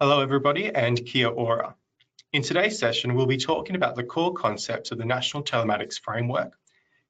Hello 0.00 0.20
everybody 0.20 0.74
and 0.74 1.06
kia 1.06 1.28
ora. 1.28 1.76
In 2.32 2.42
today's 2.42 2.80
session, 2.80 3.14
we'll 3.14 3.26
be 3.26 3.36
talking 3.36 3.76
about 3.76 3.94
the 3.94 4.02
core 4.02 4.34
concepts 4.34 4.90
of 4.90 4.98
the 4.98 5.04
National 5.04 5.44
Telematics 5.44 6.00
Framework, 6.02 6.58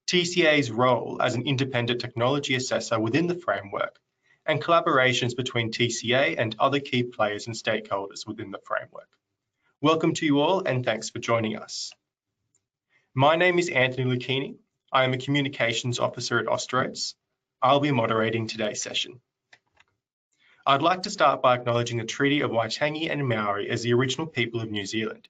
TCA's 0.07 0.71
role 0.71 1.17
as 1.23 1.35
an 1.35 1.47
independent 1.47 2.03
technology 2.03 2.55
assessor 2.57 3.01
within 3.01 3.27
the 3.27 3.37
framework, 3.37 3.99
and 4.45 4.63
collaborations 4.63 5.35
between 5.35 5.73
TCA 5.73 6.35
and 6.37 6.55
other 6.59 6.79
key 6.79 7.05
players 7.05 7.47
and 7.47 7.57
stakeholders 7.57 8.27
within 8.27 8.51
the 8.51 8.61
framework. 8.67 9.09
Welcome 9.81 10.13
to 10.17 10.27
you 10.27 10.41
all 10.41 10.61
and 10.67 10.85
thanks 10.85 11.09
for 11.09 11.21
joining 11.21 11.57
us. 11.57 11.91
My 13.15 13.37
name 13.37 13.59
is 13.59 13.71
Anthony 13.71 14.15
Lucchini. 14.15 14.57
I 14.93 15.05
am 15.05 15.15
a 15.15 15.19
Communications 15.19 16.01
Officer 16.01 16.39
at 16.39 16.47
Austroads. 16.47 17.15
I'll 17.63 17.81
be 17.81 17.93
moderating 17.93 18.47
today's 18.47 18.83
session. 18.83 19.23
I'd 20.67 20.81
like 20.81 21.03
to 21.03 21.11
start 21.11 21.43
by 21.43 21.57
acknowledging 21.57 21.99
the 21.99 22.07
Treaty 22.07 22.41
of 22.41 22.51
Waitangi 22.51 23.11
and 23.11 23.29
Maori 23.29 23.69
as 23.69 23.83
the 23.83 23.93
original 23.93 24.27
people 24.27 24.63
of 24.63 24.71
New 24.71 24.87
Zealand. 24.87 25.29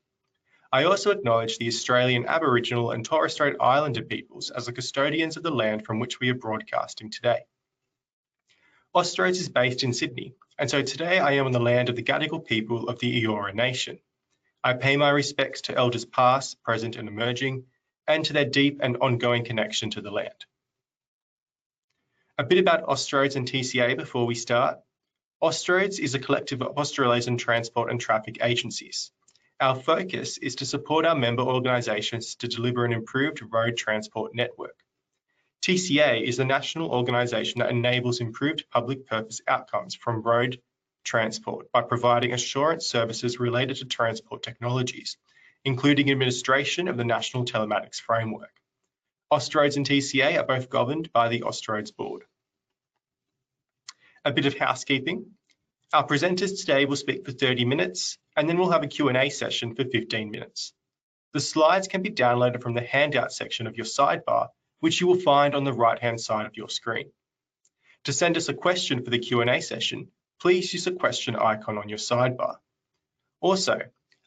I 0.71 0.85
also 0.85 1.11
acknowledge 1.11 1.59
the 1.59 1.67
Australian 1.67 2.27
Aboriginal 2.27 2.93
and 2.93 3.05
Torres 3.05 3.33
Strait 3.33 3.57
Islander 3.61 4.03
peoples 4.03 4.51
as 4.51 4.67
the 4.67 4.73
custodians 4.73 5.37
of 5.37 5.43
the 5.43 5.51
land 5.51 5.85
from 5.85 5.99
which 5.99 6.21
we 6.21 6.31
are 6.31 6.35
broadcasting 6.35 7.11
today. 7.11 7.41
Austroads 8.95 9.41
is 9.41 9.49
based 9.49 9.83
in 9.83 9.93
Sydney, 9.93 10.37
and 10.57 10.71
so 10.71 10.83
today 10.83 11.19
I 11.19 11.33
am 11.33 11.47
on 11.47 11.53
the 11.53 11.59
land 11.59 11.89
of 11.89 11.97
the 11.97 12.05
Gadigal 12.05 12.47
people 12.47 12.89
of 12.89 13.01
the 13.01 13.25
Eora 13.25 13.53
Nation. 13.53 13.99
I 14.63 14.75
pay 14.75 14.97
my 14.97 15.11
respects 15.11 15.63
to 15.63 15.77
elders 15.77 16.05
past, 16.05 16.63
present 16.63 16.95
and 16.95 17.09
emerging, 17.09 17.65
and 18.07 18.25
to 18.27 18.33
their 18.33 18.45
deep 18.45 18.79
and 18.85 18.99
ongoing 18.99 19.45
connection 19.45 19.91
to 19.91 20.01
the 20.01 20.13
land. 20.13 20.47
A 22.39 22.45
bit 22.45 22.59
about 22.59 22.87
Austroads 22.87 23.35
and 23.35 23.49
TCA 23.49 23.97
before 23.97 24.27
we 24.27 24.37
start. 24.37 24.79
Austroads 25.45 25.99
is 25.99 26.15
a 26.15 26.19
collective 26.19 26.63
of 26.63 26.79
Australasian 26.79 27.37
transport 27.37 27.91
and 27.91 28.01
traffic 28.01 28.39
agencies. 28.41 29.11
Our 29.61 29.75
focus 29.75 30.39
is 30.39 30.55
to 30.55 30.65
support 30.65 31.05
our 31.05 31.15
member 31.15 31.43
organisations 31.43 32.37
to 32.37 32.49
deliver 32.49 32.87
an 32.87 32.95
improved 32.95 33.43
road 33.53 33.77
transport 33.77 34.35
network. 34.35 34.83
TCA 35.61 36.23
is 36.23 36.39
the 36.39 36.47
national 36.47 36.91
organisation 36.91 37.59
that 37.59 37.69
enables 37.69 38.21
improved 38.21 38.65
public 38.71 39.07
purpose 39.07 39.43
outcomes 39.47 39.95
from 39.95 40.23
road 40.23 40.63
transport 41.05 41.71
by 41.73 41.83
providing 41.83 42.33
assurance 42.33 42.87
services 42.87 43.39
related 43.39 43.77
to 43.77 43.85
transport 43.85 44.43
technologies, 44.43 45.19
including 45.63 46.11
administration 46.11 46.89
of 46.89 46.97
the 46.97 47.05
National 47.05 47.45
Telematics 47.45 48.01
Framework. 48.01 48.55
Austroads 49.31 49.77
and 49.77 49.87
TCA 49.87 50.39
are 50.39 50.47
both 50.47 50.71
governed 50.71 51.13
by 51.13 51.29
the 51.29 51.41
Austroads 51.41 51.95
Board. 51.95 52.25
A 54.27 54.33
bit 54.33 54.47
of 54.47 54.57
housekeeping. 54.57 55.33
Our 55.93 56.07
presenters 56.07 56.59
today 56.59 56.87
will 56.87 56.97
speak 56.97 57.27
for 57.27 57.33
30 57.33 57.67
minutes 57.67 58.17
and 58.35 58.49
then 58.49 58.57
we'll 58.57 58.71
have 58.71 58.83
a 58.83 58.89
Q&A 58.89 59.29
session 59.29 59.75
for 59.75 59.85
15 59.85 60.31
minutes. 60.31 60.73
The 61.35 61.41
slides 61.41 61.89
can 61.89 62.01
be 62.01 62.11
downloaded 62.11 62.63
from 62.63 62.73
the 62.73 62.81
handout 62.81 63.33
section 63.33 63.67
of 63.67 63.77
your 63.77 63.85
sidebar, 63.85 64.49
which 64.81 65.01
you 65.01 65.09
will 65.09 65.21
find 65.21 65.55
on 65.55 65.65
the 65.65 65.75
right-hand 65.75 66.21
side 66.21 66.47
of 66.47 66.57
your 66.57 66.71
screen. 66.71 67.11
To 68.05 68.13
send 68.15 68.39
us 68.39 68.49
a 68.49 68.55
question 68.55 69.05
for 69.05 69.11
the 69.11 69.19
Q&A 69.19 69.61
session, 69.61 70.09
please 70.41 70.73
use 70.73 70.85
the 70.85 70.93
question 70.93 71.37
icon 71.37 71.77
on 71.77 71.89
your 71.89 71.99
sidebar. 71.99 72.57
Also, 73.41 73.79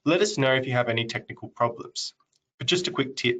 let 0.05 0.21
us 0.21 0.37
know 0.37 0.53
if 0.53 0.67
you 0.67 0.73
have 0.73 0.89
any 0.89 1.05
technical 1.05 1.49
problems. 1.49 2.13
But 2.59 2.67
just 2.67 2.87
a 2.87 2.91
quick 2.91 3.15
tip, 3.15 3.39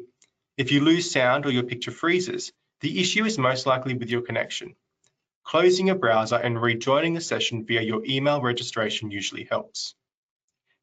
if 0.58 0.72
you 0.72 0.82
lose 0.82 1.12
sound 1.12 1.46
or 1.46 1.52
your 1.52 1.64
picture 1.64 1.92
freezes, 1.92 2.52
the 2.82 3.00
issue 3.00 3.26
is 3.26 3.38
most 3.38 3.68
likely 3.68 3.94
with 3.94 4.10
your 4.10 4.22
connection. 4.22 4.76
Closing 5.48 5.90
a 5.90 5.96
browser 5.96 6.36
and 6.36 6.62
rejoining 6.62 7.14
the 7.14 7.22
session 7.22 7.64
via 7.66 7.82
your 7.82 8.04
email 8.04 8.42
registration 8.42 9.12
usually 9.12 9.48
helps. 9.50 9.96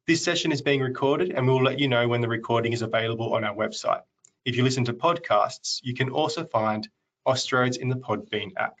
This 0.07 0.23
session 0.23 0.51
is 0.51 0.63
being 0.63 0.81
recorded 0.81 1.29
and 1.29 1.45
we'll 1.45 1.61
let 1.61 1.77
you 1.77 1.87
know 1.87 2.07
when 2.07 2.21
the 2.21 2.27
recording 2.27 2.73
is 2.73 2.81
available 2.81 3.35
on 3.35 3.43
our 3.43 3.53
website. 3.53 4.01
If 4.43 4.55
you 4.55 4.63
listen 4.63 4.85
to 4.85 4.93
podcasts, 4.93 5.81
you 5.83 5.93
can 5.93 6.09
also 6.09 6.45
find 6.45 6.89
Austroads 7.27 7.77
in 7.77 7.89
the 7.89 7.95
Podbean 7.95 8.53
app. 8.57 8.77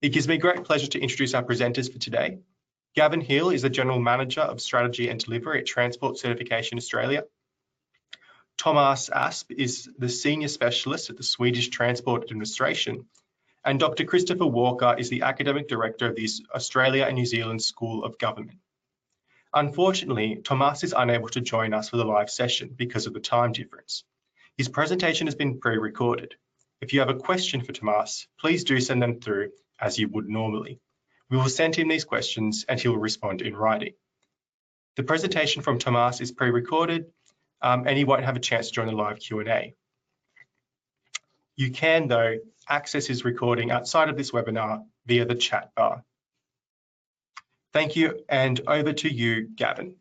It 0.00 0.10
gives 0.10 0.28
me 0.28 0.38
great 0.38 0.62
pleasure 0.62 0.86
to 0.86 1.00
introduce 1.00 1.34
our 1.34 1.42
presenters 1.42 1.92
for 1.92 1.98
today. 1.98 2.38
Gavin 2.94 3.22
Hill 3.22 3.50
is 3.50 3.62
the 3.62 3.70
General 3.70 3.98
Manager 3.98 4.42
of 4.42 4.60
Strategy 4.60 5.08
and 5.08 5.18
Delivery 5.18 5.58
at 5.58 5.66
Transport 5.66 6.16
Certification 6.16 6.78
Australia. 6.78 7.24
Thomas 8.56 9.08
Asp 9.08 9.50
is 9.50 9.90
the 9.98 10.08
Senior 10.08 10.46
Specialist 10.46 11.10
at 11.10 11.16
the 11.16 11.24
Swedish 11.24 11.70
Transport 11.70 12.22
Administration. 12.22 13.06
And 13.64 13.78
Dr. 13.78 14.04
Christopher 14.04 14.46
Walker 14.46 14.96
is 14.98 15.08
the 15.08 15.22
Academic 15.22 15.68
Director 15.68 16.08
of 16.08 16.16
the 16.16 16.28
Australia 16.52 17.04
and 17.04 17.14
New 17.14 17.26
Zealand 17.26 17.62
School 17.62 18.04
of 18.04 18.18
Government. 18.18 18.58
Unfortunately, 19.54 20.40
Tomas 20.42 20.82
is 20.82 20.94
unable 20.96 21.28
to 21.28 21.40
join 21.40 21.72
us 21.72 21.88
for 21.88 21.96
the 21.96 22.04
live 22.04 22.30
session 22.30 22.70
because 22.74 23.06
of 23.06 23.12
the 23.12 23.20
time 23.20 23.52
difference. 23.52 24.02
His 24.56 24.68
presentation 24.68 25.26
has 25.26 25.34
been 25.34 25.60
pre-recorded. 25.60 26.34
If 26.80 26.92
you 26.92 27.00
have 27.00 27.10
a 27.10 27.14
question 27.14 27.62
for 27.62 27.72
Tomas, 27.72 28.26
please 28.40 28.64
do 28.64 28.80
send 28.80 29.00
them 29.00 29.20
through 29.20 29.52
as 29.80 29.98
you 29.98 30.08
would 30.08 30.28
normally. 30.28 30.80
We 31.30 31.36
will 31.36 31.48
send 31.48 31.76
him 31.76 31.88
these 31.88 32.04
questions 32.04 32.64
and 32.68 32.80
he 32.80 32.88
will 32.88 32.98
respond 32.98 33.42
in 33.42 33.54
writing. 33.54 33.94
The 34.96 35.04
presentation 35.04 35.62
from 35.62 35.78
Tomas 35.78 36.20
is 36.20 36.32
pre-recorded 36.32 37.06
um, 37.62 37.86
and 37.86 37.96
he 37.96 38.04
won't 38.04 38.24
have 38.24 38.36
a 38.36 38.40
chance 38.40 38.68
to 38.68 38.72
join 38.72 38.86
the 38.86 38.92
live 38.92 39.20
Q&A. 39.20 39.74
You 41.56 41.70
can, 41.70 42.08
though, 42.08 42.38
access 42.68 43.06
his 43.06 43.24
recording 43.24 43.70
outside 43.70 44.08
of 44.08 44.16
this 44.16 44.30
webinar 44.30 44.84
via 45.06 45.24
the 45.24 45.34
chat 45.34 45.70
bar. 45.76 46.02
Thank 47.72 47.96
you, 47.96 48.24
and 48.28 48.60
over 48.66 48.92
to 48.92 49.12
you, 49.12 49.48
Gavin. 49.54 49.96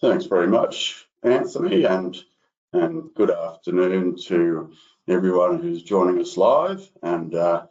Thanks 0.00 0.24
very 0.24 0.46
much, 0.46 1.06
Anthony, 1.22 1.84
and, 1.84 2.16
and 2.72 3.12
good 3.14 3.30
afternoon 3.30 4.16
to 4.26 4.72
everyone 5.08 5.60
who's 5.60 5.82
joining 5.82 6.20
us 6.20 6.36
live. 6.36 6.90
And 7.02 7.34
uh, 7.34 7.66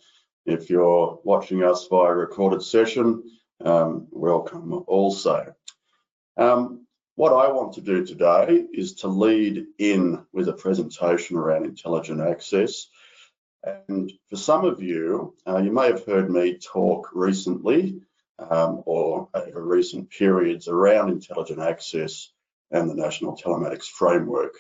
if 0.46 0.70
you're 0.70 1.20
watching 1.24 1.64
us 1.64 1.88
via 1.88 2.14
recorded 2.14 2.62
session, 2.62 3.24
um, 3.64 4.08
welcome 4.12 4.84
also. 4.88 5.54
Um, 6.38 6.86
what 7.20 7.34
I 7.34 7.52
want 7.52 7.74
to 7.74 7.82
do 7.82 8.06
today 8.06 8.64
is 8.74 8.94
to 9.02 9.10
lead 9.10 9.66
in 9.78 10.26
with 10.32 10.48
a 10.48 10.54
presentation 10.54 11.36
around 11.36 11.66
intelligent 11.66 12.22
access 12.22 12.88
and 13.88 14.10
for 14.30 14.38
some 14.38 14.64
of 14.64 14.82
you, 14.82 15.36
uh, 15.46 15.58
you 15.58 15.70
may 15.70 15.88
have 15.88 16.06
heard 16.06 16.32
me 16.32 16.58
talk 16.60 17.10
recently 17.14 18.00
um, 18.40 18.84
or 18.86 19.28
over 19.34 19.62
recent 19.62 20.10
periods 20.10 20.70
around 20.70 21.10
intelligent 21.10 21.60
access 21.60 22.32
and 22.72 22.90
the 22.90 22.96
National 22.96 23.36
Telematics 23.36 23.88
Framework. 23.88 24.54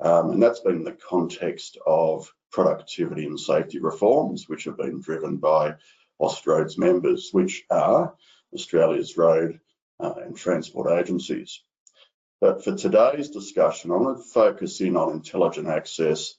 Um, 0.00 0.32
and 0.32 0.42
that's 0.42 0.58
been 0.58 0.78
in 0.78 0.84
the 0.84 0.98
context 1.08 1.78
of 1.86 2.34
productivity 2.50 3.26
and 3.26 3.38
safety 3.38 3.78
reforms, 3.78 4.48
which 4.48 4.64
have 4.64 4.76
been 4.76 5.00
driven 5.00 5.36
by 5.36 5.76
Austroads 6.20 6.76
members, 6.76 7.28
which 7.30 7.62
are 7.70 8.12
Australia's 8.52 9.16
road 9.16 9.60
uh, 10.00 10.14
and 10.24 10.36
transport 10.36 10.90
agencies. 10.90 11.62
But 12.42 12.64
for 12.64 12.74
today's 12.74 13.28
discussion, 13.28 13.92
I 13.92 13.98
want 13.98 14.18
to 14.18 14.24
focus 14.24 14.80
in 14.80 14.96
on 14.96 15.12
intelligent 15.12 15.68
access 15.68 16.34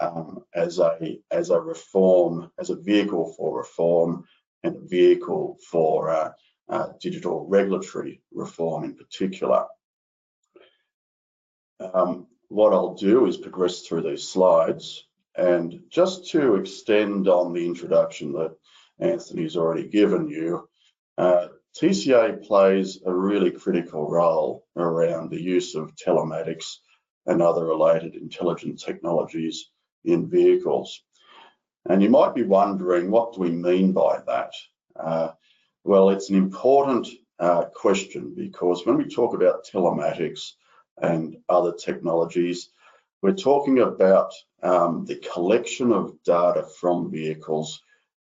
um, 0.00 0.44
as 0.54 0.78
a 0.78 1.18
as 1.32 1.50
a 1.50 1.60
reform, 1.60 2.52
as 2.60 2.70
a 2.70 2.76
vehicle 2.76 3.34
for 3.36 3.58
reform 3.58 4.24
and 4.62 4.76
a 4.76 4.86
vehicle 4.86 5.58
for 5.68 6.10
uh, 6.10 6.30
uh, 6.68 6.90
digital 7.00 7.44
regulatory 7.44 8.22
reform 8.32 8.84
in 8.84 8.94
particular. 8.94 9.66
Um, 11.80 12.28
what 12.46 12.72
I'll 12.72 12.94
do 12.94 13.26
is 13.26 13.36
progress 13.36 13.80
through 13.80 14.02
these 14.02 14.28
slides 14.28 15.08
and 15.34 15.80
just 15.90 16.30
to 16.30 16.54
extend 16.54 17.26
on 17.26 17.52
the 17.52 17.66
introduction 17.66 18.32
that 18.34 18.54
Anthony's 19.00 19.56
already 19.56 19.88
given 19.88 20.28
you, 20.28 20.68
uh, 21.18 21.48
TCA 21.76 22.46
plays 22.46 23.00
a 23.06 23.12
really 23.12 23.50
critical 23.50 24.08
role 24.08 24.66
around 24.76 25.30
the 25.30 25.40
use 25.40 25.74
of 25.74 25.94
telematics 25.94 26.76
and 27.26 27.40
other 27.40 27.64
related 27.64 28.14
intelligent 28.14 28.78
technologies 28.80 29.70
in 30.04 30.28
vehicles. 30.28 31.02
And 31.88 32.02
you 32.02 32.10
might 32.10 32.34
be 32.34 32.42
wondering, 32.42 33.10
what 33.10 33.32
do 33.32 33.40
we 33.40 33.50
mean 33.50 33.92
by 33.92 34.20
that? 34.26 34.52
Uh, 34.94 35.30
well, 35.84 36.10
it's 36.10 36.30
an 36.30 36.36
important 36.36 37.08
uh, 37.38 37.64
question 37.74 38.34
because 38.36 38.86
when 38.86 38.96
we 38.96 39.04
talk 39.04 39.34
about 39.34 39.66
telematics 39.66 40.52
and 41.00 41.38
other 41.48 41.72
technologies, 41.72 42.68
we're 43.22 43.32
talking 43.32 43.78
about 43.78 44.32
um, 44.62 45.04
the 45.06 45.16
collection 45.16 45.92
of 45.92 46.22
data 46.24 46.66
from 46.80 47.10
vehicles 47.10 47.80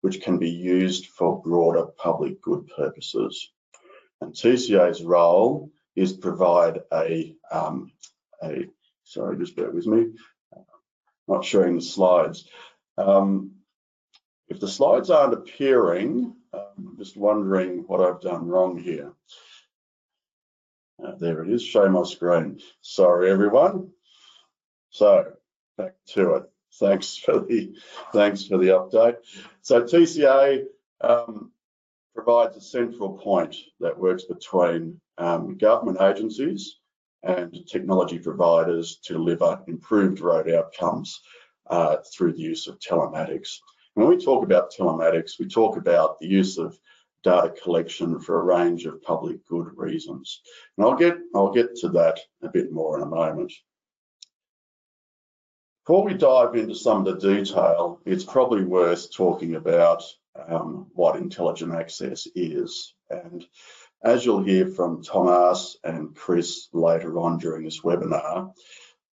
which 0.05 0.21
can 0.21 0.37
be 0.37 0.51
used 0.51 1.07
for 1.07 1.41
broader 1.41 1.87
public 1.97 2.39
good 2.39 2.67
purposes. 2.77 3.51
And 4.21 4.33
TCA's 4.33 5.01
role 5.01 5.71
is 5.95 6.13
provide 6.13 6.81
a, 6.93 7.35
um, 7.51 7.91
a 8.43 8.67
sorry, 9.03 9.39
just 9.39 9.55
bear 9.55 9.71
with 9.71 9.87
me, 9.87 10.11
not 11.27 11.43
showing 11.43 11.73
the 11.73 11.81
slides. 11.81 12.47
Um, 12.99 13.53
if 14.47 14.59
the 14.59 14.67
slides 14.67 15.09
aren't 15.09 15.33
appearing, 15.33 16.35
um, 16.53 16.61
I'm 16.77 16.97
just 16.99 17.17
wondering 17.17 17.85
what 17.87 18.01
I've 18.01 18.21
done 18.21 18.45
wrong 18.45 18.77
here. 18.77 19.11
Uh, 21.03 21.15
there 21.19 21.41
it 21.41 21.49
is, 21.49 21.63
show 21.63 21.89
my 21.89 22.03
screen. 22.03 22.59
Sorry, 22.81 23.31
everyone. 23.31 23.89
So 24.91 25.33
back 25.79 25.95
to 26.09 26.35
it. 26.35 26.43
Thanks 26.79 27.17
for 27.17 27.39
the 27.39 27.75
thanks 28.11 28.45
for 28.45 28.57
the 28.57 28.67
update. 28.67 29.15
So 29.61 29.83
TCA 29.83 30.65
um, 31.01 31.51
provides 32.13 32.57
a 32.57 32.61
central 32.61 33.17
point 33.17 33.55
that 33.79 33.97
works 33.97 34.23
between 34.23 34.99
um, 35.17 35.57
government 35.57 36.01
agencies 36.01 36.79
and 37.23 37.65
technology 37.67 38.19
providers 38.19 38.99
to 39.03 39.13
deliver 39.13 39.61
improved 39.67 40.19
road 40.19 40.49
outcomes 40.49 41.21
uh, 41.67 41.97
through 42.13 42.33
the 42.33 42.41
use 42.41 42.67
of 42.67 42.79
telematics. 42.79 43.57
When 43.95 44.07
we 44.07 44.23
talk 44.23 44.43
about 44.43 44.71
telematics, 44.71 45.39
we 45.39 45.47
talk 45.47 45.77
about 45.77 46.19
the 46.19 46.27
use 46.27 46.57
of 46.57 46.77
data 47.23 47.53
collection 47.63 48.19
for 48.19 48.39
a 48.39 48.43
range 48.43 48.85
of 48.85 49.01
public 49.01 49.45
good 49.47 49.69
reasons. 49.75 50.41
And 50.77 50.85
I'll 50.85 50.95
get, 50.95 51.17
I'll 51.33 51.51
get 51.51 51.75
to 51.77 51.89
that 51.89 52.19
a 52.43 52.49
bit 52.49 52.71
more 52.71 52.97
in 52.97 53.03
a 53.03 53.07
moment. 53.07 53.51
Before 55.85 56.03
we 56.03 56.15
dive 56.15 56.55
into 56.55 56.73
some 56.73 57.05
of 57.05 57.21
the 57.21 57.35
detail, 57.35 57.99
it's 58.05 58.23
probably 58.23 58.63
worth 58.63 59.13
talking 59.13 59.53
about 59.53 60.01
um, 60.35 60.87
what 60.95 61.15
intelligent 61.15 61.75
access 61.75 62.27
is. 62.33 62.95
And 63.11 63.45
as 64.03 64.25
you'll 64.25 64.41
hear 64.41 64.67
from 64.67 65.03
Thomas 65.03 65.77
and 65.83 66.15
Chris 66.15 66.69
later 66.73 67.19
on 67.19 67.37
during 67.37 67.65
this 67.65 67.81
webinar, 67.81 68.51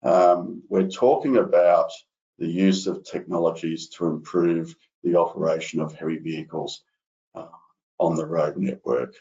um, 0.01 0.63
we're 0.69 0.87
talking 0.87 1.35
about 1.35 1.91
the 2.39 2.47
use 2.47 2.87
of 2.87 3.03
technologies 3.03 3.89
to 3.97 4.05
improve 4.05 4.73
the 5.03 5.17
operation 5.17 5.81
of 5.81 5.93
heavy 5.93 6.19
vehicles 6.19 6.83
uh, 7.35 7.47
on 7.99 8.15
the 8.15 8.25
road 8.25 8.55
network. 8.55 9.13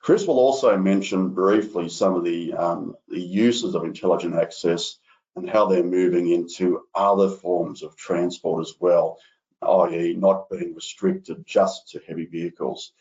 Chris 0.00 0.26
will 0.26 0.38
also 0.38 0.78
mention 0.78 1.28
briefly 1.28 1.90
some 1.90 2.14
of 2.14 2.24
the, 2.24 2.54
um, 2.54 2.94
the 3.06 3.20
uses 3.20 3.74
of 3.74 3.84
intelligent 3.84 4.34
access 4.34 4.98
and 5.38 5.50
how 5.50 5.66
they're 5.66 5.82
moving 5.82 6.28
into 6.30 6.82
other 6.94 7.30
forms 7.30 7.82
of 7.82 7.96
transport 7.96 8.60
as 8.60 8.74
well, 8.80 9.18
i.e. 9.62 10.14
not 10.14 10.50
being 10.50 10.74
restricted 10.74 11.46
just 11.46 11.90
to 11.90 12.00
heavy 12.06 12.26
vehicles. 12.26 12.92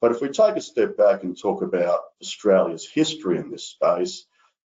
But 0.00 0.12
if 0.12 0.20
we 0.20 0.28
take 0.28 0.56
a 0.56 0.60
step 0.60 0.96
back 0.96 1.24
and 1.24 1.38
talk 1.38 1.62
about 1.62 2.00
Australia's 2.22 2.88
history 2.88 3.38
in 3.38 3.50
this 3.50 3.64
space, 3.64 4.26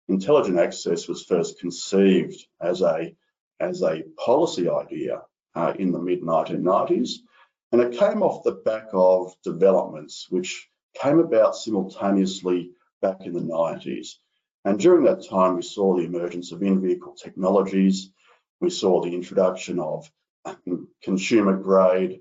intelligent 0.08 0.58
access 0.58 1.08
was 1.08 1.24
first 1.24 1.60
conceived 1.60 2.46
as 2.60 2.82
a, 2.82 3.14
as 3.60 3.82
a 3.82 4.02
policy 4.22 4.68
idea 4.68 5.22
uh, 5.54 5.72
in 5.78 5.92
the 5.92 6.00
mid 6.00 6.22
1990s. 6.22 7.20
And 7.72 7.80
it 7.80 7.98
came 7.98 8.22
off 8.22 8.44
the 8.44 8.52
back 8.52 8.88
of 8.92 9.34
developments 9.42 10.26
which 10.30 10.68
came 11.00 11.18
about 11.18 11.56
simultaneously 11.56 12.70
back 13.00 13.22
in 13.22 13.32
the 13.32 13.40
90s. 13.40 14.16
And 14.64 14.78
during 14.78 15.04
that 15.04 15.28
time, 15.28 15.56
we 15.56 15.62
saw 15.62 15.96
the 15.96 16.04
emergence 16.04 16.52
of 16.52 16.62
in-vehicle 16.62 17.14
technologies. 17.14 18.10
We 18.60 18.70
saw 18.70 19.02
the 19.02 19.14
introduction 19.14 19.78
of 19.78 20.10
consumer 21.02 21.56
grade 21.56 22.20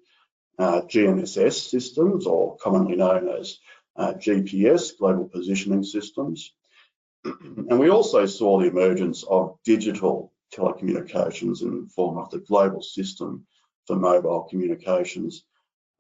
uh, 0.60 0.82
GNSS 0.82 1.70
systems, 1.70 2.28
or 2.28 2.58
commonly 2.58 2.96
known 2.96 3.28
as 3.30 3.58
uh, 3.96 4.14
GPS, 4.14 4.98
global 4.98 5.28
positioning 5.28 5.84
systems. 5.84 6.54
and 7.26 7.80
we 7.80 7.90
also 7.90 8.26
saw 8.26 8.60
the 8.60 8.68
emergence 8.68 9.24
of 9.24 9.58
digital 9.64 10.34
telecommunications 10.54 11.62
in 11.62 11.84
the 11.84 11.90
form 11.96 12.18
of 12.18 12.30
the 12.30 12.40
global 12.40 12.82
system 12.82 13.46
for 13.88 13.96
mobile 13.96 14.44
communications, 14.50 15.44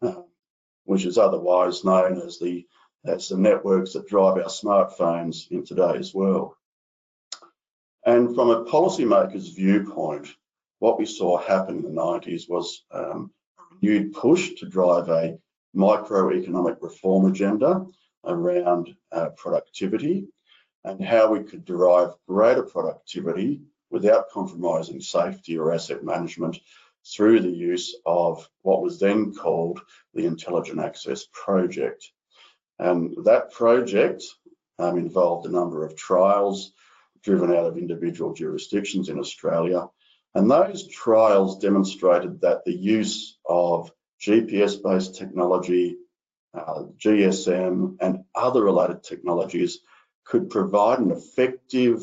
uh, 0.01 0.21
which 0.85 1.05
is 1.05 1.17
otherwise 1.17 1.83
known 1.83 2.21
as 2.21 2.37
the 2.39 2.65
as 3.05 3.29
the 3.29 3.37
networks 3.37 3.93
that 3.93 4.07
drive 4.07 4.37
our 4.37 4.49
smartphones 4.49 5.49
in 5.51 5.65
today's 5.65 6.13
world. 6.13 6.53
And 8.05 8.35
from 8.35 8.49
a 8.49 8.65
policymaker's 8.65 9.49
viewpoint, 9.49 10.27
what 10.79 10.99
we 10.99 11.05
saw 11.05 11.37
happen 11.37 11.77
in 11.77 11.83
the 11.83 11.89
90s 11.89 12.49
was 12.49 12.83
um, 12.91 13.31
a 13.57 13.75
renewed 13.75 14.13
push 14.13 14.55
to 14.55 14.67
drive 14.67 15.09
a 15.09 15.37
microeconomic 15.75 16.77
reform 16.81 17.25
agenda 17.25 17.85
around 18.25 18.95
uh, 19.11 19.29
productivity 19.29 20.27
and 20.83 21.03
how 21.03 21.31
we 21.31 21.43
could 21.43 21.65
derive 21.65 22.13
greater 22.27 22.63
productivity 22.63 23.61
without 23.89 24.29
compromising 24.29 24.99
safety 24.99 25.57
or 25.57 25.73
asset 25.73 26.03
management 26.03 26.57
through 27.05 27.39
the 27.41 27.49
use 27.49 27.95
of 28.05 28.49
what 28.61 28.81
was 28.81 28.99
then 28.99 29.33
called 29.33 29.79
the 30.13 30.25
Intelligent 30.25 30.79
Access 30.79 31.25
Project. 31.31 32.11
And 32.83 33.23
that 33.23 33.53
project 33.53 34.25
um, 34.77 34.97
involved 34.97 35.45
a 35.45 35.51
number 35.51 35.85
of 35.85 35.95
trials 35.95 36.73
driven 37.23 37.49
out 37.49 37.65
of 37.65 37.77
individual 37.77 38.33
jurisdictions 38.33 39.07
in 39.07 39.17
Australia. 39.19 39.87
And 40.35 40.51
those 40.51 40.85
trials 40.89 41.59
demonstrated 41.59 42.41
that 42.41 42.65
the 42.65 42.73
use 42.73 43.37
of 43.47 43.89
GPS-based 44.21 45.15
technology, 45.15 45.95
uh, 46.53 46.83
GSM, 46.97 47.95
and 48.01 48.25
other 48.35 48.65
related 48.65 49.01
technologies 49.01 49.79
could 50.25 50.49
provide 50.49 50.99
an 50.99 51.11
effective 51.11 52.01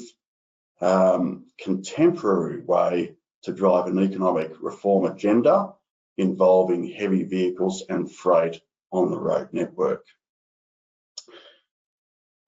um, 0.81 1.45
contemporary 1.59 2.63
way 2.63 3.17
to 3.43 3.53
drive 3.53 3.87
an 3.87 4.03
economic 4.03 4.53
reform 4.63 5.05
agenda 5.05 5.75
involving 6.17 6.89
heavy 6.89 7.25
vehicles 7.25 7.85
and 7.91 8.11
freight 8.11 8.63
on 8.91 9.11
the 9.11 9.19
road 9.19 9.51
network. 9.53 10.07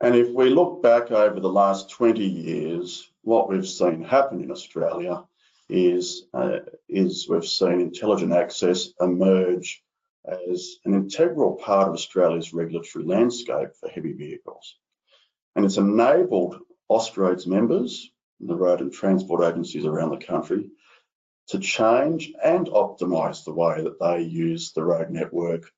And 0.02 0.16
if 0.16 0.30
we 0.34 0.50
look 0.50 0.82
back 0.82 1.12
over 1.12 1.38
the 1.38 1.48
last 1.48 1.88
20 1.90 2.24
years, 2.24 3.08
what 3.22 3.48
we've 3.48 3.68
seen 3.68 4.02
happen 4.02 4.42
in 4.42 4.50
Australia 4.50 5.22
is, 5.68 6.24
uh, 6.34 6.58
is 6.88 7.28
we've 7.28 7.46
seen 7.46 7.80
intelligent 7.80 8.32
access 8.32 8.88
emerge 9.00 9.80
as 10.26 10.78
an 10.84 10.94
integral 10.94 11.54
part 11.54 11.86
of 11.86 11.94
Australia's 11.94 12.52
regulatory 12.52 13.04
landscape 13.04 13.68
for 13.78 13.88
heavy 13.88 14.12
vehicles. 14.12 14.76
And 15.54 15.64
it's 15.64 15.76
enabled 15.76 16.58
Austroads 16.90 17.46
members 17.46 18.10
the 18.40 18.56
road 18.56 18.80
and 18.80 18.92
transport 18.92 19.44
agencies 19.44 19.86
around 19.86 20.10
the 20.10 20.26
country 20.26 20.68
to 21.50 21.60
change 21.60 22.32
and 22.42 22.66
optimise 22.66 23.44
the 23.44 23.54
way 23.54 23.84
that 23.84 24.00
they 24.00 24.22
use 24.22 24.72
the 24.72 24.82
road 24.82 25.10
network 25.10 25.70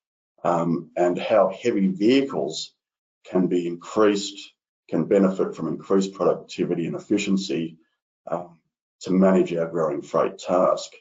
um, 0.43 0.89
and 0.97 1.19
how 1.19 1.49
heavy 1.49 1.89
vehicles 1.89 2.74
can 3.29 3.47
be 3.47 3.67
increased, 3.67 4.53
can 4.89 5.05
benefit 5.05 5.55
from 5.55 5.67
increased 5.67 6.13
productivity 6.13 6.85
and 6.85 6.95
efficiency 6.95 7.77
um, 8.27 8.57
to 9.01 9.11
manage 9.11 9.53
our 9.53 9.67
growing 9.67 10.01
freight 10.01 10.37
task. 10.37 10.91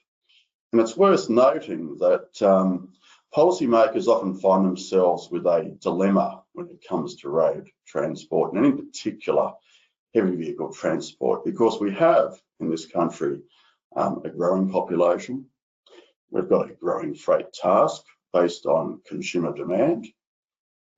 And 0.72 0.80
it's 0.80 0.96
worth 0.96 1.30
noting 1.30 1.98
that 1.98 2.42
um, 2.42 2.92
policymakers 3.34 4.08
often 4.08 4.34
find 4.34 4.66
themselves 4.66 5.28
with 5.30 5.46
a 5.46 5.76
dilemma 5.80 6.42
when 6.52 6.68
it 6.68 6.84
comes 6.88 7.16
to 7.16 7.28
road 7.28 7.68
transport, 7.86 8.54
and 8.54 8.64
in 8.64 8.76
particular, 8.76 9.52
heavy 10.14 10.36
vehicle 10.36 10.72
transport 10.72 11.44
because 11.44 11.80
we 11.80 11.92
have 11.92 12.40
in 12.60 12.70
this 12.70 12.86
country 12.86 13.40
um, 13.96 14.22
a 14.24 14.30
growing 14.30 14.70
population. 14.70 15.46
We've 16.30 16.48
got 16.48 16.70
a 16.70 16.74
growing 16.74 17.14
freight 17.14 17.52
task 17.52 18.02
based 18.32 18.66
on 18.66 19.00
consumer 19.06 19.54
demand. 19.54 20.06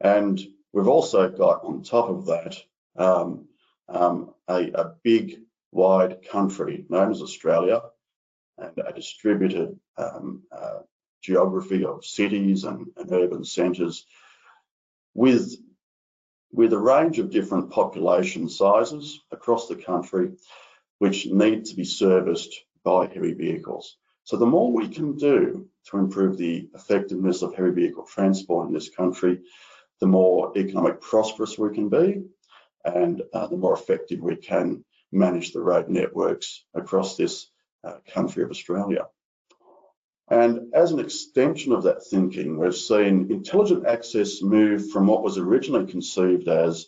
And 0.01 0.41
we've 0.77 0.89
also 0.89 1.31
got 1.31 1.65
on 1.65 1.83
top 1.83 2.11
of 2.11 2.27
that 2.27 2.55
um, 2.97 3.47
um, 3.89 4.35
a, 4.47 4.71
a, 4.73 4.93
big 5.03 5.41
wide 5.73 6.19
country 6.31 6.85
known 6.91 7.11
as 7.11 7.23
Australia 7.23 7.81
and 8.59 8.73
a 8.87 8.93
distributed 8.93 9.81
um, 9.97 10.43
uh, 10.53 10.81
geography 11.23 11.83
of 11.87 12.05
cities 12.05 12.65
and, 12.65 12.89
and 12.99 13.11
urban 13.11 13.43
centres 13.43 14.05
with 15.15 15.57
with 16.53 16.75
a 16.75 16.79
range 16.79 17.19
of 17.19 17.31
different 17.31 17.71
population 17.71 18.49
sizes 18.51 19.21
across 19.31 19.69
the 19.69 19.77
country, 19.77 20.33
which 20.99 21.27
need 21.27 21.65
to 21.65 21.75
be 21.75 21.85
serviced 21.85 22.55
by 22.85 23.07
heavy 23.07 23.33
vehicles. 23.33 23.97
So 24.25 24.37
the 24.37 24.47
more 24.47 24.73
we 24.73 24.89
can 24.89 25.17
do 25.17 25.69
to 25.91 25.97
improve 25.97 26.37
the 26.37 26.69
effectiveness 26.75 27.41
of 27.43 27.55
heavy 27.55 27.71
vehicle 27.71 28.05
transport 28.05 28.69
in 28.69 28.75
this 28.75 28.91
country, 28.91 29.41
the 30.01 30.07
more 30.07 30.57
economic 30.57 31.01
prosperous 31.01 31.59
we 31.59 31.75
can 31.75 31.89
be 31.89 32.23
and 32.85 33.23
uh, 33.33 33.47
the 33.47 33.57
more 33.57 33.75
effective 33.75 34.21
we 34.21 34.37
can 34.37 34.85
manage 35.13 35.53
the 35.53 35.61
road 35.61 35.89
networks 35.89 36.65
across 36.75 37.17
this 37.17 37.51
uh, 37.85 37.99
country 38.13 38.43
of 38.43 38.51
Australia. 38.51 39.07
And 40.29 40.75
as 40.75 40.91
an 40.93 40.99
extension 40.99 41.73
of 41.73 41.85
that 41.85 42.05
thinking, 42.05 42.59
we've 42.59 42.75
seen 42.75 43.31
intelligent 43.31 43.87
access 43.87 44.43
move 44.43 44.91
from 44.91 45.07
what 45.07 45.23
was 45.23 45.39
originally 45.39 45.87
conceived 45.87 46.49
as 46.49 46.87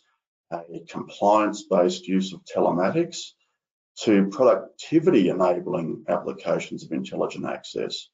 a 0.52 0.80
compliance-based 0.88 2.08
use 2.08 2.32
of 2.32 2.44
telematics 2.44 3.32
to 4.00 4.28
productivity 4.28 5.28
enabling 5.28 6.04
applications 6.08 6.84
of 6.84 6.92
intelligent 6.92 7.46
access. 7.46 8.08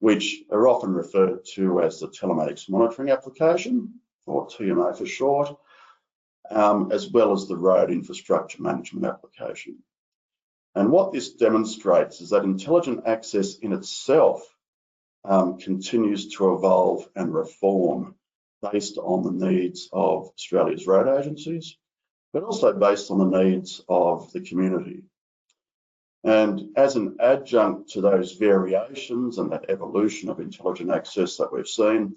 which 0.00 0.42
are 0.50 0.68
often 0.68 0.92
referred 0.92 1.38
to 1.54 1.80
as 1.80 2.00
the 2.00 2.08
telematics 2.08 2.68
monitoring 2.68 3.08
application, 3.10 4.00
or 4.26 4.46
TMA 4.46 4.96
for 4.96 5.06
short, 5.06 5.56
um, 6.50 6.92
as 6.92 7.10
well 7.10 7.32
as 7.32 7.46
the 7.46 7.56
road 7.56 7.90
infrastructure 7.90 8.62
management 8.62 9.06
application. 9.06 9.78
And 10.74 10.90
what 10.90 11.12
this 11.12 11.32
demonstrates 11.34 12.20
is 12.20 12.30
that 12.30 12.44
intelligent 12.44 13.06
access 13.06 13.58
in 13.58 13.72
itself 13.72 14.42
um, 15.24 15.58
continues 15.58 16.34
to 16.34 16.54
evolve 16.54 17.08
and 17.14 17.32
reform 17.32 18.16
based 18.72 18.98
on 18.98 19.22
the 19.22 19.46
needs 19.46 19.88
of 19.92 20.28
Australia's 20.28 20.86
road 20.86 21.18
agencies, 21.20 21.76
but 22.32 22.42
also 22.42 22.72
based 22.72 23.10
on 23.10 23.18
the 23.18 23.42
needs 23.42 23.82
of 23.88 24.32
the 24.32 24.40
community. 24.40 25.04
And 26.24 26.70
as 26.76 26.96
an 26.96 27.18
adjunct 27.20 27.90
to 27.90 28.00
those 28.00 28.32
variations 28.32 29.38
and 29.38 29.52
that 29.52 29.66
evolution 29.68 30.30
of 30.30 30.40
intelligent 30.40 30.90
access 30.90 31.36
that 31.36 31.52
we've 31.52 31.68
seen, 31.68 32.16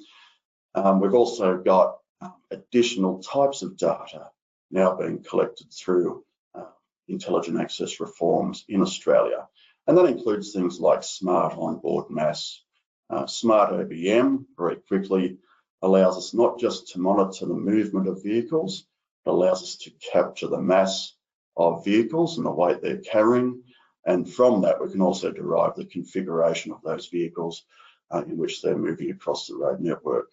um, 0.78 1.00
we've 1.00 1.16
also 1.16 1.58
got 1.58 1.98
um, 2.22 2.36
additional 2.52 3.20
types 3.24 3.64
of 3.64 3.78
data 3.78 4.30
now 4.70 4.96
being 4.96 5.24
collected 5.24 5.72
through 5.74 6.24
uh, 6.54 6.66
intelligent 7.08 7.60
access 7.60 8.00
reforms 8.00 8.64
in 8.70 8.82
Australia. 8.82 9.48
And 9.88 9.98
that 9.98 10.06
includes 10.06 10.52
things 10.52 10.80
like 10.80 11.04
smart 11.04 11.54
onboard 11.58 12.10
mass. 12.10 12.62
Uh, 13.10 13.26
smart 13.26 13.72
OBM, 13.72 14.46
very 14.58 14.76
quickly, 14.76 15.38
allows 15.82 16.18
us 16.18 16.34
not 16.34 16.60
just 16.60 16.90
to 16.90 17.00
monitor 17.00 17.46
the 17.46 17.54
movement 17.54 18.08
of 18.08 18.22
vehicles, 18.22 18.86
it 19.26 19.30
allows 19.30 19.64
us 19.64 19.78
to 19.78 19.92
capture 20.12 20.48
the 20.48 20.62
mass 20.62 21.14
of 21.56 21.86
vehicles 21.86 22.38
and 22.38 22.46
the 22.46 22.52
weight 22.52 22.82
they're 22.82 22.98
carrying. 22.98 23.64
And 24.06 24.32
from 24.32 24.62
that, 24.62 24.82
we 24.82 24.92
can 24.92 25.02
also 25.02 25.32
derive 25.32 25.76
the 25.76 25.86
configuration 25.86 26.72
of 26.72 26.82
those 26.84 27.08
vehicles 27.08 27.64
uh, 28.12 28.24
in 28.28 28.38
which 28.38 28.62
they're 28.62 28.78
moving 28.78 29.12
across 29.12 29.48
the 29.48 29.56
road 29.56 29.80
network. 29.80 30.30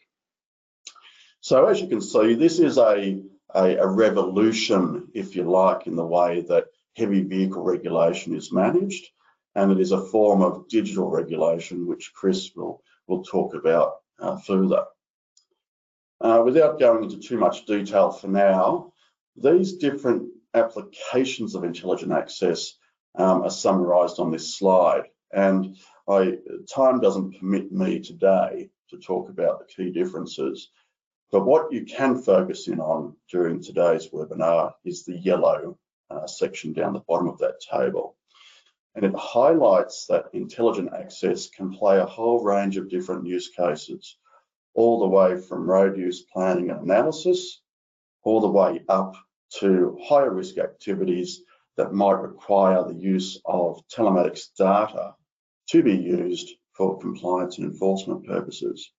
So 1.45 1.67
as 1.67 1.79
you 1.79 1.89
can 1.89 2.01
see, 2.01 2.33
this 2.33 2.59
is 2.59 2.79
a, 2.79 3.21
a, 3.55 3.77
a 3.77 3.87
revolution, 3.87 5.09
if 5.13 5.37
you 5.37 5.43
like, 5.43 5.87
in 5.87 5.95
the 5.95 6.07
way 6.07 6.41
that 6.49 6.69
heavy 6.97 7.21
vehicle 7.21 7.63
regulation 7.63 8.35
is 8.35 8.51
managed. 8.51 9.05
And 9.55 9.71
it 9.71 9.79
is 9.79 9.93
a 9.93 10.07
form 10.07 10.41
of 10.41 10.69
digital 10.71 11.11
regulation, 11.11 11.87
which 11.87 12.15
Chris 12.15 12.53
will, 12.57 12.83
will 13.07 13.25
talk 13.25 13.55
about 13.55 13.97
uh, 14.19 14.39
further. 14.39 14.85
Uh, 16.19 16.41
without 16.43 16.81
going 16.81 17.05
into 17.05 17.19
too 17.19 17.37
much 17.37 17.67
detail 17.67 18.11
for 18.11 18.29
now, 18.29 18.95
these 19.37 19.75
different 19.75 20.31
applications 20.55 21.55
of 21.55 21.63
intelligent 21.63 22.13
access 22.13 22.73
um, 23.17 23.43
are 23.43 23.51
summarised 23.51 24.19
on 24.19 24.31
this 24.33 24.57
slide. 24.57 25.09
And 25.31 25.77
I, 26.09 26.39
time 26.75 27.01
doesn't 27.01 27.39
permit 27.39 27.71
me 27.71 28.01
today 28.01 28.71
to 28.89 28.97
talk 28.97 29.29
about 29.29 29.59
the 29.59 29.67
key 29.67 29.91
differences. 29.91 30.71
But 31.35 31.47
what 31.47 31.73
you 31.73 31.85
can 31.85 32.23
focus 32.23 32.69
in 32.69 32.79
on 32.79 33.17
during 33.29 33.61
today's 33.61 34.09
webinar 34.11 34.73
is 34.85 35.03
the 35.03 35.19
yellow 35.19 35.77
uh, 36.09 36.29
section 36.29 36.73
down 36.73 36.93
the 36.93 37.01
bottom 37.01 37.27
of 37.27 37.39
that 37.39 37.61
table. 37.61 38.17
And 38.95 39.05
it 39.05 39.17
highlights 39.17 40.07
that 40.07 40.27
intelligent 40.33 40.95
access 40.95 41.51
can 41.51 41.73
play 41.73 41.99
a 41.99 42.07
whole 42.07 42.45
range 42.45 42.77
of 42.77 42.89
different 42.89 43.27
use 43.27 43.49
cases 43.49 44.17
all 44.75 45.01
the 45.01 45.09
way 45.09 45.37
from 45.41 45.69
road 45.69 45.99
use 45.99 46.23
planning 46.23 46.71
and 46.71 46.83
analysis, 46.83 47.61
all 48.23 48.41
the 48.41 48.47
way 48.47 48.85
up 48.89 49.17
to 49.59 49.99
higher 50.05 50.33
risk 50.33 50.59
activities 50.59 51.43
that 51.77 51.93
might 51.93 52.21
require 52.21 52.85
the 52.85 52.95
use 52.95 53.41
of 53.45 53.83
telematics 53.89 54.55
data 54.57 55.17
to 55.71 55.83
be 55.83 55.97
used 55.97 56.49
for 56.75 57.01
compliance 57.01 57.59
and 57.59 57.67
enforcement 57.67 58.25
purposes. 58.25 58.93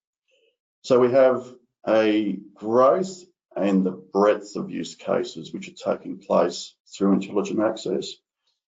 So 0.81 0.99
we 0.99 1.13
have 1.13 1.55
a 1.87 2.37
growth 2.53 3.23
and 3.55 3.85
the 3.85 3.91
breadth 3.91 4.55
of 4.55 4.69
use 4.69 4.95
cases 4.95 5.53
which 5.53 5.69
are 5.69 5.95
taking 5.95 6.17
place 6.17 6.75
through 6.87 7.13
intelligent 7.13 7.59
access. 7.59 8.13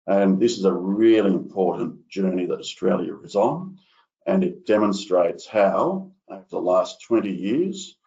And 0.07 0.39
this 0.39 0.57
is 0.57 0.65
a 0.65 0.74
really 0.74 1.31
important 1.31 2.07
journey 2.09 2.45
that 2.47 2.59
Australia 2.59 3.17
is 3.24 3.35
on. 3.35 3.77
And 4.25 4.43
it 4.43 4.65
demonstrates 4.65 5.45
how 5.45 6.12
over 6.27 6.45
the 6.50 6.59
last 6.59 7.01
20 7.03 7.29
years, 7.29 7.97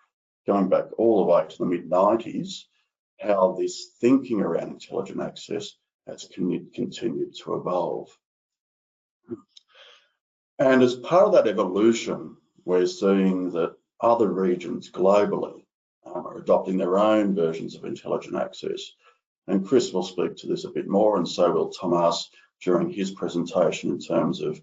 going 0.46 0.68
back 0.68 0.86
all 0.98 1.24
the 1.24 1.32
way 1.32 1.46
to 1.48 1.58
the 1.58 1.66
mid 1.66 1.88
90s, 1.88 2.64
how 3.20 3.56
this 3.58 3.92
thinking 4.00 4.40
around 4.40 4.72
intelligent 4.72 5.20
access 5.20 5.72
has 6.06 6.28
continued 6.34 7.34
to 7.34 7.54
evolve. 7.54 8.16
And 10.58 10.82
as 10.82 10.96
part 10.96 11.26
of 11.26 11.32
that 11.32 11.48
evolution, 11.48 12.36
we're 12.64 12.86
seeing 12.86 13.50
that 13.52 13.76
other 14.00 14.28
regions 14.30 14.90
globally 14.90 15.64
um, 16.06 16.26
are 16.26 16.38
adopting 16.38 16.76
their 16.76 16.98
own 16.98 17.34
versions 17.34 17.74
of 17.74 17.84
intelligent 17.84 18.36
access. 18.36 18.92
And 19.46 19.66
Chris 19.66 19.92
will 19.92 20.02
speak 20.02 20.36
to 20.36 20.46
this 20.46 20.64
a 20.64 20.70
bit 20.70 20.88
more, 20.88 21.16
and 21.16 21.26
so 21.26 21.50
will 21.50 21.70
Thomas 21.70 22.30
during 22.62 22.90
his 22.90 23.10
presentation 23.12 23.90
in 23.90 23.98
terms 23.98 24.40
of 24.40 24.60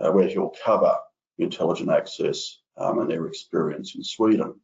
uh, 0.00 0.10
where 0.10 0.28
he'll 0.28 0.54
cover 0.64 0.96
intelligent 1.38 1.90
access 1.90 2.58
um, 2.76 2.98
and 2.98 3.10
their 3.10 3.26
experience 3.26 3.94
in 3.94 4.02
Sweden. 4.02 4.54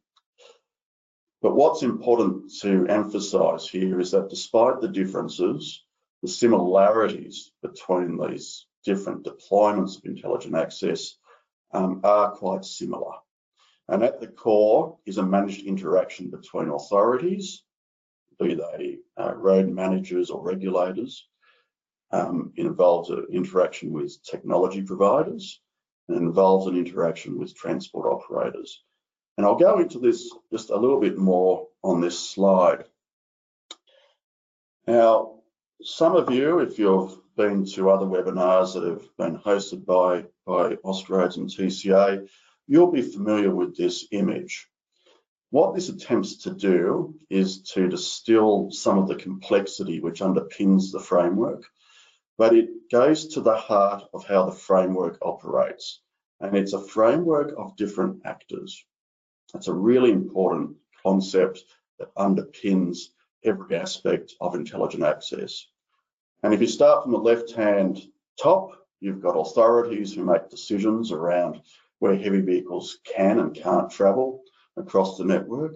But 1.41 1.55
what's 1.55 1.83
important 1.83 2.51
to 2.61 2.85
emphasise 2.87 3.69
here 3.69 3.99
is 3.99 4.11
that 4.11 4.29
despite 4.29 4.81
the 4.81 4.89
differences, 4.89 5.83
the 6.21 6.27
similarities 6.27 7.51
between 7.61 8.17
these 8.17 8.65
different 8.83 9.23
deployments 9.23 9.97
of 9.97 10.05
intelligent 10.05 10.55
access 10.55 11.15
um, 11.71 12.01
are 12.03 12.31
quite 12.31 12.65
similar. 12.65 13.13
And 13.89 14.03
at 14.03 14.19
the 14.19 14.27
core 14.27 14.97
is 15.07 15.17
a 15.17 15.23
managed 15.23 15.65
interaction 15.65 16.29
between 16.29 16.69
authorities, 16.69 17.63
be 18.39 18.53
they 18.53 18.99
uh, 19.17 19.33
road 19.35 19.67
managers 19.67 20.29
or 20.29 20.43
regulators. 20.43 21.27
Um, 22.11 22.53
it 22.55 22.67
involves 22.67 23.09
an 23.09 23.25
interaction 23.31 23.91
with 23.91 24.23
technology 24.23 24.83
providers, 24.83 25.59
and 26.07 26.17
involves 26.17 26.67
an 26.67 26.77
interaction 26.77 27.39
with 27.39 27.55
transport 27.55 28.05
operators. 28.05 28.83
And 29.37 29.45
I'll 29.45 29.55
go 29.55 29.79
into 29.79 29.97
this 29.97 30.31
just 30.51 30.69
a 30.69 30.77
little 30.77 30.99
bit 30.99 31.17
more 31.17 31.67
on 31.83 31.99
this 31.99 32.19
slide. 32.19 32.85
Now, 34.85 35.39
some 35.81 36.15
of 36.15 36.31
you, 36.31 36.59
if 36.59 36.77
you've 36.77 37.17
been 37.35 37.65
to 37.65 37.89
other 37.89 38.05
webinars 38.05 38.73
that 38.73 38.83
have 38.83 39.17
been 39.17 39.39
hosted 39.39 39.85
by, 39.85 40.25
by 40.45 40.75
Austroads 40.83 41.37
and 41.37 41.49
TCA, 41.49 42.27
you'll 42.69 42.91
be 42.91 43.01
familiar 43.01 43.53
with 43.53 43.75
this 43.75 44.07
image. 44.11 44.69
What 45.49 45.75
this 45.75 45.89
attempts 45.89 46.43
to 46.43 46.51
do 46.51 47.15
is 47.29 47.63
to 47.73 47.89
distill 47.89 48.69
some 48.71 48.97
of 48.97 49.09
the 49.09 49.15
complexity 49.15 49.99
which 49.99 50.21
underpins 50.21 50.93
the 50.93 51.01
framework 51.01 51.65
but 52.39 52.55
it 52.55 52.89
goes 52.89 53.27
to 53.27 53.41
the 53.41 53.57
heart 53.57 54.05
of 54.13 54.25
how 54.25 54.45
the 54.45 54.53
framework 54.53 55.17
operates. 55.21 55.99
And 56.39 56.55
it's 56.55 56.71
a 56.71 56.79
framework 56.79 57.53
of 57.57 57.75
different 57.75 58.21
actors. 58.23 58.85
That's 59.51 59.67
a 59.67 59.73
really 59.73 60.11
important 60.11 60.77
concept 61.03 61.65
that 61.99 62.15
underpins 62.15 63.09
every 63.43 63.75
aspect 63.75 64.35
of 64.39 64.55
intelligent 64.55 65.03
access. 65.03 65.67
And 66.41 66.53
if 66.53 66.61
you 66.61 66.67
start 66.67 67.03
from 67.03 67.11
the 67.11 67.17
left-hand 67.17 68.01
top, 68.41 68.71
you've 69.01 69.21
got 69.21 69.37
authorities 69.37 70.13
who 70.13 70.23
make 70.23 70.49
decisions 70.49 71.11
around 71.11 71.61
where 71.99 72.15
heavy 72.17 72.41
vehicles 72.41 72.99
can 73.05 73.39
and 73.39 73.53
can't 73.53 73.91
travel 73.91 74.41
across 74.77 75.17
the 75.17 75.25
network. 75.25 75.75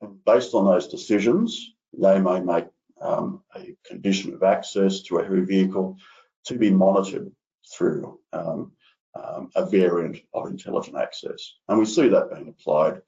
And 0.00 0.24
based 0.24 0.54
on 0.54 0.64
those 0.64 0.88
decisions, 0.88 1.74
they 1.92 2.20
may 2.20 2.40
make 2.40 2.66
um, 3.00 3.42
a 3.54 3.76
condition 3.84 4.34
of 4.34 4.42
access 4.42 5.02
to 5.02 5.18
a 5.18 5.22
heavy 5.22 5.42
vehicle 5.42 5.98
to 6.46 6.58
be 6.58 6.70
monitored 6.70 7.30
through 7.72 8.20
um, 8.32 8.72
um, 9.14 9.50
a 9.54 9.64
variant 9.64 10.18
of 10.32 10.48
intelligent 10.48 10.96
access. 10.96 11.54
And 11.68 11.78
we 11.78 11.86
see 11.86 12.08
that 12.08 12.30
being 12.32 12.48
applied 12.48 13.00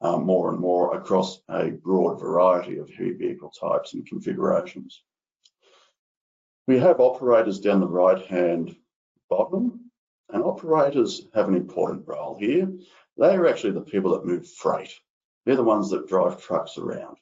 um, 0.00 0.24
more 0.24 0.50
and 0.50 0.60
more 0.60 0.96
across 0.96 1.40
a 1.48 1.70
broad 1.70 2.20
variety 2.20 2.78
of 2.78 2.90
heavy 2.90 3.12
vehicle 3.12 3.50
types 3.50 3.94
and 3.94 4.06
configurations. 4.06 5.02
We 6.66 6.78
have 6.78 7.00
operators 7.00 7.60
down 7.60 7.80
the 7.80 7.88
right-hand 7.88 8.76
bottom, 9.28 9.83
and 10.34 10.42
operators 10.42 11.22
have 11.32 11.48
an 11.48 11.54
important 11.54 12.08
role 12.08 12.36
here. 12.36 12.68
They 13.16 13.36
are 13.36 13.46
actually 13.46 13.70
the 13.70 13.82
people 13.82 14.12
that 14.12 14.26
move 14.26 14.50
freight. 14.50 14.92
They're 15.46 15.54
the 15.54 15.62
ones 15.62 15.90
that 15.90 16.08
drive 16.08 16.42
trucks 16.42 16.76
around. 16.76 17.18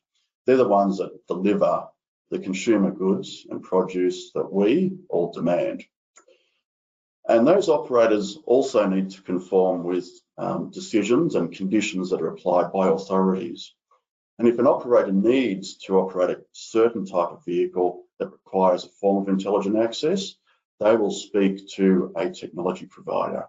They're 0.47 0.57
the 0.57 0.67
ones 0.67 0.97
that 0.97 1.27
deliver 1.29 1.89
the 2.31 2.39
consumer 2.39 2.91
goods 2.91 3.47
and 3.51 3.63
produce 3.63 4.33
that 4.33 4.51
we 4.51 4.97
all 5.11 5.31
demand. 5.31 5.85
And 7.29 7.47
those 7.47 7.69
operators 7.69 8.39
also 8.47 8.89
need 8.89 9.11
to 9.11 9.23
conform 9.23 9.85
with 9.85 10.09
um, 10.39 10.71
decisions 10.71 11.35
and 11.35 11.53
conditions 11.53 12.11
that 12.11 12.23
are 12.23 12.33
applied 12.33 12.73
by 12.73 12.89
authorities. 12.89 13.75
And 14.39 14.49
if 14.49 14.59
an 14.59 14.67
operator 14.67 15.13
needs 15.13 15.77
to 15.85 15.99
operate 15.99 16.31
a 16.31 16.41
certain 16.53 17.05
type 17.05 17.29
of 17.29 17.45
vehicle 17.45 18.05
that 18.19 18.33
requires 18.33 18.87
a 18.87 18.89
form 18.89 19.23
of 19.23 19.29
intelligent 19.29 19.77
access, 19.77 20.35
they 20.83 20.97
will 20.97 21.11
speak 21.11 21.69
to 21.71 22.13
a 22.17 22.31
technology 22.31 22.87
provider, 22.87 23.47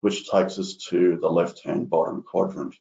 which 0.00 0.28
takes 0.28 0.58
us 0.58 0.76
to 0.90 1.18
the 1.20 1.28
left-hand 1.28 1.88
bottom 1.88 2.22
quadrant. 2.22 2.74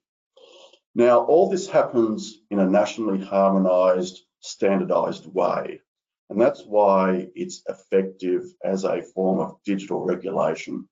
Now, 0.94 1.26
all 1.26 1.50
this 1.50 1.70
happens 1.70 2.42
in 2.50 2.60
a 2.60 2.70
nationally 2.70 3.24
harmonised, 3.24 4.22
standardised 4.42 5.26
way. 5.28 5.82
And 6.30 6.42
that's 6.42 6.64
why 6.64 7.30
it's 7.36 7.62
effective 7.68 8.44
as 8.64 8.84
a 8.84 9.02
form 9.02 9.40
of 9.40 9.58
digital 9.64 10.04
regulation. 10.04 10.90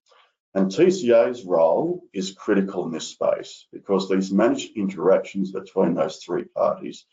And 0.54 0.68
TCA's 0.68 1.44
role 1.44 2.04
is 2.14 2.36
critical 2.36 2.86
in 2.86 2.92
this 2.92 3.08
space 3.08 3.66
because 3.74 4.08
these 4.08 4.32
managed 4.32 4.78
interactions 4.78 5.52
between 5.52 5.96
those 5.96 6.18
three 6.18 6.44
parties 6.44 7.06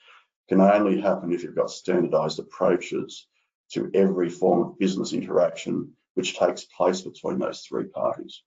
can 0.49 0.61
only 0.61 1.00
happen 1.00 1.32
if 1.32 1.42
you've 1.42 1.54
got 1.54 1.70
standardized 1.70 2.38
approaches 2.38 3.26
to 3.73 3.91
every 3.95 4.29
form 4.29 4.62
of 4.62 4.79
business 4.79 5.12
interaction 5.12 5.93
which 6.15 6.39
takes 6.39 6.65
place 6.65 7.03
between 7.03 7.39
those 7.39 7.61
three 7.61 7.85
parties. 7.85 8.43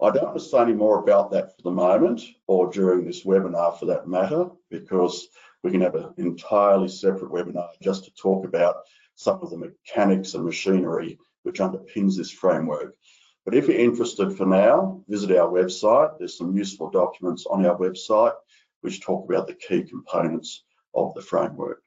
I 0.00 0.10
don't 0.10 0.24
want 0.24 0.38
to 0.38 0.44
say 0.44 0.58
any 0.60 0.72
more 0.72 0.98
about 0.98 1.30
that 1.30 1.56
for 1.56 1.62
the 1.62 1.70
moment 1.70 2.22
or 2.46 2.70
during 2.70 3.04
this 3.04 3.24
webinar 3.24 3.78
for 3.78 3.86
that 3.86 4.08
matter, 4.08 4.50
because 4.70 5.28
we 5.62 5.70
can 5.70 5.80
have 5.80 5.94
an 5.94 6.12
entirely 6.16 6.88
separate 6.88 7.30
webinar 7.30 7.68
just 7.80 8.04
to 8.04 8.14
talk 8.14 8.44
about 8.44 8.76
some 9.14 9.40
of 9.42 9.50
the 9.50 9.58
mechanics 9.58 10.34
and 10.34 10.44
machinery 10.44 11.18
which 11.44 11.58
underpins 11.58 12.16
this 12.16 12.30
framework. 12.30 12.96
But 13.44 13.54
if 13.54 13.68
you're 13.68 13.78
interested 13.78 14.36
for 14.36 14.46
now, 14.46 15.02
visit 15.08 15.36
our 15.36 15.48
website. 15.48 16.18
There's 16.18 16.38
some 16.38 16.56
useful 16.56 16.90
documents 16.90 17.46
on 17.46 17.64
our 17.66 17.76
website 17.76 18.34
which 18.80 19.00
talk 19.00 19.28
about 19.28 19.46
the 19.46 19.54
key 19.54 19.82
components 19.82 20.64
of 20.94 21.14
the 21.14 21.22
framework. 21.22 21.81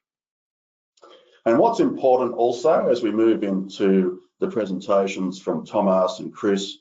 And 1.46 1.60
what's 1.60 1.78
important 1.78 2.34
also 2.34 2.88
as 2.88 3.04
we 3.04 3.12
move 3.12 3.44
into 3.44 4.20
the 4.40 4.50
presentations 4.50 5.40
from 5.40 5.64
Thomas 5.64 6.18
and 6.18 6.34
Chris 6.34 6.78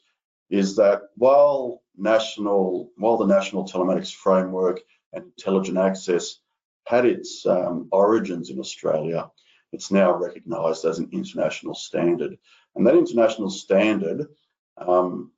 is 0.49 0.75
that 0.77 1.03
while 1.15 1.83
national, 1.95 2.89
while 2.97 3.17
the 3.17 3.27
National 3.27 3.63
Telematics 3.63 4.11
Framework 4.11 4.81
and 5.13 5.23
Intelligent 5.25 5.77
Access 5.77 6.39
had 6.87 7.05
its 7.05 7.45
um, 7.45 7.87
origins 7.91 8.49
in 8.49 8.59
Australia, 8.59 9.29
it's 9.71 9.91
now 9.91 10.15
recognised 10.15 10.83
as 10.83 10.97
an 10.97 11.09
international 11.11 11.75
standard. 11.75 12.35
And 12.75 12.87
that 12.87 12.97
international 12.97 13.51
standard, 13.51 14.27
um, 14.79 15.31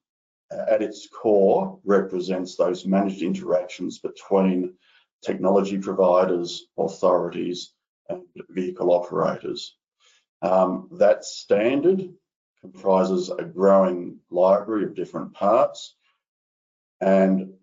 at 0.49 0.81
its 0.81 1.05
core, 1.09 1.77
represents 1.83 2.55
those 2.55 2.85
managed 2.85 3.21
interactions 3.21 3.99
between 3.99 4.73
technology 5.21 5.77
providers, 5.77 6.67
authorities, 6.77 7.73
and 8.09 8.23
vehicle 8.49 8.91
operators. 8.91 9.75
Um, 10.41 10.89
that 10.93 11.25
standard 11.25 12.09
comprises 12.61 13.29
a 13.29 13.43
growing 13.43 14.19
library 14.29 14.85
of 14.85 14.95
different 14.95 15.33
parts. 15.33 15.95
And 17.01 17.53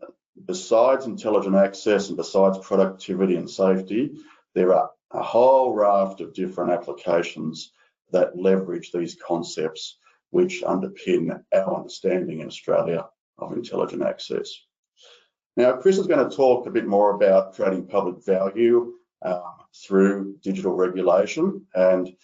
besides 0.44 1.06
intelligent 1.06 1.56
access 1.56 2.08
and 2.08 2.16
besides 2.16 2.58
productivity 2.58 3.36
and 3.36 3.50
safety, 3.50 4.12
there 4.54 4.74
are 4.74 4.90
a 5.10 5.22
whole 5.22 5.72
raft 5.72 6.20
of 6.20 6.34
different 6.34 6.72
applications 6.72 7.72
that 8.12 8.36
leverage 8.36 8.92
these 8.92 9.16
concepts 9.16 9.98
which 10.30 10.62
underpin 10.62 11.42
our 11.54 11.76
understanding 11.76 12.40
in 12.40 12.48
Australia 12.48 13.06
of 13.38 13.52
intelligent 13.52 14.02
access. 14.02 14.52
Now, 15.56 15.76
Chris 15.76 15.98
is 15.98 16.08
going 16.08 16.28
to 16.28 16.36
talk 16.36 16.66
a 16.66 16.70
bit 16.70 16.86
more 16.86 17.14
about 17.14 17.54
creating 17.54 17.86
public 17.86 18.24
value 18.24 18.94
um, 19.24 19.54
through 19.74 20.36
digital 20.42 20.72
regulation. 20.72 21.66
And 21.74 22.14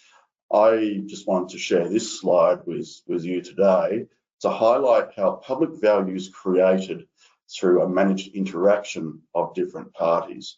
I 0.51 1.01
just 1.05 1.27
wanted 1.27 1.49
to 1.49 1.57
share 1.57 1.87
this 1.87 2.19
slide 2.19 2.59
with, 2.65 2.89
with 3.07 3.23
you 3.23 3.41
today 3.41 4.07
to 4.41 4.49
highlight 4.49 5.09
how 5.15 5.33
public 5.33 5.81
value 5.81 6.15
is 6.15 6.29
created 6.29 7.07
through 7.53 7.81
a 7.81 7.89
managed 7.89 8.35
interaction 8.35 9.21
of 9.35 9.53
different 9.53 9.93
parties. 9.93 10.57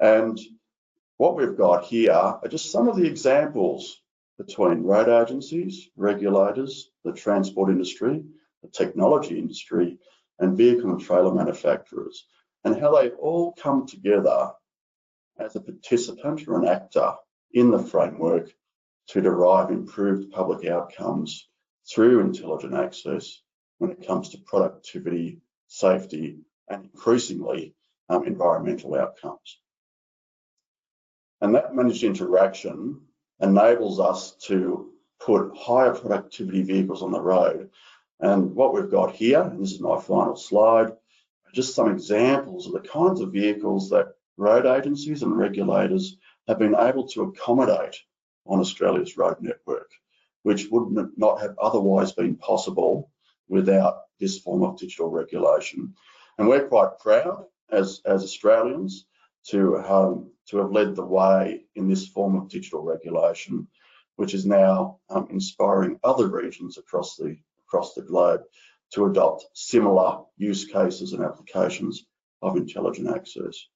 And 0.00 0.38
what 1.16 1.36
we've 1.36 1.56
got 1.56 1.84
here 1.84 2.12
are 2.12 2.48
just 2.48 2.70
some 2.70 2.88
of 2.88 2.96
the 2.96 3.06
examples 3.06 4.00
between 4.38 4.82
road 4.82 5.08
agencies, 5.08 5.88
regulators, 5.96 6.90
the 7.04 7.12
transport 7.12 7.70
industry, 7.70 8.22
the 8.62 8.68
technology 8.68 9.38
industry, 9.38 9.98
and 10.38 10.58
vehicle 10.58 10.90
and 10.90 11.00
trailer 11.00 11.32
manufacturers, 11.32 12.26
and 12.64 12.78
how 12.78 12.94
they 12.94 13.10
all 13.10 13.52
come 13.52 13.86
together 13.86 14.52
as 15.38 15.56
a 15.56 15.60
participant 15.60 16.46
or 16.48 16.60
an 16.60 16.68
actor 16.68 17.14
in 17.52 17.70
the 17.70 17.78
framework 17.78 18.50
to 19.08 19.20
derive 19.20 19.70
improved 19.70 20.32
public 20.32 20.66
outcomes 20.68 21.48
through 21.88 22.20
intelligent 22.20 22.74
access 22.74 23.40
when 23.78 23.90
it 23.90 24.06
comes 24.06 24.30
to 24.30 24.38
productivity, 24.38 25.40
safety, 25.68 26.38
and 26.68 26.84
increasingly 26.84 27.74
um, 28.08 28.26
environmental 28.26 28.94
outcomes. 28.94 29.60
And 31.40 31.54
that 31.54 31.74
managed 31.74 32.02
interaction 32.02 33.02
enables 33.40 34.00
us 34.00 34.34
to 34.46 34.90
put 35.20 35.56
higher 35.56 35.94
productivity 35.94 36.62
vehicles 36.62 37.02
on 37.02 37.12
the 37.12 37.20
road. 37.20 37.70
And 38.20 38.54
what 38.54 38.72
we've 38.72 38.90
got 38.90 39.14
here, 39.14 39.42
and 39.42 39.62
this 39.62 39.72
is 39.72 39.80
my 39.80 40.00
final 40.00 40.36
slide, 40.36 40.92
just 41.52 41.74
some 41.74 41.90
examples 41.90 42.66
of 42.66 42.72
the 42.72 42.88
kinds 42.88 43.20
of 43.20 43.32
vehicles 43.32 43.90
that 43.90 44.14
road 44.36 44.66
agencies 44.66 45.22
and 45.22 45.36
regulators 45.36 46.16
have 46.48 46.58
been 46.58 46.76
able 46.76 47.06
to 47.08 47.22
accommodate 47.22 47.96
on 48.46 48.60
Australia's 48.60 49.16
road 49.16 49.36
network, 49.40 49.90
which 50.42 50.68
would 50.70 51.08
not 51.16 51.40
have 51.40 51.58
otherwise 51.58 52.12
been 52.12 52.36
possible 52.36 53.10
without 53.48 54.02
this 54.20 54.38
form 54.38 54.62
of 54.62 54.78
digital 54.78 55.10
regulation. 55.10 55.94
And 56.38 56.48
we're 56.48 56.68
quite 56.68 56.98
proud 57.00 57.46
as, 57.70 58.00
as 58.04 58.22
Australians 58.22 59.06
to, 59.48 59.78
um, 59.78 60.30
to 60.48 60.58
have 60.58 60.70
led 60.70 60.94
the 60.94 61.04
way 61.04 61.64
in 61.74 61.88
this 61.88 62.06
form 62.08 62.36
of 62.36 62.48
digital 62.48 62.82
regulation, 62.82 63.66
which 64.16 64.34
is 64.34 64.46
now 64.46 64.98
um, 65.10 65.28
inspiring 65.30 65.98
other 66.04 66.28
regions 66.28 66.78
across 66.78 67.16
the, 67.16 67.36
across 67.66 67.94
the 67.94 68.02
globe 68.02 68.42
to 68.92 69.06
adopt 69.06 69.46
similar 69.54 70.20
use 70.36 70.64
cases 70.64 71.12
and 71.12 71.24
applications 71.24 72.06
of 72.42 72.56
intelligent 72.56 73.08
access. 73.08 73.66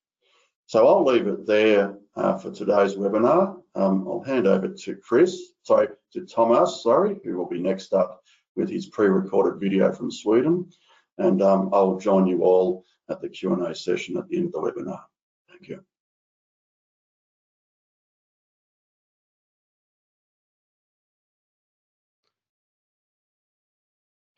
So 0.70 0.87
I'll 0.87 1.04
leave 1.04 1.26
it 1.26 1.48
there 1.48 1.98
uh, 2.14 2.38
for 2.38 2.52
today's 2.52 2.94
webinar. 2.94 3.61
Um, 3.74 4.06
I'll 4.06 4.22
hand 4.22 4.46
over 4.46 4.68
to 4.68 4.94
Chris, 4.94 5.37
sorry, 5.64 5.88
to 6.12 6.24
Thomas, 6.24 6.85
sorry, 6.85 7.18
who 7.24 7.37
will 7.37 7.48
be 7.48 7.61
next 7.61 7.92
up 7.92 8.22
with 8.54 8.70
his 8.70 8.87
pre-recorded 8.87 9.59
video 9.59 9.90
from 9.92 10.12
Sweden. 10.12 10.70
And 11.18 11.42
um, 11.42 11.70
I 11.74 11.80
will 11.80 11.98
join 11.98 12.28
you 12.28 12.44
all 12.44 12.85
at 13.09 13.20
the 13.20 13.28
Q&A 13.28 13.74
session 13.74 14.16
at 14.16 14.28
the 14.28 14.37
end 14.37 14.46
of 14.46 14.52
the 14.52 14.61
webinar. 14.61 15.00
Thank 15.48 15.66
you. 15.66 15.85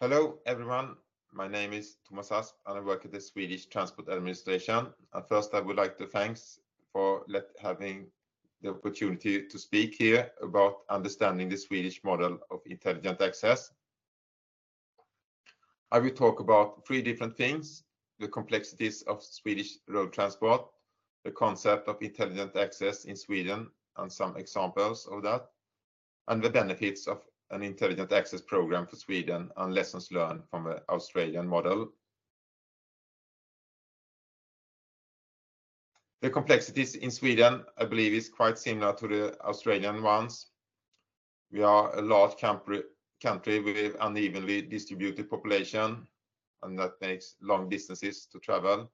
Hello, 0.01 0.39
everyone. 0.47 0.97
My 1.35 1.49
name 1.49 1.73
is 1.73 1.97
Thomas 2.07 2.31
Asp, 2.31 2.57
and 2.67 2.77
I 2.77 2.81
work 2.83 3.07
at 3.07 3.11
the 3.11 3.21
Swedish 3.21 3.65
Transport 3.65 4.11
Administration. 4.11 4.89
And 5.15 5.27
first, 5.27 5.55
I 5.55 5.61
would 5.61 5.77
like 5.77 5.97
to 5.97 6.07
thanks 6.07 6.61
for 6.93 7.25
let, 7.27 7.45
having 7.59 8.09
the 8.61 8.69
opportunity 8.69 9.47
to 9.47 9.59
speak 9.59 9.95
here 9.95 10.31
about 10.43 10.81
understanding 10.91 11.49
the 11.49 11.57
Swedish 11.57 12.05
model 12.05 12.39
of 12.51 12.61
intelligent 12.67 13.23
access. 13.23 13.73
I 15.91 16.01
will 16.01 16.11
talk 16.11 16.41
about 16.41 16.87
three 16.87 17.01
different 17.01 17.35
things, 17.35 17.85
the 18.19 18.29
complexities 18.29 19.01
of 19.03 19.23
Swedish 19.23 19.79
road 19.89 20.13
transport, 20.13 20.67
the 21.25 21.31
concept 21.31 21.89
of 21.89 21.97
intelligent 22.03 22.57
access 22.57 23.07
in 23.07 23.17
Sweden, 23.17 23.71
and 23.97 24.13
some 24.13 24.37
examples 24.37 25.09
of 25.11 25.23
that, 25.23 25.49
and 26.29 26.43
the 26.43 26.51
benefits 26.51 27.07
of 27.07 27.23
an 27.53 27.63
intelligent 27.63 28.11
access 28.13 28.41
program 28.41 28.87
for 28.87 28.97
Sweden 28.97 29.51
and 29.57 29.75
lessons 29.75 30.11
learned 30.11 30.43
from 30.51 30.65
the 30.65 30.83
Australian 30.89 31.47
model. 31.47 31.93
The 36.23 36.31
complexities 36.31 36.95
in 36.95 37.11
Sweden, 37.11 37.65
I 37.77 37.85
believe, 37.85 38.15
is 38.15 38.29
quite 38.29 38.59
similar 38.59 38.95
to 38.95 39.09
the 39.09 39.41
Australian 39.43 40.03
ones. 40.03 40.47
We 41.51 41.63
are 41.63 41.95
a 41.99 42.01
large 42.01 42.39
country, 42.39 42.83
country 43.23 43.61
with 43.61 43.97
unevenly 44.01 44.63
distributed 44.63 45.29
population, 45.29 46.07
and 46.63 46.79
that 46.79 46.93
makes 47.01 47.37
long 47.43 47.69
distances 47.69 48.27
to 48.33 48.39
travel. 48.39 48.91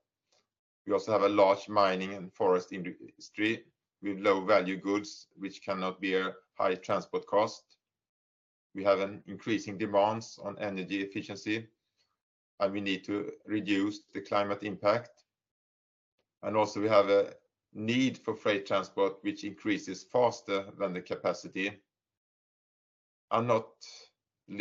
We 0.86 0.92
also 0.94 1.12
have 1.12 1.22
a 1.22 1.28
large 1.28 1.68
mining 1.68 2.14
and 2.14 2.32
forest 2.32 2.72
industry 2.72 3.64
with 4.02 4.18
low 4.18 4.44
value 4.44 4.76
goods, 4.76 5.28
which 5.36 5.62
cannot 5.62 6.00
bear 6.00 6.36
high 6.54 6.76
transport 6.76 7.26
cost. 7.26 7.77
We 8.78 8.84
have 8.84 9.00
an 9.00 9.24
increasing 9.26 9.76
demands 9.76 10.38
on 10.40 10.56
energy 10.60 11.02
efficiency, 11.02 11.66
and 12.60 12.72
we 12.72 12.80
need 12.80 13.04
to 13.06 13.32
reduce 13.44 14.02
the 14.14 14.20
climate 14.20 14.62
impact. 14.62 15.24
And 16.44 16.56
also 16.56 16.80
we 16.80 16.88
have 16.88 17.08
a 17.08 17.34
need 17.74 18.18
for 18.18 18.36
freight 18.36 18.66
transport, 18.66 19.16
which 19.22 19.42
increases 19.42 20.04
faster 20.04 20.66
than 20.78 20.92
the 20.92 21.00
capacity. 21.00 21.72
And 23.32 23.48
not 23.48 23.66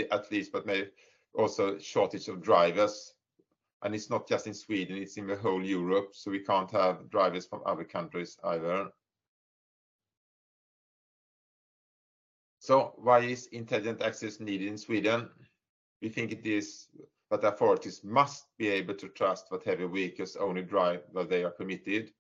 at 0.10 0.32
least, 0.32 0.52
but 0.52 0.66
maybe 0.66 0.90
also 1.36 1.78
shortage 1.78 2.28
of 2.28 2.42
drivers. 2.42 3.14
And 3.84 3.94
it's 3.94 4.10
not 4.10 4.28
just 4.28 4.48
in 4.48 4.56
Sweden, 4.56 4.98
it's 4.98 5.18
in 5.18 5.28
the 5.28 5.36
whole 5.36 5.64
Europe, 5.64 6.16
so 6.16 6.32
we 6.32 6.40
can't 6.40 6.72
have 6.72 7.12
drivers 7.12 7.46
from 7.46 7.62
other 7.68 7.84
countries 7.84 8.40
either. 8.44 8.90
Why 12.76 13.20
is 13.20 13.48
intelligent 13.48 14.02
access 14.02 14.40
needed 14.40 14.68
in 14.68 14.78
Sweden? 14.78 15.30
We 16.02 16.10
think 16.10 16.32
it 16.32 16.46
is 16.46 16.88
that 17.30 17.44
authorities 17.44 18.04
must 18.04 18.48
be 18.58 18.68
able 18.70 18.96
to 18.96 19.10
trust 19.10 19.50
that 19.50 19.64
heavy 19.64 19.88
vehicles 19.88 20.36
only 20.36 20.64
drive 20.64 21.04
where 21.12 21.26
they 21.26 21.44
are 21.44 21.52
permitted. 21.52 22.14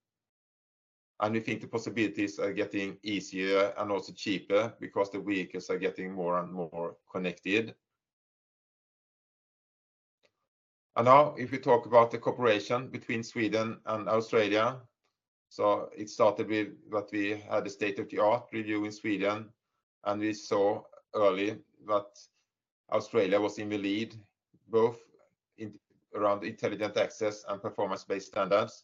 And 1.19 1.33
we 1.33 1.39
think 1.39 1.61
the 1.61 1.67
possibilities 1.67 2.39
are 2.39 2.53
getting 2.53 2.97
easier 3.03 3.73
and 3.77 3.91
also 3.91 4.13
cheaper 4.13 4.73
because 4.79 5.11
the 5.11 5.19
vehicles 5.19 5.69
are 5.69 5.77
getting 5.77 6.13
more 6.13 6.39
and 6.39 6.51
more 6.51 6.95
connected. 7.11 7.73
And 10.95 11.05
now, 11.05 11.35
if 11.37 11.51
we 11.51 11.59
talk 11.59 11.85
about 11.85 12.11
the 12.11 12.17
cooperation 12.17 12.87
between 12.89 13.23
Sweden 13.23 13.79
and 13.85 14.09
Australia, 14.09 14.81
so 15.49 15.89
it 15.95 16.09
started 16.09 16.49
with 16.49 16.69
that 16.91 17.09
we 17.11 17.37
had 17.49 17.65
a 17.65 17.69
state-of-the-art 17.69 18.49
review 18.51 18.85
in 18.85 18.91
Sweden, 18.91 19.49
and 20.03 20.21
we 20.21 20.33
saw 20.33 20.83
early 21.15 21.57
that 21.87 22.19
Australia 22.91 23.39
was 23.39 23.57
in 23.59 23.69
the 23.69 23.77
lead, 23.77 24.15
both 24.69 24.99
in, 25.57 25.73
around 26.15 26.43
intelligent 26.43 26.97
access 26.97 27.43
and 27.47 27.61
performance-based 27.61 28.27
standards. 28.27 28.83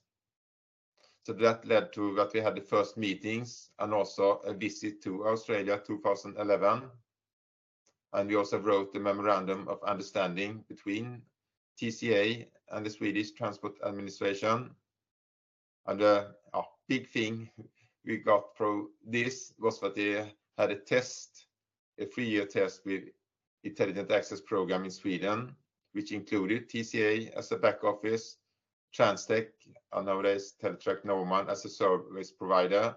So 1.23 1.31
that 1.33 1.65
led 1.65 1.93
to 1.93 2.13
that 2.15 2.33
we 2.33 2.41
had 2.41 2.55
the 2.55 2.61
first 2.61 2.97
meetings 2.97 3.69
and 3.79 3.93
also 3.93 4.39
a 4.45 4.53
visit 4.53 5.01
to 5.03 5.25
Australia 5.25 5.81
2011. 5.85 6.83
And 8.11 8.29
we 8.29 8.35
also 8.35 8.59
wrote 8.59 8.93
the 8.93 8.99
memorandum 8.99 9.67
of 9.69 9.81
understanding 9.83 10.65
between 10.67 11.21
TCA 11.81 12.47
and 12.71 12.85
the 12.85 12.89
Swedish 12.89 13.31
Transport 13.31 13.77
Administration. 13.85 14.75
And 15.87 15.99
the 15.99 16.35
uh, 16.53 16.61
big 16.89 17.09
thing 17.09 17.49
we 18.05 18.17
got 18.17 18.55
through 18.57 18.91
this 19.05 19.53
was 19.57 19.79
that 19.79 19.95
they 19.95 20.33
had 20.57 20.71
a 20.71 20.75
test, 20.75 21.47
a 21.99 22.05
three-year 22.05 22.45
test 22.45 22.85
with 22.85 23.03
Intelligent 23.63 24.11
Access 24.11 24.41
Program 24.41 24.83
in 24.83 24.91
Sweden, 24.91 25.55
which 25.93 26.11
included 26.11 26.69
TCA 26.69 27.31
as 27.33 27.51
a 27.51 27.57
back 27.57 27.83
office, 27.83 28.37
Transtech, 28.95 29.47
and 29.93 30.05
nowadays 30.05 30.53
Teletrac 30.61 31.03
Navman 31.03 31.49
as 31.49 31.65
a 31.65 31.69
service 31.69 32.31
provider, 32.31 32.95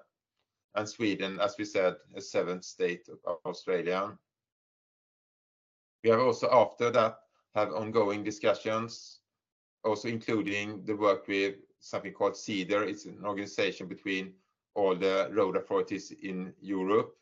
and 0.75 0.89
Sweden, 0.89 1.39
as 1.41 1.57
we 1.59 1.65
said, 1.65 1.97
a 2.15 2.21
seventh 2.21 2.65
state 2.65 3.09
of 3.25 3.39
Australia. 3.47 4.17
We 6.05 6.11
have 6.11 6.21
also 6.21 6.49
after 6.53 6.91
that 6.91 7.19
have 7.55 7.73
ongoing 7.73 8.23
discussions, 8.23 9.21
also 9.85 10.09
including 10.09 10.85
the 10.85 10.95
work 10.95 11.27
with 11.27 11.57
something 11.81 12.13
called 12.13 12.35
CEDR. 12.35 12.87
It's 12.87 13.07
an 13.07 13.25
organization 13.25 13.89
between 13.89 14.35
all 14.75 14.95
the 14.95 15.31
road 15.33 15.57
authorities 15.57 16.13
in 16.23 16.53
Europe. 16.61 17.17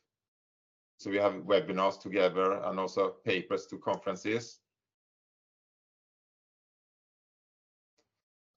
So 0.98 1.10
we 1.10 1.16
have 1.18 1.34
webinars 1.34 2.00
together 2.00 2.60
and 2.64 2.78
also 2.78 3.16
papers 3.24 3.66
to 3.66 3.78
conferences. 3.78 4.60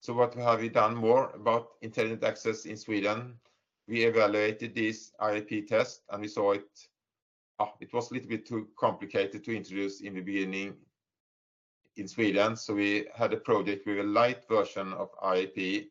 So 0.00 0.14
what 0.14 0.34
have 0.34 0.60
we 0.60 0.68
done 0.68 0.94
more 0.94 1.30
about 1.34 1.70
intelligent 1.82 2.22
access 2.22 2.64
in 2.64 2.76
Sweden? 2.76 3.34
We 3.88 4.04
evaluated 4.04 4.74
this 4.74 5.10
IAP 5.20 5.66
test 5.66 6.02
and 6.10 6.22
we 6.22 6.28
saw 6.28 6.52
it, 6.52 6.68
oh, 7.58 7.72
it 7.80 7.92
was 7.92 8.10
a 8.10 8.14
little 8.14 8.28
bit 8.28 8.46
too 8.46 8.68
complicated 8.78 9.42
to 9.44 9.56
introduce 9.56 10.00
in 10.00 10.14
the 10.14 10.20
beginning 10.20 10.76
in 11.96 12.06
Sweden. 12.06 12.56
So 12.56 12.74
we 12.74 13.06
had 13.14 13.32
a 13.32 13.38
project 13.38 13.86
with 13.86 13.98
a 13.98 14.04
light 14.04 14.46
version 14.48 14.92
of 14.92 15.10
IAP 15.20 15.88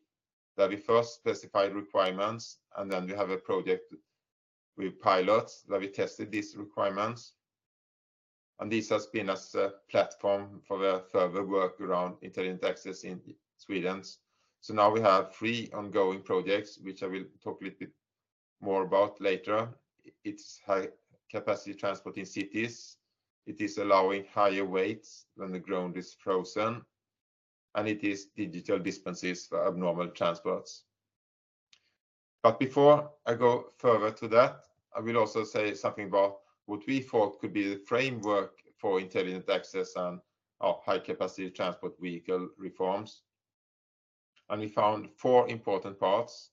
that 0.56 0.70
we 0.70 0.76
first 0.76 1.16
specified 1.16 1.74
requirements 1.74 2.58
and 2.76 2.90
then 2.90 3.06
we 3.06 3.12
have 3.12 3.30
a 3.30 3.36
project 3.36 3.92
with 4.76 5.00
pilots 5.00 5.62
that 5.68 5.80
we 5.80 5.88
tested 5.88 6.30
these 6.30 6.56
requirements. 6.56 7.32
And 8.60 8.70
this 8.70 8.88
has 8.90 9.06
been 9.06 9.30
as 9.30 9.54
a 9.54 9.74
platform 9.90 10.60
for 10.66 10.78
the 10.78 11.04
further 11.12 11.44
work 11.44 11.80
around 11.80 12.16
intelligent 12.22 12.64
access 12.64 13.04
in 13.04 13.20
Sweden. 13.56 14.02
So 14.60 14.74
now 14.74 14.90
we 14.90 15.00
have 15.00 15.34
three 15.34 15.70
ongoing 15.74 16.22
projects, 16.22 16.78
which 16.78 17.02
I 17.02 17.06
will 17.06 17.24
talk 17.42 17.60
a 17.60 17.64
little 17.64 17.78
bit 17.78 17.92
more 18.60 18.82
about 18.82 19.20
later. 19.20 19.68
It's 20.24 20.60
high 20.66 20.88
capacity 21.30 21.74
transport 21.74 22.16
in 22.16 22.24
cities. 22.24 22.96
It 23.46 23.60
is 23.60 23.78
allowing 23.78 24.24
higher 24.32 24.64
weights 24.64 25.26
when 25.36 25.52
the 25.52 25.58
ground 25.58 25.96
is 25.96 26.14
frozen. 26.18 26.82
And 27.74 27.86
it 27.88 28.02
is 28.02 28.26
digital 28.36 28.78
dispenses 28.78 29.46
for 29.46 29.66
abnormal 29.68 30.08
transports. 30.08 30.84
But 32.42 32.58
before 32.58 33.10
I 33.26 33.34
go 33.34 33.72
further 33.76 34.12
to 34.12 34.28
that, 34.28 34.65
I 34.96 35.00
will 35.00 35.18
also 35.18 35.44
say 35.44 35.74
something 35.74 36.06
about 36.06 36.38
what 36.64 36.86
we 36.86 37.00
thought 37.00 37.38
could 37.38 37.52
be 37.52 37.68
the 37.68 37.84
framework 37.86 38.62
for 38.78 38.98
intelligent 38.98 39.48
access 39.50 39.94
and 39.94 40.20
oh, 40.62 40.80
high 40.84 40.98
capacity 40.98 41.50
transport 41.50 41.94
vehicle 42.00 42.48
reforms. 42.56 43.22
And 44.48 44.60
we 44.60 44.68
found 44.68 45.10
four 45.16 45.48
important 45.48 46.00
parts. 46.00 46.50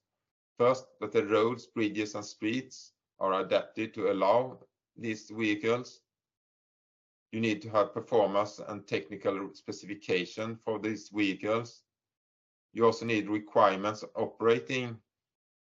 First, 0.58 0.86
that 1.00 1.12
the 1.12 1.26
roads, 1.26 1.68
bridges, 1.68 2.16
and 2.16 2.26
streets 2.26 2.92
are 3.20 3.42
adapted 3.42 3.94
to 3.94 4.12
allow 4.12 4.60
these 4.98 5.30
vehicles. 5.30 6.02
You 7.32 7.40
need 7.40 7.62
to 7.64 7.70
have 7.70 7.94
performance 7.94 8.60
and 8.68 8.86
technical 8.86 9.50
specification 9.54 10.58
for 10.58 10.80
these 10.80 11.10
vehicles. 11.10 11.84
You 12.74 12.86
also 12.86 13.06
need 13.06 13.30
requirements 13.30 14.04
operating 14.16 14.98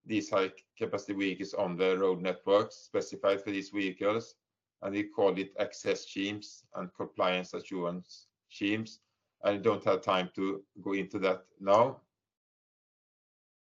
these 0.08 0.30
high 0.30 0.52
capacity 0.78 1.14
vehicles 1.14 1.54
on 1.54 1.76
the 1.76 1.98
road 1.98 2.22
networks 2.22 2.76
specified 2.76 3.42
for 3.42 3.52
these 3.52 3.70
vehicles. 3.70 4.36
And 4.82 4.94
we 4.94 5.04
call 5.04 5.38
it 5.38 5.52
access 5.60 6.08
schemes 6.08 6.64
and 6.76 6.90
compliance 6.96 7.54
assurance 7.54 8.28
schemes. 8.50 9.00
I 9.44 9.58
don't 9.58 9.84
have 9.84 10.02
time 10.02 10.30
to 10.36 10.64
go 10.82 10.94
into 10.94 11.20
that 11.20 11.44
now. 11.60 12.02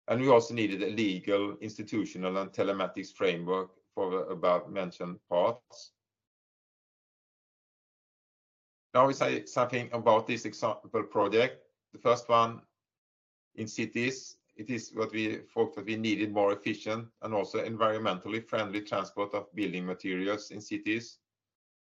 And 0.07 0.21
we 0.21 0.29
also 0.29 0.53
needed 0.53 0.81
a 0.81 0.87
legal, 0.87 1.55
institutional, 1.61 2.37
and 2.37 2.51
telematics 2.51 3.13
framework 3.13 3.69
for 3.93 4.09
the 4.09 4.17
above 4.31 4.69
mentioned 4.69 5.19
parts. 5.29 5.91
Now 8.93 9.05
we 9.05 9.13
say 9.13 9.45
something 9.45 9.89
about 9.93 10.25
this 10.25 10.45
example 10.45 11.03
project. 11.03 11.63
The 11.93 11.99
first 11.99 12.27
one 12.27 12.61
in 13.55 13.67
cities, 13.67 14.38
it 14.59 14.69
is 14.69 14.91
what 14.93 15.13
we 15.13 15.37
thought 15.53 15.73
that 15.73 15.85
we 15.85 15.95
needed 15.95 16.33
more 16.33 16.51
efficient 16.51 17.07
and 17.21 17.33
also 17.33 17.63
environmentally 17.63 18.45
friendly 18.45 18.81
transport 18.81 19.33
of 19.33 19.47
building 19.55 19.85
materials 19.85 20.51
in 20.51 20.59
cities. 20.59 21.19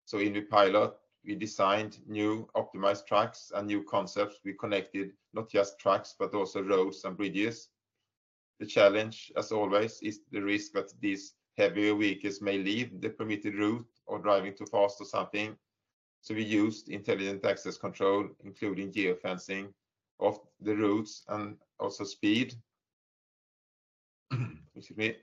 So 0.06 0.20
in 0.20 0.32
the 0.32 0.44
pilot, 0.44 0.94
we 1.26 1.36
designed 1.36 2.00
new 2.08 2.48
optimized 2.56 3.06
tracks 3.06 3.52
and 3.54 3.68
new 3.68 3.84
concepts. 3.84 4.40
We 4.46 4.54
connected 4.54 5.12
not 5.34 5.50
just 5.50 5.78
tracks, 5.78 6.16
but 6.18 6.34
also 6.34 6.64
roads 6.64 7.04
and 7.04 7.18
bridges. 7.18 7.68
The 8.62 8.66
challenge, 8.66 9.34
as 9.36 9.52
always, 9.52 10.02
is 10.02 10.22
the 10.32 10.42
risk 10.42 10.72
that 10.72 10.94
these 11.02 11.34
heavier 11.58 11.94
vehicles 11.96 12.42
may 12.42 12.60
leave 12.60 13.02
the 13.02 13.10
permitted 13.10 13.56
route 13.56 13.88
or 14.06 14.20
driving 14.20 14.56
too 14.56 14.68
fast 14.68 15.02
or 15.02 15.06
something. 15.06 15.58
So 16.22 16.34
we 16.34 16.46
used 16.46 16.88
intelligent 16.88 17.44
access 17.44 17.78
control, 17.78 18.30
including 18.46 18.94
geofencing 18.94 19.74
of 20.20 20.40
the 20.62 20.76
routes 20.76 21.24
and 21.28 21.58
also 21.80 22.04
speed. 22.04 22.56
Excuse 24.76 24.98
me. 24.98 25.16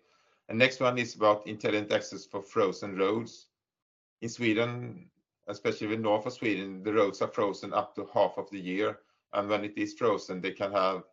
And 0.48 0.58
next 0.58 0.80
one 0.80 0.98
is 0.98 1.14
about 1.14 1.46
intelligent 1.46 1.92
access 1.92 2.26
for 2.26 2.42
frozen 2.42 2.96
roads. 2.96 3.46
In 4.20 4.28
Sweden, 4.28 5.08
especially 5.48 5.94
in 5.94 6.02
north 6.02 6.26
of 6.26 6.32
Sweden, 6.32 6.82
the 6.82 6.92
roads 6.92 7.22
are 7.22 7.28
frozen 7.28 7.72
up 7.72 7.94
to 7.94 8.08
half 8.12 8.36
of 8.36 8.50
the 8.50 8.58
year. 8.58 8.98
And 9.32 9.48
when 9.48 9.64
it 9.64 9.76
is 9.76 9.94
frozen, 9.94 10.40
they 10.40 10.52
can 10.52 10.72
have 10.72 11.04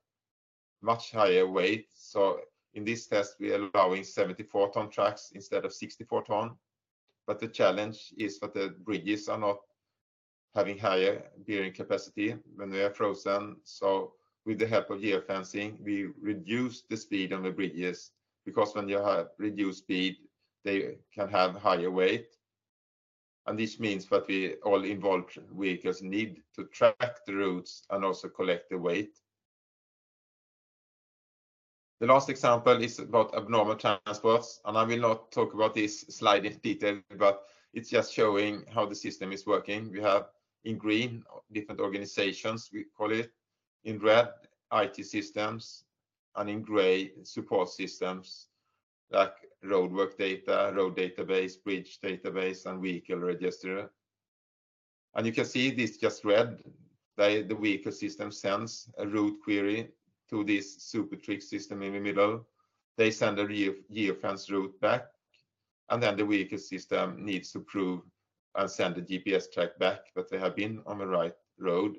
much 0.82 1.12
higher 1.12 1.48
weight. 1.48 1.88
So 1.96 2.40
in 2.74 2.84
this 2.84 3.08
test, 3.08 3.36
we 3.40 3.54
are 3.54 3.70
allowing 3.74 4.04
74 4.04 4.72
ton 4.72 4.90
tracks 4.90 5.32
instead 5.34 5.66
of 5.66 5.74
64 5.74 6.24
ton. 6.24 6.56
But 7.26 7.40
the 7.40 7.48
challenge 7.48 8.14
is 8.18 8.40
that 8.40 8.54
the 8.54 8.70
bridges 8.80 9.28
are 9.28 9.38
not 9.38 9.58
having 10.58 10.78
higher 10.78 11.22
bearing 11.48 11.72
capacity 11.72 12.36
when 12.56 12.72
they 12.72 12.84
are 12.84 12.90
frozen. 12.90 13.58
So 13.64 14.14
with 14.44 14.58
the 14.58 14.66
help 14.66 14.90
of 14.90 15.02
geofencing, 15.02 15.80
we 15.84 16.08
reduce 16.20 16.82
the 16.90 16.98
speed 16.98 17.32
on 17.32 17.44
the 17.44 17.52
bridges 17.52 18.12
because 18.44 18.74
when 18.74 18.90
you 18.90 18.98
have 18.98 19.28
reduced 19.38 19.84
speed, 19.84 20.16
they 20.66 20.98
can 21.14 21.30
have 21.30 21.54
higher 21.54 21.92
weight. 21.92 22.30
And 23.46 23.60
this 23.60 23.80
means 23.80 24.08
that 24.08 24.28
we 24.28 24.56
all 24.66 24.84
involved 24.84 25.38
vehicles 25.56 26.02
need 26.02 26.42
to 26.56 26.64
track 26.66 27.18
the 27.28 27.36
routes 27.36 27.84
and 27.92 28.04
also 28.04 28.28
collect 28.28 28.72
the 28.72 28.80
weight. 28.80 29.20
The 32.00 32.08
last 32.08 32.30
example 32.30 32.82
is 32.82 32.98
about 32.98 33.36
abnormal 33.36 33.76
transports, 33.76 34.60
and 34.66 34.76
I 34.76 34.84
will 34.84 35.00
not 35.00 35.32
talk 35.32 35.54
about 35.54 35.76
this 35.76 36.02
slide 36.02 36.46
in 36.46 36.58
detail, 36.58 37.00
but 37.18 37.44
it's 37.74 37.90
just 37.90 38.14
showing 38.14 38.66
how 38.74 38.86
the 38.88 38.96
system 38.96 39.32
is 39.32 39.46
working. 39.46 39.92
We 39.92 40.02
have 40.02 40.28
in 40.64 40.78
green, 40.78 41.24
different 41.52 41.80
organizations, 41.80 42.70
we 42.74 42.86
call 42.96 43.12
it. 43.12 43.32
In 43.84 44.00
red, 44.00 44.30
IT 44.74 45.06
systems, 45.06 45.84
and 46.36 46.50
in 46.50 46.62
gray, 46.62 47.12
support 47.24 47.70
systems 47.70 48.48
like 49.12 49.34
roadwork 49.64 50.18
data, 50.18 50.72
road 50.76 50.98
database, 50.98 51.62
bridge 51.64 52.00
database, 52.04 52.66
and 52.66 52.82
vehicle 52.82 53.18
register. 53.18 53.90
And 55.16 55.26
you 55.26 55.32
can 55.32 55.46
see 55.46 55.72
this 55.72 55.98
just 55.98 56.26
red, 56.26 56.62
the, 57.18 57.46
the 57.48 57.56
vehicle 57.56 57.92
system 57.92 58.32
sends 58.32 58.90
a 58.98 59.08
route 59.08 59.40
query 59.44 59.90
to 60.30 60.44
this 60.44 60.78
SuperTrix 60.94 61.44
system 61.44 61.82
in 61.82 61.94
the 61.94 62.00
middle. 62.00 62.46
They 62.98 63.12
send 63.12 63.40
a 63.40 63.48
geofence 63.48 64.52
route 64.52 64.80
back, 64.82 65.06
and 65.90 66.02
then 66.02 66.18
the 66.18 66.26
vehicle 66.26 66.58
system 66.58 67.24
needs 67.24 67.52
to 67.54 67.60
prove 67.62 68.02
and 68.58 68.70
send 68.70 68.96
the 68.96 69.02
GPS 69.02 69.52
track 69.52 69.78
back 69.80 70.14
that 70.16 70.30
they 70.30 70.38
have 70.38 70.56
been 70.56 70.82
on 70.86 70.98
the 70.98 71.08
right 71.08 71.36
road. 71.60 71.98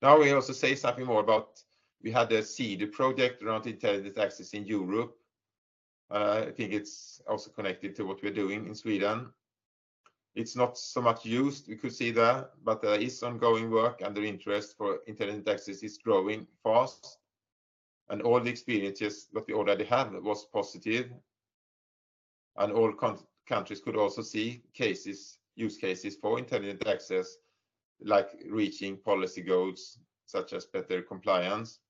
Now 0.00 0.18
we 0.20 0.32
also 0.32 0.52
say 0.52 0.74
something 0.74 1.06
more 1.06 1.20
about, 1.20 1.62
we 2.02 2.12
had 2.12 2.30
a 2.32 2.42
CEDR 2.42 2.92
project 2.92 3.42
around 3.42 3.66
intelligent 3.66 4.16
access 4.18 4.52
in 4.52 4.64
Europe. 4.64 5.16
Uh, 6.10 6.44
I 6.48 6.50
think 6.52 6.72
it's 6.72 7.20
also 7.26 7.50
connected 7.50 7.96
to 7.96 8.04
what 8.04 8.22
we're 8.22 8.32
doing 8.32 8.66
in 8.66 8.74
Sweden. 8.74 9.32
It's 10.34 10.56
not 10.56 10.76
so 10.76 11.00
much 11.00 11.24
used, 11.24 11.68
we 11.68 11.76
could 11.76 11.94
see 11.94 12.10
that, 12.12 12.50
but 12.64 12.82
there 12.82 13.00
is 13.00 13.22
ongoing 13.22 13.70
work 13.70 14.02
and 14.02 14.14
the 14.14 14.22
interest 14.22 14.76
for 14.76 14.98
intelligent 15.06 15.48
access 15.48 15.82
is 15.82 15.98
growing 15.98 16.46
fast. 16.62 17.18
And 18.10 18.20
all 18.20 18.40
the 18.40 18.50
experiences 18.50 19.28
that 19.32 19.46
we 19.46 19.54
already 19.54 19.84
have 19.84 20.12
was 20.22 20.46
positive. 20.52 21.10
And 22.56 22.72
all 22.72 22.92
countries 23.46 23.80
could 23.80 23.96
also 23.96 24.22
see 24.22 24.62
cases, 24.74 25.38
use 25.56 25.76
cases 25.76 26.16
for 26.16 26.38
intelligent 26.38 26.86
access, 26.86 27.36
like 28.00 28.30
reaching 28.48 28.96
policy 28.96 29.42
goals 29.42 29.98
such 30.26 30.52
as 30.52 30.66
better 30.66 31.02
compliance. 31.02 31.80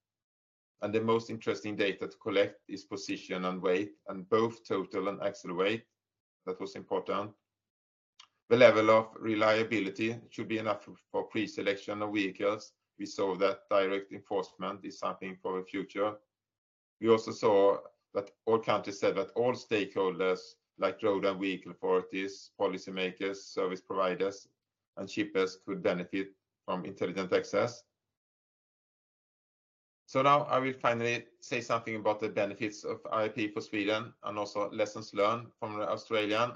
And 0.82 0.92
the 0.92 1.00
most 1.00 1.30
interesting 1.30 1.76
data 1.76 2.08
to 2.08 2.16
collect 2.18 2.60
is 2.68 2.84
position 2.84 3.44
and 3.46 3.62
weight, 3.62 3.92
and 4.08 4.28
both 4.28 4.66
total 4.66 5.08
and 5.08 5.22
axle 5.22 5.54
weight. 5.54 5.84
That 6.46 6.60
was 6.60 6.76
important. 6.76 7.30
The 8.50 8.56
level 8.56 8.90
of 8.90 9.08
reliability 9.18 10.20
should 10.28 10.48
be 10.48 10.58
enough 10.58 10.86
for 11.10 11.24
pre-selection 11.24 12.02
of 12.02 12.12
vehicles. 12.12 12.72
We 12.98 13.06
saw 13.06 13.34
that 13.36 13.60
direct 13.70 14.12
enforcement 14.12 14.84
is 14.84 14.98
something 14.98 15.36
for 15.40 15.58
the 15.58 15.64
future. 15.64 16.12
We 17.00 17.08
also 17.08 17.32
saw 17.32 17.78
that 18.14 18.30
all 18.46 18.58
countries 18.58 18.98
said 19.00 19.16
that 19.16 19.30
all 19.34 19.52
stakeholders, 19.52 20.54
like 20.78 21.02
road 21.02 21.24
and 21.24 21.40
vehicle 21.40 21.72
authorities, 21.72 22.50
policymakers, 22.60 23.36
service 23.36 23.80
providers, 23.80 24.48
and 24.96 25.10
shippers 25.10 25.58
could 25.66 25.82
benefit 25.82 26.28
from 26.64 26.84
intelligent 26.84 27.32
access. 27.32 27.82
So 30.06 30.22
now 30.22 30.42
I 30.42 30.58
will 30.58 30.74
finally 30.74 31.26
say 31.40 31.60
something 31.60 31.96
about 31.96 32.20
the 32.20 32.28
benefits 32.28 32.84
of 32.84 33.02
IAP 33.04 33.52
for 33.52 33.60
Sweden 33.60 34.12
and 34.22 34.38
also 34.38 34.70
lessons 34.70 35.14
learned 35.14 35.48
from 35.58 35.78
the 35.78 35.88
Australian 35.88 36.52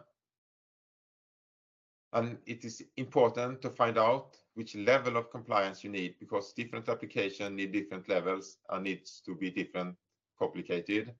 and 2.12 2.38
it 2.47 2.64
is 2.64 2.83
important 2.97 3.61
to 3.62 3.71
find 3.71 3.99
out 3.99 4.37
which 4.55 4.75
level 4.75 5.16
of 5.16 5.31
compliance 5.31 5.85
you 5.85 5.90
need 5.90 6.14
because 6.18 6.53
different 6.53 6.88
applications 6.88 7.55
need 7.55 7.73
different 7.73 8.09
levels 8.09 8.59
and 8.71 8.85
needs 8.85 9.21
to 9.25 9.35
be 9.35 9.51
different 9.51 9.94
complicated. 10.38 11.14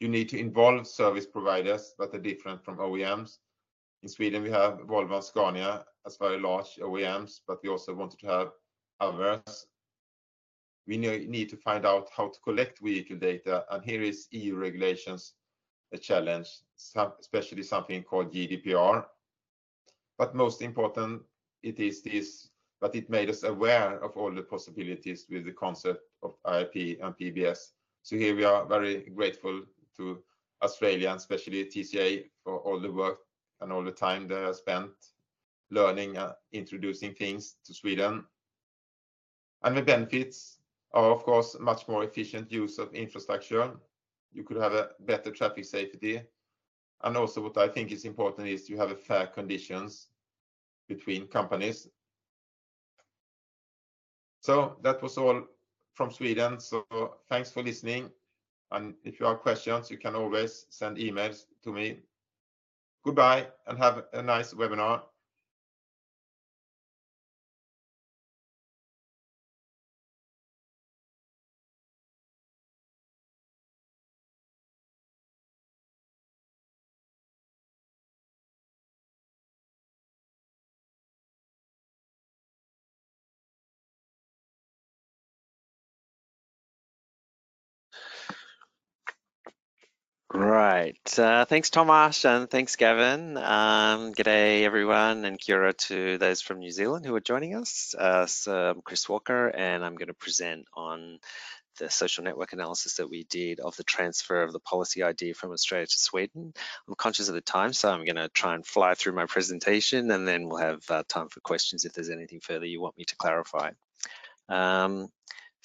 You 0.00 0.08
need 0.08 0.28
to 0.28 0.38
involve 0.38 0.86
service 0.86 1.26
providers 1.26 1.94
that 1.98 2.14
are 2.14 2.18
different 2.18 2.62
from 2.64 2.78
OEMs. 2.78 3.38
In 4.02 4.08
Sweden, 4.08 4.42
we 4.42 4.50
have 4.50 4.80
Volvo 4.80 5.14
and 5.14 5.24
Scania 5.24 5.84
as 6.06 6.18
very 6.18 6.38
large 6.38 6.76
OEMs, 6.76 7.40
but 7.48 7.62
we 7.62 7.70
also 7.70 7.94
wanted 7.94 8.20
to 8.20 8.26
have 8.26 8.52
others. 9.00 9.66
We 10.86 10.98
need 10.98 11.48
to 11.48 11.56
find 11.56 11.86
out 11.86 12.08
how 12.14 12.28
to 12.28 12.40
collect 12.40 12.80
vehicle 12.80 13.16
data, 13.16 13.64
and 13.70 13.82
here 13.82 14.02
is 14.02 14.28
EU 14.30 14.56
regulations 14.56 15.34
a 15.92 15.98
challenge, 15.98 16.48
especially 17.20 17.62
something 17.62 18.02
called 18.02 18.32
GDPR, 18.32 19.04
but 20.18 20.34
most 20.34 20.62
important, 20.62 21.22
it 21.62 21.80
is 21.80 22.02
this, 22.02 22.50
but 22.80 22.94
it 22.94 23.08
made 23.08 23.30
us 23.30 23.44
aware 23.44 23.98
of 24.04 24.16
all 24.16 24.32
the 24.32 24.42
possibilities 24.42 25.26
with 25.30 25.44
the 25.44 25.52
concept 25.52 26.02
of 26.22 26.36
IAP 26.44 27.02
and 27.02 27.16
PBS. 27.16 27.72
So 28.02 28.16
here 28.16 28.36
we 28.36 28.44
are 28.44 28.66
very 28.66 29.08
grateful 29.10 29.62
to 29.98 30.22
Australia, 30.62 31.10
and 31.10 31.18
especially 31.18 31.64
TCA, 31.64 32.24
for 32.44 32.58
all 32.58 32.80
the 32.80 32.90
work 32.90 33.18
and 33.60 33.72
all 33.72 33.84
the 33.84 33.92
time 33.92 34.26
they 34.26 34.40
have 34.40 34.56
spent 34.56 34.90
learning 35.70 36.16
and 36.16 36.32
introducing 36.52 37.14
things 37.14 37.56
to 37.64 37.74
Sweden. 37.74 38.24
And 39.62 39.76
the 39.76 39.82
benefits 39.82 40.58
are, 40.92 41.10
of 41.10 41.24
course, 41.24 41.56
much 41.58 41.88
more 41.88 42.04
efficient 42.04 42.52
use 42.52 42.78
of 42.78 42.94
infrastructure. 42.94 43.72
You 44.32 44.44
could 44.44 44.58
have 44.58 44.74
a 44.74 44.90
better 45.00 45.30
traffic 45.30 45.64
safety 45.64 46.22
and 47.02 47.16
also 47.16 47.42
what 47.42 47.58
I 47.58 47.68
think 47.68 47.92
is 47.92 48.04
important 48.04 48.48
is 48.48 48.68
you 48.68 48.78
have 48.78 48.90
a 48.90 48.96
fair 48.96 49.26
conditions 49.26 50.08
between 50.88 51.26
companies. 51.26 51.88
So 54.40 54.76
that 54.82 55.02
was 55.02 55.18
all 55.18 55.44
from 55.94 56.10
Sweden. 56.10 56.60
So 56.60 56.84
thanks 57.28 57.50
for 57.50 57.62
listening. 57.62 58.10
And 58.72 58.94
if 59.04 59.20
you 59.20 59.26
have 59.26 59.40
questions, 59.40 59.90
you 59.90 59.98
can 59.98 60.14
always 60.14 60.66
send 60.70 60.96
emails 60.96 61.46
to 61.62 61.72
me. 61.72 62.00
Goodbye 63.04 63.46
and 63.66 63.78
have 63.78 64.04
a 64.12 64.22
nice 64.22 64.52
webinar. 64.54 65.02
Right. 90.36 91.18
Uh, 91.18 91.46
thanks, 91.46 91.70
Tomas, 91.70 92.26
and 92.26 92.50
thanks, 92.50 92.76
Gavin. 92.76 93.38
Um, 93.38 94.12
g'day, 94.12 94.64
everyone, 94.64 95.24
and 95.24 95.40
kia 95.40 95.72
to 95.72 96.18
those 96.18 96.42
from 96.42 96.58
New 96.58 96.70
Zealand 96.70 97.06
who 97.06 97.14
are 97.14 97.20
joining 97.20 97.54
us. 97.54 97.94
Uh, 97.98 98.26
so 98.26 98.54
I'm 98.54 98.82
Chris 98.82 99.08
Walker, 99.08 99.48
and 99.48 99.82
I'm 99.82 99.94
going 99.96 100.08
to 100.08 100.14
present 100.14 100.66
on 100.74 101.20
the 101.78 101.88
social 101.88 102.22
network 102.22 102.52
analysis 102.52 102.96
that 102.96 103.08
we 103.08 103.24
did 103.24 103.60
of 103.60 103.76
the 103.76 103.84
transfer 103.84 104.42
of 104.42 104.52
the 104.52 104.60
policy 104.60 105.02
ID 105.02 105.32
from 105.32 105.52
Australia 105.52 105.86
to 105.86 105.98
Sweden. 105.98 106.52
I'm 106.86 106.94
conscious 106.96 107.30
of 107.30 107.34
the 107.34 107.40
time, 107.40 107.72
so 107.72 107.90
I'm 107.90 108.04
going 108.04 108.16
to 108.16 108.28
try 108.28 108.54
and 108.54 108.66
fly 108.66 108.92
through 108.92 109.14
my 109.14 109.24
presentation, 109.24 110.10
and 110.10 110.28
then 110.28 110.48
we'll 110.50 110.58
have 110.58 110.84
uh, 110.90 111.02
time 111.08 111.28
for 111.28 111.40
questions 111.40 111.86
if 111.86 111.94
there's 111.94 112.10
anything 112.10 112.40
further 112.40 112.66
you 112.66 112.82
want 112.82 112.98
me 112.98 113.06
to 113.06 113.16
clarify. 113.16 113.70
Um, 114.50 115.08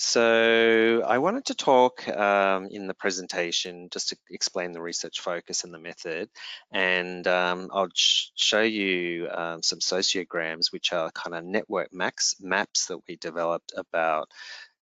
so 0.04 1.04
I 1.08 1.20
wanted 1.20 1.46
to 1.46 1.54
talk 1.54 2.08
um, 2.08 2.66
in 2.72 2.88
the 2.88 2.94
presentation 2.96 3.88
just 3.92 4.10
to 4.10 4.18
explain 4.32 4.72
the 4.72 4.82
research 4.82 5.20
focus 5.20 5.64
and 5.64 5.72
the 5.72 5.78
method. 5.78 6.28
And 6.72 7.28
um, 7.28 7.70
I'll 7.72 7.90
sh 7.94 8.30
show 8.34 8.64
you 8.64 9.30
um, 9.30 9.62
some 9.62 9.78
sociograms, 9.78 10.74
which 10.74 10.92
are 10.92 11.12
kind 11.12 11.36
of 11.36 11.46
network 11.46 11.94
maps, 11.94 12.36
maps 12.42 12.88
that 12.88 12.98
we 13.08 13.16
developed 13.16 13.74
about 13.78 14.32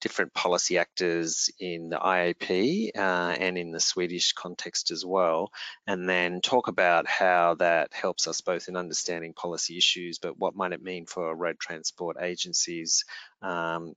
different 0.01 0.35
policy 0.35 0.79
actors 0.79 1.51
in 1.61 1.89
the 1.89 1.99
IAP 1.99 2.91
uh, 2.97 3.37
and 3.39 3.57
in 3.57 3.71
the 3.71 3.81
Swedish 3.81 4.33
context 4.33 4.91
as 4.91 5.05
well, 5.05 5.51
and 5.87 6.09
then 6.09 6.41
talk 6.41 6.69
about 6.69 7.07
how 7.07 7.55
that 7.55 7.93
helps 7.93 8.27
us 8.27 8.41
both 8.41 8.69
in 8.69 8.77
understanding 8.77 9.33
policy 9.35 9.77
issues, 9.77 10.19
but 10.19 10.39
what 10.39 10.57
might 10.57 10.73
it 10.73 10.83
mean 10.83 11.07
for 11.07 11.35
road 11.35 11.59
transport 11.59 12.17
agencies 12.21 13.05
um, 13.43 13.95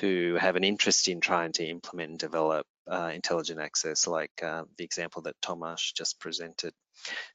who 0.00 0.36
have 0.38 0.56
an 0.56 0.64
interest 0.64 1.08
in 1.08 1.20
trying 1.20 1.52
to 1.52 1.64
implement 1.64 2.10
and 2.10 2.18
develop 2.18 2.66
uh, 2.90 3.10
intelligent 3.14 3.60
access, 3.60 4.06
like 4.06 4.32
uh, 4.42 4.64
the 4.76 4.84
example 4.84 5.22
that 5.22 5.40
Tomas 5.40 5.92
just 5.96 6.18
presented. 6.18 6.72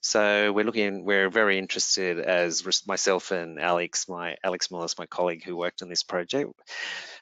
So 0.02 0.52
we're 0.52 0.66
looking, 0.66 1.06
we're 1.06 1.30
very 1.30 1.58
interested 1.58 2.20
as 2.20 2.64
myself 2.86 3.32
and 3.32 3.60
Alex, 3.60 4.08
my 4.08 4.36
Alex 4.44 4.68
Millis, 4.68 5.00
my 5.00 5.06
colleague 5.08 5.44
who 5.44 5.56
worked 5.56 5.82
on 5.82 5.90
this 5.90 6.04
project. 6.04 6.52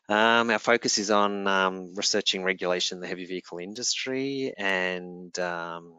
Um, 0.10 0.50
our 0.50 0.60
focus 0.60 0.98
is 0.98 1.12
on 1.12 1.48
um, 1.48 1.94
researching 1.96 2.44
regulation 2.44 2.98
in 2.98 3.02
the 3.02 3.08
heavy 3.08 3.26
vehicle 3.26 3.60
industry 3.60 4.54
and 4.58 5.38
um, 5.40 5.94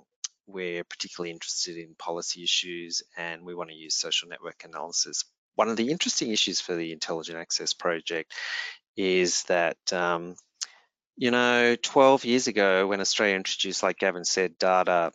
we're 0.46 0.84
particularly 0.84 1.30
interested 1.30 1.78
in 1.78 1.94
policy 1.98 2.42
issues 2.42 3.02
and 3.16 3.44
we 3.44 3.54
want 3.54 3.70
to 3.70 3.76
use 3.76 3.94
social 3.94 4.28
network 4.28 4.64
analysis. 4.64 5.24
One 5.54 5.68
of 5.68 5.76
the 5.76 5.90
interesting 5.90 6.30
issues 6.30 6.60
for 6.60 6.74
the 6.74 6.92
Intelligent 6.92 7.38
Access 7.38 7.72
Project 7.72 8.32
is 8.96 9.44
that 9.44 9.76
um, 9.92 10.34
you 11.16 11.30
know, 11.30 11.76
12 11.80 12.24
years 12.24 12.46
ago 12.48 12.86
when 12.86 13.00
Australia 13.00 13.36
introduced, 13.36 13.82
like 13.82 13.98
Gavin 13.98 14.24
said, 14.24 14.58
data 14.58 15.12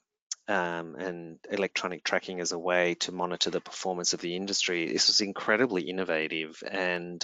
um, 0.50 0.96
and 0.96 1.38
electronic 1.52 2.04
tracking 2.04 2.40
as 2.40 2.52
a 2.52 2.58
way 2.58 2.96
to 2.96 3.12
monitor 3.12 3.52
the 3.52 3.62
performance 3.62 4.14
of 4.14 4.20
the 4.20 4.36
industry. 4.36 4.92
This 4.92 5.08
was 5.08 5.22
incredibly 5.22 5.84
innovative. 5.84 6.64
And 6.70 7.24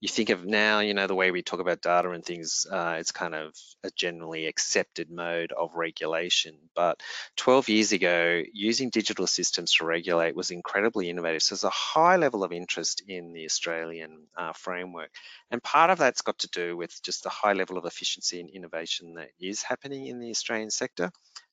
you 0.00 0.08
think 0.08 0.30
of 0.30 0.46
now, 0.46 0.80
you 0.80 0.94
know, 0.94 1.06
the 1.06 1.14
way 1.14 1.30
we 1.30 1.42
talk 1.42 1.60
about 1.60 1.82
data 1.82 2.10
and 2.10 2.24
things, 2.24 2.66
uh, 2.72 2.96
it's 2.98 3.12
kind 3.12 3.34
of 3.34 3.54
a 3.84 3.90
generally 3.90 4.46
accepted 4.46 5.10
mode 5.10 5.52
of 5.52 5.74
regulation. 5.74 6.56
But 6.74 7.02
12 7.36 7.68
years 7.68 7.92
ago, 7.92 8.42
using 8.54 8.88
digital 8.88 9.26
systems 9.26 9.74
to 9.74 9.84
regulate 9.84 10.34
was 10.34 10.50
incredibly 10.50 11.10
innovative. 11.10 11.42
So 11.42 11.54
there's 11.54 11.64
a 11.64 11.70
high 11.70 12.16
level 12.16 12.42
of 12.42 12.52
interest 12.52 13.02
in 13.06 13.34
the 13.34 13.44
Australian 13.44 14.28
uh, 14.34 14.54
framework. 14.54 15.10
And 15.50 15.62
part 15.62 15.90
of 15.90 15.98
that's 15.98 16.22
got 16.22 16.38
to 16.38 16.48
do 16.48 16.74
with 16.74 17.02
just 17.02 17.22
the 17.22 17.28
high 17.28 17.52
level 17.52 17.76
of 17.76 17.84
efficiency 17.84 18.40
and 18.40 18.48
innovation 18.48 19.16
that 19.16 19.28
is 19.38 19.62
happening 19.62 20.06
in 20.06 20.20
the 20.20 20.30
Australian 20.30 20.70
sector 20.70 21.10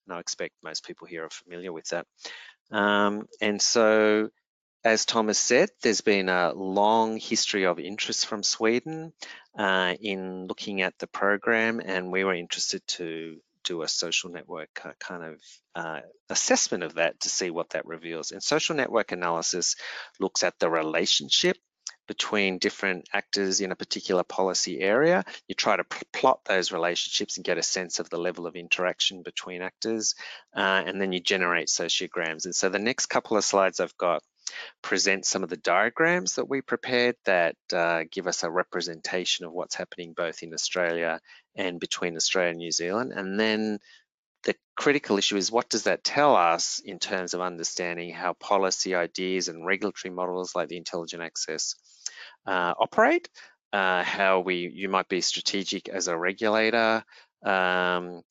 and 0.09 0.17
I 0.17 0.19
expect 0.19 0.55
most 0.63 0.85
people 0.85 1.07
here 1.07 1.25
are 1.25 1.29
familiar 1.29 1.71
with 1.71 1.87
that. 1.89 2.05
Um, 2.71 3.27
and 3.41 3.61
so, 3.61 4.29
as 4.83 5.05
Thomas 5.05 5.37
said, 5.37 5.69
there's 5.83 6.01
been 6.01 6.29
a 6.29 6.53
long 6.53 7.17
history 7.17 7.65
of 7.65 7.79
interest 7.79 8.25
from 8.25 8.43
Sweden 8.43 9.13
uh, 9.57 9.93
in 10.01 10.47
looking 10.47 10.81
at 10.81 10.97
the 10.99 11.07
program, 11.07 11.81
and 11.83 12.11
we 12.11 12.23
were 12.23 12.33
interested 12.33 12.81
to 12.87 13.37
do 13.65 13.81
a 13.83 13.87
social 13.87 14.31
network 14.31 14.69
kind 14.99 15.23
of 15.23 15.41
uh, 15.75 15.99
assessment 16.29 16.83
of 16.83 16.95
that 16.95 17.19
to 17.19 17.29
see 17.29 17.51
what 17.51 17.69
that 17.71 17.85
reveals. 17.85 18.31
And 18.31 18.41
social 18.41 18.75
network 18.75 19.11
analysis 19.11 19.75
looks 20.19 20.43
at 20.43 20.57
the 20.59 20.69
relationship 20.69 21.57
between 22.09 22.57
different 22.57 23.07
actors 23.13 23.61
in 23.61 23.71
a 23.71 23.75
particular 23.75 24.23
policy 24.23 24.79
area. 24.81 25.23
You 25.47 25.53
try 25.53 25.77
to 25.77 25.85
plot 26.11 26.39
those 26.43 26.71
relationships 26.71 27.37
and 27.37 27.45
get 27.45 27.59
a 27.59 27.63
sense 27.63 27.99
of 27.99 28.09
the 28.09 28.17
level 28.17 28.47
of 28.47 28.55
interaction 28.55 29.21
between 29.21 29.61
actors, 29.61 30.15
uh, 30.55 30.81
and 30.87 30.99
then 30.99 31.13
you 31.13 31.19
generate 31.19 31.67
sociograms. 31.67 32.45
And 32.45 32.55
so 32.55 32.67
the 32.67 32.79
next 32.79 33.05
couple 33.05 33.37
of 33.37 33.45
slides 33.45 33.79
I've 33.79 33.95
got 33.95 34.23
present 34.81 35.23
some 35.23 35.43
of 35.43 35.49
the 35.49 35.57
diagrams 35.57 36.33
that 36.35 36.49
we 36.49 36.61
prepared 36.61 37.15
that 37.25 37.55
uh, 37.71 38.05
give 38.11 38.25
us 38.25 38.41
a 38.41 38.49
representation 38.49 39.45
of 39.45 39.53
what's 39.53 39.75
happening 39.75 40.13
both 40.13 40.41
in 40.41 40.51
Australia 40.55 41.19
and 41.55 41.79
between 41.79 42.15
Australia 42.15 42.49
and 42.49 42.57
New 42.57 42.71
Zealand. 42.71 43.13
And 43.15 43.39
then 43.39 43.77
the 44.43 44.55
critical 44.75 45.19
issue 45.19 45.37
is 45.37 45.51
what 45.51 45.69
does 45.69 45.83
that 45.83 46.03
tell 46.03 46.35
us 46.35 46.81
in 46.83 46.97
terms 46.97 47.35
of 47.35 47.41
understanding 47.41 48.11
how 48.13 48.33
policy 48.33 48.95
ideas 48.95 49.47
and 49.47 49.63
regulatory 49.63 50.11
models 50.11 50.55
like 50.55 50.69
the 50.69 50.77
intelligent 50.77 51.21
access 51.21 51.75
uh, 52.45 52.73
operate, 52.79 53.29
uh, 53.73 54.03
how 54.03 54.39
we 54.39 54.71
you 54.73 54.89
might 54.89 55.07
be 55.07 55.21
strategic 55.21 55.89
as 55.89 56.07
a 56.07 56.17
regulator 56.17 57.03
um, 57.45 58.21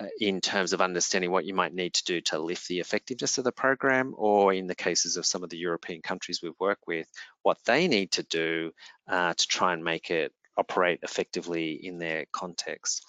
uh, 0.00 0.06
in 0.20 0.40
terms 0.40 0.72
of 0.72 0.80
understanding 0.80 1.30
what 1.30 1.44
you 1.44 1.54
might 1.54 1.74
need 1.74 1.94
to 1.94 2.04
do 2.04 2.20
to 2.20 2.38
lift 2.38 2.68
the 2.68 2.80
effectiveness 2.80 3.38
of 3.38 3.44
the 3.44 3.52
program, 3.52 4.14
or 4.16 4.52
in 4.52 4.66
the 4.66 4.74
cases 4.74 5.16
of 5.16 5.26
some 5.26 5.42
of 5.42 5.50
the 5.50 5.58
European 5.58 6.00
countries 6.02 6.40
we've 6.42 6.52
worked 6.60 6.86
with, 6.86 7.06
what 7.42 7.58
they 7.66 7.88
need 7.88 8.10
to 8.12 8.22
do 8.22 8.70
uh, 9.08 9.34
to 9.34 9.46
try 9.46 9.72
and 9.72 9.84
make 9.84 10.10
it 10.10 10.32
operate 10.56 11.00
effectively 11.02 11.72
in 11.72 11.98
their 11.98 12.26
context. 12.32 13.04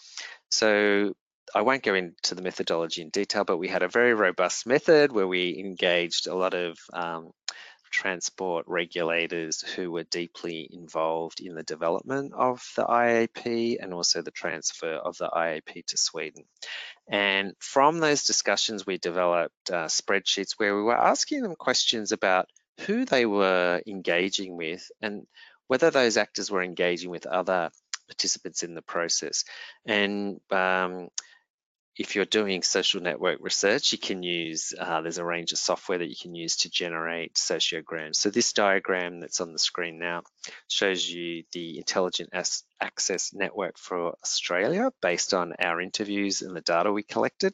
So 0.50 1.13
I 1.54 1.62
won't 1.62 1.84
go 1.84 1.96
into 1.96 2.36
the 2.36 2.41
methodology 2.41 3.02
in 3.02 3.10
detail, 3.10 3.44
but 3.44 3.58
we 3.58 3.67
had 3.67 3.84
a 3.84 3.88
very 3.89 4.13
robust 4.13 4.65
method 4.65 5.12
where 5.12 5.28
we 5.28 5.60
engaged 5.60 6.28
a 6.28 6.36
lot 6.36 6.54
of 6.54 6.78
um, 6.94 7.32
transport 7.91 8.65
regulators 8.67 9.62
who 9.62 9.91
were 9.91 10.04
deeply 10.04 10.67
involved 10.71 11.39
in 11.41 11.54
the 11.56 11.63
development 11.63 12.34
of 12.34 12.63
the 12.75 12.84
IAP 12.84 13.77
and 13.80 13.93
also 13.93 14.21
the 14.21 14.32
transfer 14.32 14.93
of 14.93 15.17
the 15.17 15.30
IAP 15.30 15.86
to 15.86 15.97
Sweden. 15.97 16.45
And 17.08 17.54
from 17.60 17.99
those 17.99 18.23
discussions, 18.23 18.86
we 18.86 18.97
developed 18.97 19.69
uh, 19.69 19.86
spreadsheets 19.86 20.54
where 20.58 20.75
we 20.75 20.82
were 20.82 20.97
asking 20.97 21.43
them 21.43 21.56
questions 21.56 22.12
about 22.12 22.47
who 22.82 23.06
they 23.06 23.25
were 23.25 23.82
engaging 23.86 24.58
with 24.58 24.89
and 25.01 25.27
whether 25.67 25.91
those 25.91 26.17
actors 26.17 26.49
were 26.49 26.63
engaging 26.63 27.12
with 27.12 27.25
other 27.25 27.69
participants 28.08 28.63
in 28.63 28.73
the 28.73 28.82
process. 28.82 29.45
And 29.86 30.39
um, 30.51 31.10
if 32.02 32.16
you're 32.16 32.26
doing 32.26 32.64
social 32.64 33.00
network 33.00 33.38
research, 33.42 33.92
you 33.92 34.00
can 34.00 34.24
use, 34.24 34.74
uh, 34.78 35.02
there's 35.02 35.20
a 35.20 35.24
range 35.24 35.52
of 35.52 35.60
software 35.60 36.00
that 36.00 36.10
you 36.10 36.16
can 36.20 36.34
use 36.34 36.56
to 36.58 36.70
generate 36.72 37.36
sociograms. 37.36 38.16
So 38.16 38.32
this 38.32 38.54
diagram 38.54 39.20
that's 39.20 39.40
on 39.40 39.54
the 39.54 39.60
screen 39.60 40.00
now 40.00 40.24
shows 40.68 41.08
you 41.08 41.44
the 41.52 41.78
intelligent 41.78 42.32
access 42.82 43.34
network 43.36 43.78
for 43.78 44.16
Australia 44.24 44.90
based 45.00 45.36
on 45.36 45.54
our 45.60 45.80
interviews 45.80 46.42
and 46.42 46.56
the 46.56 46.62
data 46.62 46.92
we 46.92 47.04
collected. 47.04 47.54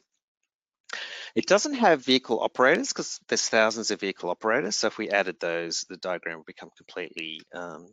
It 1.34 1.44
doesn't 1.44 1.74
have 1.74 2.02
vehicle 2.02 2.40
operators 2.40 2.88
because 2.88 3.20
there's 3.28 3.50
thousands 3.50 3.90
of 3.90 4.00
vehicle 4.00 4.30
operators. 4.30 4.76
So 4.76 4.86
if 4.86 4.96
we 4.96 5.10
added 5.10 5.36
those, 5.40 5.84
the 5.90 5.98
diagram 5.98 6.38
would 6.38 6.46
become 6.46 6.70
completely 6.74 7.42
um, 7.54 7.86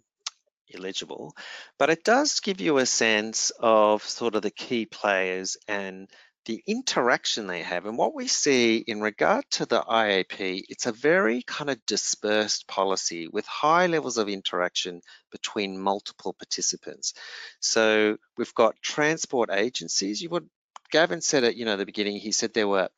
illegible. 0.69 1.35
But 1.77 1.89
it 1.89 2.03
does 2.03 2.39
give 2.39 2.61
you 2.61 2.77
a 2.77 2.85
sense 2.85 3.51
of 3.59 4.03
sort 4.03 4.35
of 4.35 4.41
the 4.41 4.51
key 4.51 4.85
players 4.85 5.57
and 5.67 6.09
the 6.45 6.63
interaction 6.67 7.47
they 7.47 7.63
have. 7.63 7.85
And 7.85 7.97
what 7.97 8.13
we 8.13 8.27
see 8.27 8.77
in 8.77 9.01
regard 9.01 9.45
to 9.51 9.65
the 9.65 9.81
IAP, 9.81 10.63
it's 10.69 10.85
a 10.85 10.91
very 10.91 11.41
kind 11.41 11.69
of 11.69 11.85
dispersed 11.85 12.67
policy 12.67 13.27
with 13.27 13.45
high 13.45 13.87
levels 13.87 14.17
of 14.17 14.29
interaction 14.29 15.01
between 15.31 15.79
multiple 15.79 16.33
participants. 16.33 17.13
So 17.59 18.17
we've 18.37 18.53
got 18.53 18.81
transport 18.81 19.49
agencies. 19.51 20.21
You 20.21 20.29
would, 20.29 20.49
Gavin 20.91 21.21
said 21.21 21.43
at 21.43 21.55
you 21.55 21.65
know 21.65 21.77
the 21.77 21.85
beginning, 21.85 22.17
he 22.17 22.31
said 22.31 22.53
there 22.53 22.67
were 22.67 22.89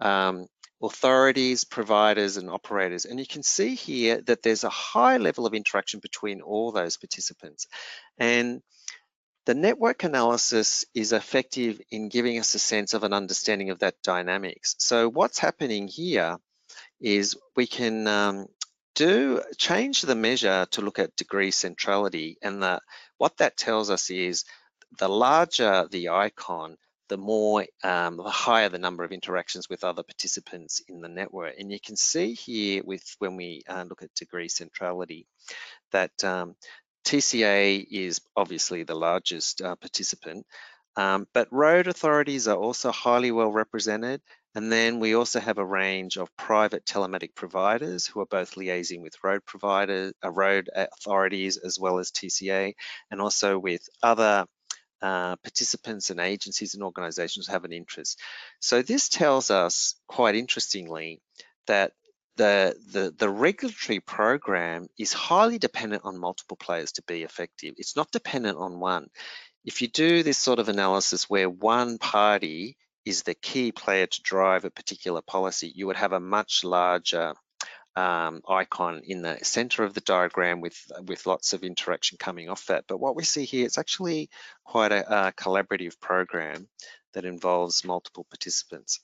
um, 0.00 0.46
authorities, 0.82 1.64
providers, 1.64 2.36
and 2.36 2.50
operators. 2.50 3.04
And 3.04 3.20
you 3.20 3.26
can 3.26 3.42
see 3.42 3.74
here 3.74 4.20
that 4.22 4.42
there's 4.42 4.64
a 4.64 4.70
high 4.70 5.18
level 5.18 5.46
of 5.46 5.54
interaction 5.54 6.00
between 6.00 6.40
all 6.40 6.72
those 6.72 6.96
participants. 6.96 7.66
And 8.18 8.62
the 9.46 9.54
network 9.54 10.04
analysis 10.04 10.84
is 10.94 11.12
effective 11.12 11.80
in 11.90 12.08
giving 12.08 12.38
us 12.38 12.54
a 12.54 12.58
sense 12.58 12.94
of 12.94 13.04
an 13.04 13.12
understanding 13.12 13.70
of 13.70 13.78
that 13.80 14.02
dynamics. 14.02 14.76
So 14.78 15.08
what's 15.08 15.38
happening 15.38 15.88
here 15.88 16.36
is 17.00 17.36
we 17.56 17.66
can 17.66 18.06
um, 18.06 18.46
do 18.94 19.42
change 19.56 20.02
the 20.02 20.14
measure 20.14 20.66
to 20.72 20.82
look 20.82 20.98
at 20.98 21.16
degree 21.16 21.50
centrality 21.50 22.36
and 22.42 22.62
the, 22.62 22.80
what 23.18 23.38
that 23.38 23.56
tells 23.56 23.90
us 23.90 24.10
is 24.10 24.44
the 24.98 25.08
larger 25.08 25.86
the 25.90 26.10
icon, 26.10 26.76
the 27.08 27.16
more, 27.16 27.64
um, 27.82 28.16
the 28.16 28.24
higher 28.24 28.68
the 28.68 28.78
number 28.78 29.04
of 29.04 29.12
interactions 29.12 29.68
with 29.68 29.84
other 29.84 30.02
participants 30.02 30.82
in 30.88 31.00
the 31.00 31.08
network. 31.08 31.54
And 31.58 31.70
you 31.72 31.78
can 31.80 31.96
see 31.96 32.34
here 32.34 32.82
with 32.84 33.02
when 33.18 33.36
we 33.36 33.62
uh, 33.68 33.84
look 33.88 34.02
at 34.02 34.14
degree 34.14 34.48
centrality 34.48 35.26
that 35.92 36.24
um, 36.24 36.56
TCA 37.10 37.84
is 37.90 38.20
obviously 38.36 38.84
the 38.84 38.94
largest 38.94 39.62
uh, 39.62 39.74
participant, 39.74 40.46
um, 40.94 41.26
but 41.34 41.52
road 41.52 41.88
authorities 41.88 42.46
are 42.46 42.56
also 42.56 42.92
highly 42.92 43.32
well 43.32 43.50
represented. 43.50 44.22
And 44.54 44.70
then 44.70 45.00
we 45.00 45.16
also 45.16 45.40
have 45.40 45.58
a 45.58 45.64
range 45.64 46.18
of 46.18 46.36
private 46.36 46.84
telematic 46.84 47.34
providers 47.34 48.06
who 48.06 48.20
are 48.20 48.26
both 48.26 48.54
liaising 48.54 49.02
with 49.02 49.24
road 49.24 49.44
providers, 49.44 50.12
uh, 50.24 50.30
road 50.30 50.70
authorities, 50.72 51.56
as 51.56 51.80
well 51.80 51.98
as 51.98 52.12
TCA, 52.12 52.74
and 53.10 53.20
also 53.20 53.58
with 53.58 53.88
other 54.04 54.46
uh, 55.02 55.34
participants 55.34 56.10
and 56.10 56.20
agencies 56.20 56.74
and 56.74 56.84
organizations 56.84 57.48
have 57.48 57.64
an 57.64 57.72
interest. 57.72 58.20
So 58.60 58.82
this 58.82 59.08
tells 59.08 59.50
us, 59.50 59.96
quite 60.06 60.36
interestingly, 60.36 61.20
that 61.66 61.92
the, 62.40 62.74
the, 62.92 63.14
the 63.18 63.28
regulatory 63.28 64.00
program 64.00 64.88
is 64.98 65.12
highly 65.12 65.58
dependent 65.58 66.06
on 66.06 66.18
multiple 66.18 66.56
players 66.56 66.92
to 66.92 67.02
be 67.02 67.22
effective. 67.22 67.74
It's 67.76 67.96
not 67.96 68.10
dependent 68.10 68.56
on 68.56 68.80
one. 68.80 69.08
If 69.66 69.82
you 69.82 69.88
do 69.88 70.22
this 70.22 70.38
sort 70.38 70.58
of 70.58 70.70
analysis 70.70 71.28
where 71.28 71.50
one 71.50 71.98
party 71.98 72.78
is 73.04 73.24
the 73.24 73.34
key 73.34 73.72
player 73.72 74.06
to 74.06 74.22
drive 74.22 74.64
a 74.64 74.70
particular 74.70 75.20
policy, 75.20 75.70
you 75.74 75.86
would 75.88 75.98
have 75.98 76.14
a 76.14 76.20
much 76.20 76.64
larger 76.64 77.34
um, 77.94 78.40
icon 78.48 79.02
in 79.04 79.20
the 79.20 79.36
center 79.42 79.84
of 79.84 79.92
the 79.92 80.00
diagram 80.00 80.62
with, 80.62 80.80
with 81.06 81.26
lots 81.26 81.52
of 81.52 81.62
interaction 81.62 82.16
coming 82.16 82.48
off 82.48 82.68
that. 82.68 82.84
But 82.88 83.00
what 83.00 83.16
we 83.16 83.24
see 83.24 83.44
here, 83.44 83.66
it's 83.66 83.76
actually 83.76 84.30
quite 84.64 84.92
a, 84.92 85.28
a 85.28 85.32
collaborative 85.32 86.00
program 86.00 86.68
that 87.12 87.26
involves 87.26 87.84
multiple 87.84 88.24
participants. 88.30 89.00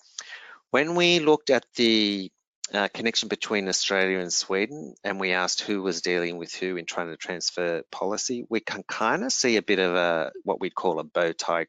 When 0.71 0.95
we 0.95 1.19
looked 1.21 1.51
at 1.51 1.67
the 1.77 2.31
uh, 2.73 2.89
connection 2.89 3.29
between 3.29 3.69
Australia 3.69 4.19
and 4.19 4.33
Sweden, 4.33 4.95
and 5.05 5.21
we 5.21 5.33
asked 5.33 5.61
who 5.61 5.83
was 5.83 6.03
dealing 6.03 6.37
with 6.37 6.55
who 6.55 6.77
in 6.77 6.85
trying 6.85 7.09
to 7.09 7.17
transfer 7.17 7.83
policy, 7.91 8.45
we 8.49 8.61
can 8.61 8.83
kind 8.83 9.25
of 9.25 9.33
see 9.33 9.57
a 9.57 9.63
bit 9.63 9.79
of 9.79 9.95
a 9.95 10.33
what 10.43 10.61
we'd 10.61 10.75
call 10.75 10.99
a 10.99 11.05
bow 11.05 11.33
tie 11.33 11.65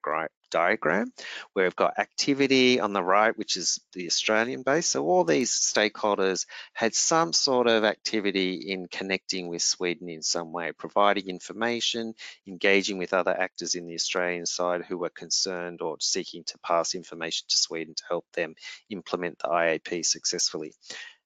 diagram 0.49 1.11
where 1.53 1.65
we've 1.65 1.75
got 1.75 1.99
activity 1.99 2.79
on 2.79 2.93
the 2.93 3.03
right, 3.03 3.37
which 3.37 3.57
is 3.57 3.79
the 3.93 4.07
Australian 4.07 4.63
base. 4.63 4.87
So 4.87 5.05
all 5.05 5.23
these 5.23 5.51
stakeholders 5.51 6.45
had 6.73 6.95
some 6.95 7.33
sort 7.33 7.67
of 7.67 7.83
activity 7.83 8.71
in 8.71 8.87
connecting 8.87 9.47
with 9.47 9.61
Sweden 9.61 10.09
in 10.09 10.21
some 10.21 10.51
way, 10.51 10.71
providing 10.71 11.27
information, 11.27 12.13
engaging 12.47 12.97
with 12.97 13.13
other 13.13 13.37
actors 13.37 13.75
in 13.75 13.87
the 13.87 13.95
Australian 13.95 14.45
side 14.45 14.83
who 14.87 14.97
were 14.97 15.09
concerned 15.09 15.81
or 15.81 15.97
seeking 15.99 16.43
to 16.45 16.57
pass 16.59 16.95
information 16.95 17.45
to 17.49 17.57
Sweden 17.57 17.95
to 17.95 18.03
help 18.07 18.25
them 18.33 18.55
implement 18.89 19.39
the 19.39 19.47
IAP 19.47 20.05
successfully. 20.05 20.73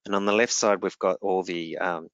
And 0.05 0.15
on 0.15 0.25
the 0.25 0.33
left 0.33 0.53
side, 0.53 0.81
we've 0.81 0.97
got 0.97 1.17
all 1.21 1.43
the 1.43 1.77
um, 1.77 2.09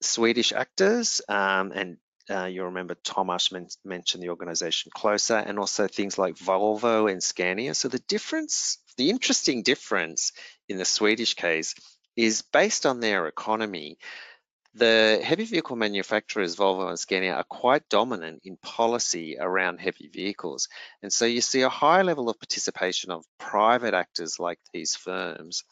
Swedish 0.00 0.52
actors 0.52 1.20
um, 1.28 1.72
and 1.74 1.96
uh, 2.30 2.44
you 2.44 2.64
remember 2.64 2.94
Tomas 2.94 3.52
men 3.52 3.68
mentioned 3.84 4.22
the 4.22 4.28
organization 4.30 4.90
Closer 4.94 5.36
and 5.36 5.58
also 5.58 5.86
things 5.88 6.18
like 6.18 6.36
Volvo 6.36 7.10
and 7.10 7.22
Scania. 7.22 7.74
So 7.74 7.88
the 7.88 8.00
difference, 8.00 8.78
the 8.96 9.10
interesting 9.10 9.62
difference 9.62 10.32
in 10.68 10.78
the 10.78 10.84
Swedish 10.84 11.34
case 11.34 11.74
is 12.16 12.42
based 12.42 12.84
on 12.84 13.00
their 13.00 13.26
economy. 13.28 13.98
The 14.74 15.20
heavy 15.24 15.44
vehicle 15.44 15.76
manufacturers, 15.76 16.56
Volvo 16.56 16.88
and 16.88 16.98
Scania, 16.98 17.34
are 17.34 17.44
quite 17.44 17.88
dominant 17.88 18.42
in 18.44 18.56
policy 18.58 19.36
around 19.38 19.80
heavy 19.80 20.08
vehicles. 20.08 20.68
And 21.02 21.12
so 21.12 21.24
you 21.24 21.40
see 21.40 21.62
a 21.62 21.68
high 21.68 22.02
level 22.02 22.28
of 22.28 22.38
participation 22.38 23.10
of 23.10 23.24
private 23.38 23.94
actors 23.94 24.38
like 24.38 24.58
these 24.72 24.94
firms 24.94 25.64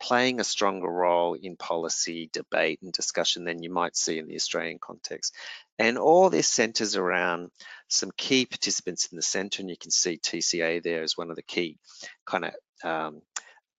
playing 0.00 0.38
a 0.38 0.44
stronger 0.44 0.88
role 0.88 1.34
in 1.34 1.56
policy 1.56 2.28
debate 2.32 2.80
and 2.82 2.92
discussion 2.92 3.44
than 3.44 3.62
you 3.62 3.70
might 3.70 3.96
see 3.96 4.18
in 4.18 4.28
the 4.28 4.36
Australian 4.36 4.78
context. 4.78 5.34
And 5.78 5.98
all 5.98 6.30
this 6.30 6.48
centers 6.48 6.96
around 6.96 7.50
some 7.88 8.12
key 8.16 8.46
participants 8.46 9.08
in 9.10 9.16
the 9.16 9.22
center, 9.22 9.62
and 9.62 9.70
you 9.70 9.76
can 9.76 9.90
see 9.90 10.18
TCA 10.18 10.82
there 10.82 11.02
as 11.02 11.16
one 11.16 11.30
of 11.30 11.36
the 11.36 11.42
key 11.42 11.78
kind 12.24 12.44
of 12.44 12.54
um, 12.82 13.22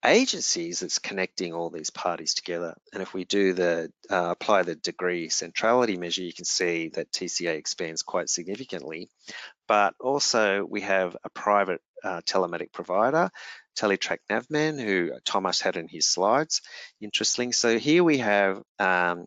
agencies 0.06 0.80
that's 0.80 0.98
connecting 0.98 1.52
all 1.52 1.70
these 1.70 1.90
parties 1.90 2.34
together. 2.34 2.74
And 2.92 3.02
if 3.02 3.12
we 3.12 3.24
do 3.24 3.52
the 3.52 3.92
uh, 4.08 4.30
apply 4.30 4.62
the 4.62 4.76
degree 4.76 5.28
centrality 5.28 5.96
measure, 5.96 6.22
you 6.22 6.32
can 6.32 6.44
see 6.44 6.88
that 6.94 7.12
TCA 7.12 7.56
expands 7.56 8.02
quite 8.02 8.30
significantly. 8.30 9.08
But 9.68 9.94
also 10.00 10.64
we 10.64 10.82
have 10.82 11.16
a 11.24 11.30
private 11.30 11.80
uh, 12.04 12.20
telematic 12.22 12.72
provider, 12.72 13.30
Teletrac 13.76 14.18
Navman, 14.30 14.80
who 14.82 15.12
Thomas 15.24 15.60
had 15.60 15.76
in 15.76 15.88
his 15.88 16.06
slides. 16.06 16.62
Interesting. 17.00 17.52
So 17.52 17.78
here 17.78 18.04
we 18.04 18.18
have 18.18 18.62
um, 18.78 19.26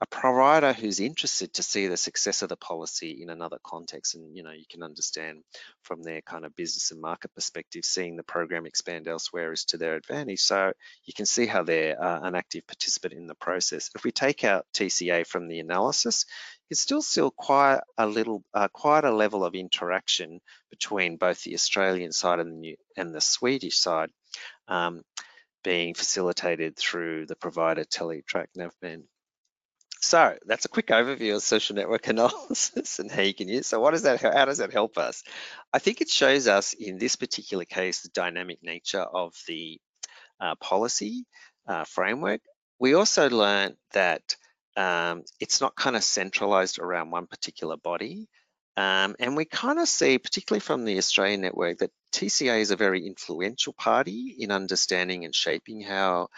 a 0.00 0.06
provider 0.06 0.72
who's 0.72 0.98
interested 0.98 1.52
to 1.54 1.62
see 1.62 1.86
the 1.86 1.96
success 1.96 2.42
of 2.42 2.48
the 2.48 2.56
policy 2.56 3.22
in 3.22 3.30
another 3.30 3.58
context 3.64 4.14
and 4.14 4.36
you 4.36 4.42
know 4.42 4.50
you 4.50 4.64
can 4.68 4.82
understand 4.82 5.42
from 5.82 6.02
their 6.02 6.20
kind 6.20 6.44
of 6.44 6.54
business 6.56 6.90
and 6.90 7.00
market 7.00 7.32
perspective 7.34 7.84
seeing 7.84 8.16
the 8.16 8.22
program 8.24 8.66
expand 8.66 9.06
elsewhere 9.06 9.52
is 9.52 9.64
to 9.64 9.76
their 9.76 9.94
advantage 9.94 10.40
so 10.40 10.72
you 11.04 11.14
can 11.14 11.26
see 11.26 11.46
how 11.46 11.62
they're 11.62 12.00
uh, 12.02 12.20
an 12.22 12.34
active 12.34 12.66
participant 12.66 13.14
in 13.14 13.26
the 13.26 13.36
process 13.36 13.90
if 13.94 14.04
we 14.04 14.10
take 14.10 14.42
out 14.42 14.66
TCA 14.74 15.26
from 15.26 15.48
the 15.48 15.60
analysis 15.60 16.26
it's 16.70 16.80
still 16.80 17.02
still 17.02 17.30
quite 17.30 17.80
a 17.96 18.06
little 18.06 18.42
uh, 18.52 18.68
quite 18.68 19.04
a 19.04 19.14
level 19.14 19.44
of 19.44 19.54
interaction 19.54 20.40
between 20.70 21.16
both 21.16 21.42
the 21.44 21.54
Australian 21.54 22.12
side 22.12 22.40
and 22.40 22.52
the, 22.52 22.56
new, 22.56 22.76
and 22.96 23.14
the 23.14 23.20
Swedish 23.20 23.78
side 23.78 24.10
um, 24.66 25.02
being 25.62 25.94
facilitated 25.94 26.76
through 26.76 27.26
the 27.26 27.36
provider 27.36 27.84
Teletrac 27.84 28.46
Navman. 28.56 29.04
So 30.04 30.36
that's 30.44 30.66
a 30.66 30.68
quick 30.68 30.88
overview 30.88 31.34
of 31.34 31.42
social 31.42 31.76
network 31.76 32.08
analysis 32.08 32.98
and 32.98 33.10
how 33.10 33.22
you 33.22 33.34
can 33.34 33.48
use. 33.48 33.66
So 33.66 33.80
what 33.80 33.92
does 33.92 34.02
that, 34.02 34.20
how 34.20 34.44
does 34.44 34.58
that 34.58 34.72
help 34.72 34.98
us? 34.98 35.24
I 35.72 35.78
think 35.78 36.00
it 36.00 36.10
shows 36.10 36.46
us 36.46 36.74
in 36.74 36.98
this 36.98 37.16
particular 37.16 37.64
case, 37.64 38.02
the 38.02 38.10
dynamic 38.10 38.58
nature 38.62 39.00
of 39.00 39.34
the 39.48 39.80
uh, 40.38 40.56
policy 40.56 41.24
uh, 41.66 41.84
framework. 41.84 42.42
We 42.78 42.94
also 42.94 43.30
learned 43.30 43.76
that 43.94 44.36
um, 44.76 45.24
it's 45.40 45.60
not 45.60 45.74
kind 45.74 45.96
of 45.96 46.04
centralized 46.04 46.78
around 46.78 47.10
one 47.10 47.26
particular 47.26 47.76
body. 47.78 48.28
Um, 48.76 49.16
and 49.20 49.36
we 49.36 49.46
kind 49.46 49.78
of 49.78 49.88
see, 49.88 50.18
particularly 50.18 50.60
from 50.60 50.84
the 50.84 50.98
Australian 50.98 51.40
network, 51.40 51.78
that 51.78 51.92
TCA 52.12 52.60
is 52.60 52.72
a 52.72 52.76
very 52.76 53.06
influential 53.06 53.72
party 53.72 54.36
in 54.38 54.50
understanding 54.50 55.24
and 55.24 55.34
shaping 55.34 55.80
how 55.80 56.28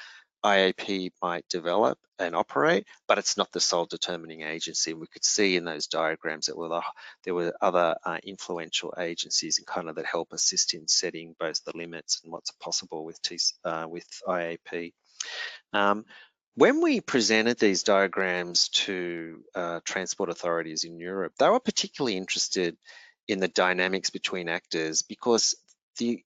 IAP 0.47 1.11
might 1.20 1.49
develop 1.49 1.99
and 2.20 2.36
operate, 2.36 2.86
but 3.09 3.18
it's 3.18 3.36
not 3.36 3.51
the 3.51 3.61
sole 3.61 3.86
determining 3.86 4.42
agency. 4.42 4.94
We 4.94 5.09
could 5.09 5.24
see 5.24 5.57
in 5.57 5.64
those 5.64 5.88
diagrams 5.88 6.47
that 6.47 6.57
were 6.57 6.68
the, 6.68 6.82
there 7.24 7.34
were 7.34 7.53
other 7.61 7.97
uh, 8.05 8.18
influential 8.22 8.94
agencies 8.97 9.59
and 9.59 9.66
kind 9.66 9.88
of 9.88 9.97
that 9.97 10.07
help 10.07 10.32
assist 10.32 10.72
in 10.74 10.86
setting 10.86 11.34
both 11.40 11.64
the 11.64 11.76
limits 11.76 12.20
and 12.22 12.32
what's 12.32 12.53
possible 12.53 13.05
with, 13.05 13.20
T, 13.22 13.38
uh, 13.64 13.86
with 13.88 14.07
IAP. 14.26 14.92
Um, 15.72 16.05
when 16.55 16.80
we 16.80 17.01
presented 17.01 17.59
these 17.59 17.82
diagrams 17.82 18.68
to 18.68 19.42
uh, 19.55 19.80
transport 19.84 20.30
authorities 20.30 20.84
in 20.84 21.01
Europe, 21.01 21.32
they 21.38 21.49
were 21.49 21.61
particularly 21.61 22.16
interested 22.16 22.76
in 23.26 23.40
the 23.40 23.49
dynamics 23.49 24.11
between 24.11 24.49
actors 24.49 25.03
because 25.03 25.57
the, 25.99 26.22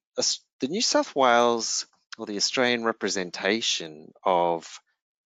the 0.59 0.67
New 0.67 0.81
South 0.81 1.15
Wales 1.15 1.87
or 2.17 2.25
the 2.25 2.37
Australian 2.37 2.83
representation 2.83 4.11
of 4.23 4.79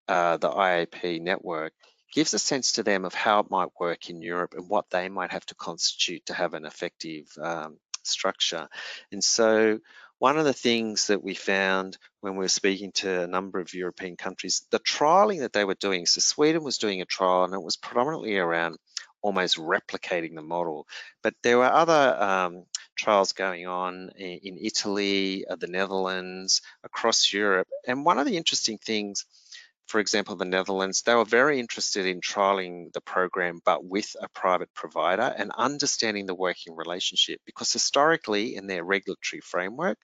uh, 0.08 0.38
the 0.38 0.50
IAP 0.50 1.22
network 1.22 1.74
gives 2.14 2.34
a 2.34 2.40
sense 2.40 2.74
to 2.74 2.84
them 2.84 3.06
of 3.06 3.14
how 3.14 3.40
it 3.40 3.50
might 3.50 3.70
work 3.80 4.10
in 4.10 4.22
Europe 4.22 4.54
and 4.56 4.70
what 4.70 4.90
they 4.90 5.10
might 5.10 5.32
have 5.32 5.46
to 5.48 5.56
constitute 5.56 6.26
to 6.26 6.34
have 6.34 6.54
an 6.54 6.66
effective 6.66 7.26
um, 7.42 7.78
structure. 8.04 8.68
And 9.12 9.24
so 9.24 9.80
one 10.20 10.38
of 10.38 10.46
the 10.46 10.54
things 10.54 11.08
that 11.08 11.24
we 11.24 11.34
found 11.34 11.98
when 12.22 12.34
we 12.34 12.46
were 12.46 12.50
speaking 12.50 12.92
to 12.94 13.24
a 13.24 13.28
number 13.28 13.60
of 13.60 13.74
European 13.74 14.16
countries, 14.16 14.66
the 14.72 14.80
trialing 14.80 15.40
that 15.40 15.54
they 15.54 15.66
were 15.66 15.76
doing, 15.76 16.06
so 16.06 16.22
Sweden 16.22 16.64
was 16.64 16.78
doing 16.78 17.02
a 17.02 17.06
trial 17.06 17.44
and 17.44 17.54
it 17.54 17.62
was 17.62 17.76
predominantly 17.76 18.38
around 18.38 18.78
almost 19.22 19.58
replicating 19.58 20.36
the 20.36 20.42
model. 20.42 20.88
But 21.22 21.34
there 21.44 21.58
were 21.58 21.66
other 21.66 22.16
um, 22.22 22.66
trials 22.96 23.34
going 23.34 23.68
on 23.68 24.10
in, 24.18 24.58
Italy, 24.62 25.46
uh, 25.48 25.56
the 25.56 25.68
Netherlands, 25.68 26.62
across 26.84 27.32
Europe. 27.32 27.68
And 27.88 28.06
one 28.06 28.20
of 28.20 28.26
the 28.26 28.38
interesting 28.38 28.78
things, 28.78 29.26
for 29.88 30.00
example, 30.00 30.36
the 30.36 30.46
Netherlands, 30.46 31.02
they 31.02 31.14
were 31.14 31.26
very 31.26 31.60
interested 31.60 32.06
in 32.06 32.22
trialing 32.22 32.92
the 32.94 33.02
program, 33.02 33.62
but 33.64 33.86
with 33.86 34.16
a 34.20 34.30
private 34.30 34.74
provider 34.74 35.34
and 35.38 35.52
understanding 35.58 36.26
the 36.26 36.36
working 36.36 36.76
relationship 36.76 37.40
because 37.46 37.72
historically 37.72 38.56
in 38.56 38.68
their 38.68 38.84
regulatory 38.84 39.42
framework, 39.42 39.98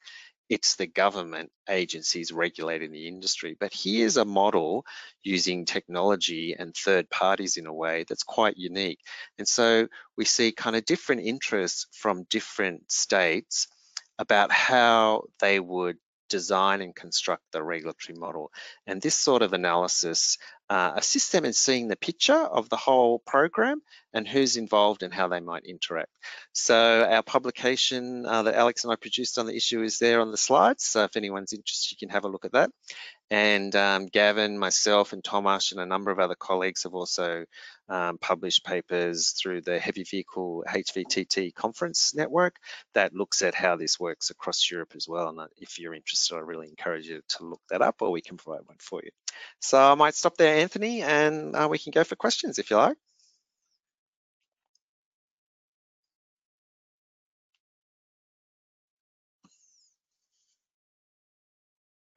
it's 0.51 0.75
the 0.75 0.85
government 0.85 1.49
agencies 1.69 2.33
regulating 2.33 2.91
the 2.91 3.07
industry. 3.07 3.55
But 3.57 3.73
here's 3.73 4.17
a 4.17 4.25
model 4.25 4.85
using 5.23 5.63
technology 5.63 6.53
and 6.59 6.75
third 6.75 7.09
parties 7.09 7.55
in 7.55 7.67
a 7.67 7.73
way 7.73 8.03
that's 8.07 8.23
quite 8.23 8.57
unique. 8.57 8.99
And 9.37 9.47
so 9.47 9.87
we 10.17 10.25
see 10.25 10.51
kind 10.51 10.75
of 10.75 10.83
different 10.83 11.21
interests 11.21 11.87
from 11.93 12.23
different 12.29 12.91
states 12.91 13.69
about 14.19 14.51
how 14.51 15.23
they 15.39 15.57
would 15.57 15.95
design 16.27 16.81
and 16.81 16.93
construct 16.93 17.43
the 17.53 17.63
regulatory 17.63 18.19
model. 18.19 18.51
And 18.85 19.01
this 19.01 19.15
sort 19.15 19.43
of 19.43 19.53
analysis 19.53 20.37
uh, 20.69 20.91
assists 20.97 21.31
them 21.31 21.45
in 21.45 21.53
seeing 21.53 21.87
the 21.87 21.95
picture 21.95 22.33
of 22.33 22.67
the 22.67 22.75
whole 22.75 23.19
program 23.19 23.81
and 24.13 24.27
who's 24.27 24.57
involved 24.57 25.03
and 25.03 25.13
how 25.13 25.27
they 25.27 25.39
might 25.39 25.65
interact. 25.65 26.11
So 26.53 27.07
our 27.09 27.23
publication 27.23 28.25
uh, 28.25 28.43
that 28.43 28.55
Alex 28.55 28.83
and 28.83 28.91
I 28.91 28.95
produced 28.95 29.37
on 29.37 29.45
the 29.45 29.55
issue 29.55 29.81
is 29.81 29.99
there 29.99 30.21
on 30.21 30.31
the 30.31 30.37
slides. 30.37 30.85
So 30.85 31.03
if 31.03 31.15
anyone's 31.15 31.53
interested, 31.53 31.91
you 31.91 31.97
can 31.97 32.13
have 32.13 32.25
a 32.25 32.29
look 32.29 32.45
at 32.45 32.53
that. 32.53 32.71
And 33.29 33.73
um, 33.77 34.07
Gavin, 34.07 34.59
myself, 34.59 35.13
and 35.13 35.23
Tomas, 35.23 35.71
and 35.71 35.79
a 35.79 35.85
number 35.85 36.11
of 36.11 36.19
other 36.19 36.35
colleagues 36.35 36.83
have 36.83 36.93
also 36.93 37.45
um, 37.87 38.17
published 38.17 38.65
papers 38.65 39.31
through 39.31 39.61
the 39.61 39.79
Heavy 39.79 40.03
Vehicle 40.03 40.65
HVTT 40.67 41.53
Conference 41.53 42.13
Network 42.13 42.57
that 42.93 43.13
looks 43.13 43.41
at 43.41 43.55
how 43.55 43.77
this 43.77 43.97
works 43.97 44.31
across 44.31 44.69
Europe 44.69 44.93
as 44.97 45.07
well. 45.07 45.29
And 45.29 45.39
if 45.57 45.79
you're 45.79 45.93
interested, 45.93 46.35
I 46.35 46.39
really 46.39 46.67
encourage 46.67 47.07
you 47.07 47.21
to 47.29 47.45
look 47.45 47.61
that 47.69 47.81
up, 47.81 48.01
or 48.01 48.11
we 48.11 48.21
can 48.21 48.35
provide 48.35 48.65
one 48.65 48.77
for 48.79 49.01
you. 49.01 49.11
So 49.61 49.79
I 49.79 49.95
might 49.95 50.15
stop 50.15 50.35
there, 50.35 50.57
Anthony, 50.57 51.01
and 51.01 51.55
uh, 51.55 51.67
we 51.71 51.77
can 51.79 51.91
go 51.91 52.03
for 52.03 52.17
questions 52.17 52.59
if 52.59 52.69
you 52.69 52.75
like. 52.75 52.97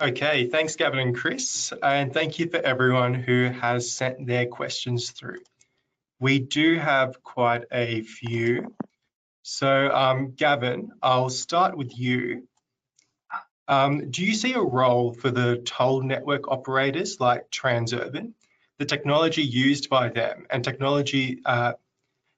Okay, 0.00 0.48
thanks 0.48 0.74
Gavin 0.74 0.98
and 0.98 1.16
Chris, 1.16 1.72
and 1.80 2.12
thank 2.12 2.40
you 2.40 2.48
for 2.48 2.56
everyone 2.56 3.14
who 3.14 3.44
has 3.44 3.92
sent 3.92 4.26
their 4.26 4.44
questions 4.44 5.12
through. 5.12 5.42
We 6.18 6.40
do 6.40 6.76
have 6.80 7.22
quite 7.22 7.66
a 7.70 8.02
few. 8.02 8.74
So 9.42 9.68
um, 9.94 10.32
Gavin, 10.32 10.90
I'll 11.00 11.30
start 11.30 11.76
with 11.76 11.96
you. 11.96 12.48
Um, 13.68 14.10
do 14.10 14.24
you 14.24 14.34
see 14.34 14.54
a 14.54 14.60
role 14.60 15.12
for 15.12 15.30
the 15.30 15.58
toll 15.58 16.02
network 16.02 16.48
operators 16.48 17.20
like 17.20 17.48
Transurban, 17.52 18.32
the 18.78 18.86
technology 18.86 19.42
used 19.42 19.90
by 19.90 20.08
them 20.08 20.46
and 20.50 20.64
technology 20.64 21.40
uh, 21.44 21.74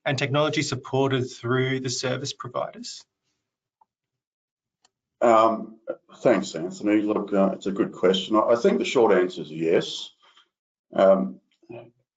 and 0.04 0.18
technology 0.18 0.60
supported 0.60 1.30
through 1.30 1.80
the 1.80 1.90
service 1.90 2.34
providers? 2.34 3.02
Um, 5.20 5.76
thanks, 6.18 6.54
Anthony. 6.54 7.02
Look, 7.02 7.32
uh, 7.32 7.50
it's 7.52 7.66
a 7.66 7.72
good 7.72 7.92
question. 7.92 8.36
I 8.36 8.56
think 8.56 8.78
the 8.78 8.84
short 8.84 9.12
answer 9.12 9.42
is 9.42 9.50
yes. 9.50 10.10
Um, 10.92 11.40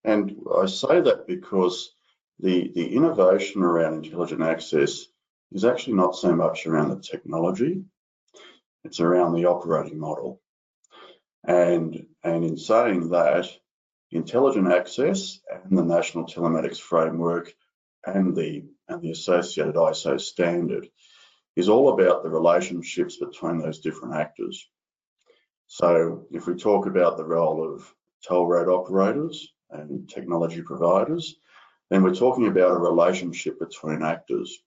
and 0.04 0.36
I 0.56 0.66
say 0.66 1.02
that 1.02 1.28
because 1.28 1.92
the, 2.40 2.72
the 2.74 2.96
innovation 2.96 3.64
around 3.64 4.06
intelligent 4.06 4.42
access 4.42 5.06
is 5.52 5.66
actually 5.66 5.94
not 5.94 6.16
so 6.16 6.36
much 6.36 6.68
around 6.68 6.90
the 6.90 7.02
technology, 7.02 7.84
it's 8.84 9.00
around 9.00 9.34
the 9.34 9.46
operating 9.46 10.00
model. 10.00 10.42
And, 11.44 12.06
and 12.24 12.44
in 12.46 12.58
saying 12.58 13.10
that, 13.10 13.50
intelligent 14.12 14.72
access 14.72 15.40
and 15.64 15.78
the 15.78 15.84
National 15.84 16.26
Telematics 16.26 16.80
Framework 16.80 17.54
and 18.06 18.36
the, 18.36 18.66
and 18.88 19.02
the 19.02 19.12
associated 19.12 19.76
ISO 19.76 20.20
standard 20.20 20.88
is 21.56 21.70
all 21.70 21.94
about 21.94 22.24
the 22.24 22.30
relationships 22.30 23.18
between 23.18 23.60
those 23.60 23.80
different 23.80 24.16
actors. 24.16 24.68
So 25.68 26.26
if 26.32 26.48
we 26.48 26.56
talk 26.56 26.86
about 26.86 27.18
the 27.18 27.26
role 27.26 27.64
of 27.64 27.94
toll 28.28 28.48
road 28.48 28.68
operators 28.68 29.54
and 29.70 30.10
technology 30.10 30.62
providers, 30.62 31.36
then 31.90 32.04
we're 32.04 32.16
talking 32.16 32.48
about 32.48 32.72
a 32.72 32.78
relationship 32.78 33.60
between 33.60 34.04
actors. 34.04 34.60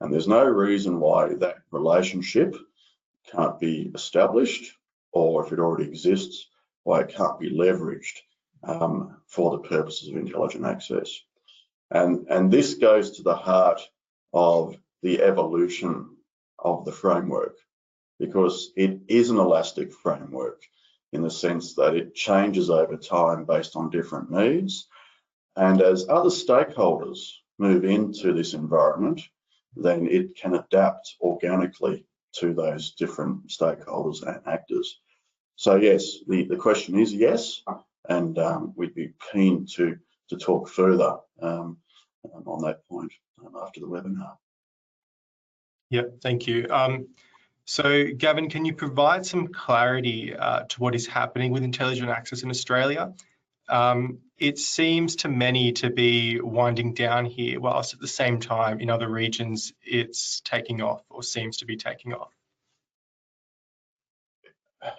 And 0.00 0.12
there's 0.12 0.28
no 0.28 0.44
reason 0.44 1.00
why 1.00 1.34
that 1.34 1.58
relationship 1.70 2.56
can't 3.30 3.58
be 3.60 3.90
established, 3.94 4.72
or 5.12 5.46
if 5.46 5.52
it 5.52 5.58
already 5.58 5.88
exists, 5.88 6.48
why 6.82 7.00
it 7.00 7.14
can't 7.14 7.38
be 7.38 7.50
leveraged 7.50 8.18
um, 8.64 9.16
for 9.26 9.52
the 9.52 9.68
purposes 9.68 10.08
of 10.08 10.16
intelligent 10.16 10.64
access. 10.64 11.20
And, 11.90 12.26
and 12.28 12.50
this 12.50 12.74
goes 12.74 13.12
to 13.12 13.22
the 13.22 13.36
heart 13.36 13.80
of 14.32 14.76
the 15.02 15.22
evolution 15.22 16.16
of 16.58 16.84
the 16.84 16.92
framework 16.92 17.56
because 18.18 18.72
it 18.76 19.00
is 19.08 19.30
an 19.30 19.38
elastic 19.38 19.92
framework 19.92 20.62
in 21.12 21.22
the 21.22 21.30
sense 21.30 21.74
that 21.74 21.94
it 21.94 22.14
changes 22.14 22.70
over 22.70 22.96
time 22.96 23.44
based 23.44 23.76
on 23.76 23.90
different 23.90 24.30
needs. 24.30 24.88
And 25.56 25.82
as 25.82 26.08
other 26.08 26.30
stakeholders 26.30 27.32
move 27.58 27.84
into 27.84 28.32
this 28.32 28.54
environment, 28.54 29.20
then 29.76 30.06
it 30.06 30.36
can 30.36 30.54
adapt 30.54 31.16
organically 31.20 32.06
to 32.36 32.54
those 32.54 32.92
different 32.92 33.48
stakeholders 33.48 34.22
and 34.22 34.40
actors. 34.46 35.00
So 35.56 35.76
yes, 35.76 36.18
the, 36.26 36.44
the 36.44 36.56
question 36.56 36.98
is 36.98 37.12
yes, 37.12 37.62
and 38.08 38.38
um, 38.38 38.72
we'd 38.76 38.94
be 38.94 39.12
keen 39.32 39.66
to, 39.76 39.96
to 40.30 40.36
talk 40.36 40.68
further 40.68 41.18
um, 41.40 41.76
on 42.46 42.62
that 42.62 42.86
point 42.88 43.12
um, 43.44 43.54
after 43.62 43.80
the 43.80 43.86
webinar. 43.86 44.36
Yeah, 45.92 46.04
thank 46.22 46.46
you. 46.46 46.68
Um, 46.70 47.08
so, 47.66 48.06
Gavin, 48.16 48.48
can 48.48 48.64
you 48.64 48.72
provide 48.72 49.26
some 49.26 49.48
clarity 49.48 50.34
uh, 50.34 50.62
to 50.70 50.80
what 50.80 50.94
is 50.94 51.06
happening 51.06 51.52
with 51.52 51.64
intelligent 51.64 52.08
access 52.08 52.42
in 52.42 52.48
Australia? 52.48 53.12
Um, 53.68 54.20
it 54.38 54.58
seems 54.58 55.16
to 55.16 55.28
many 55.28 55.72
to 55.72 55.90
be 55.90 56.40
winding 56.40 56.94
down 56.94 57.26
here, 57.26 57.60
whilst 57.60 57.92
at 57.92 58.00
the 58.00 58.08
same 58.08 58.40
time 58.40 58.80
in 58.80 58.88
other 58.88 59.06
regions 59.06 59.74
it's 59.82 60.40
taking 60.40 60.80
off 60.80 61.02
or 61.10 61.22
seems 61.22 61.58
to 61.58 61.66
be 61.66 61.76
taking 61.76 62.14
off. 62.14 62.32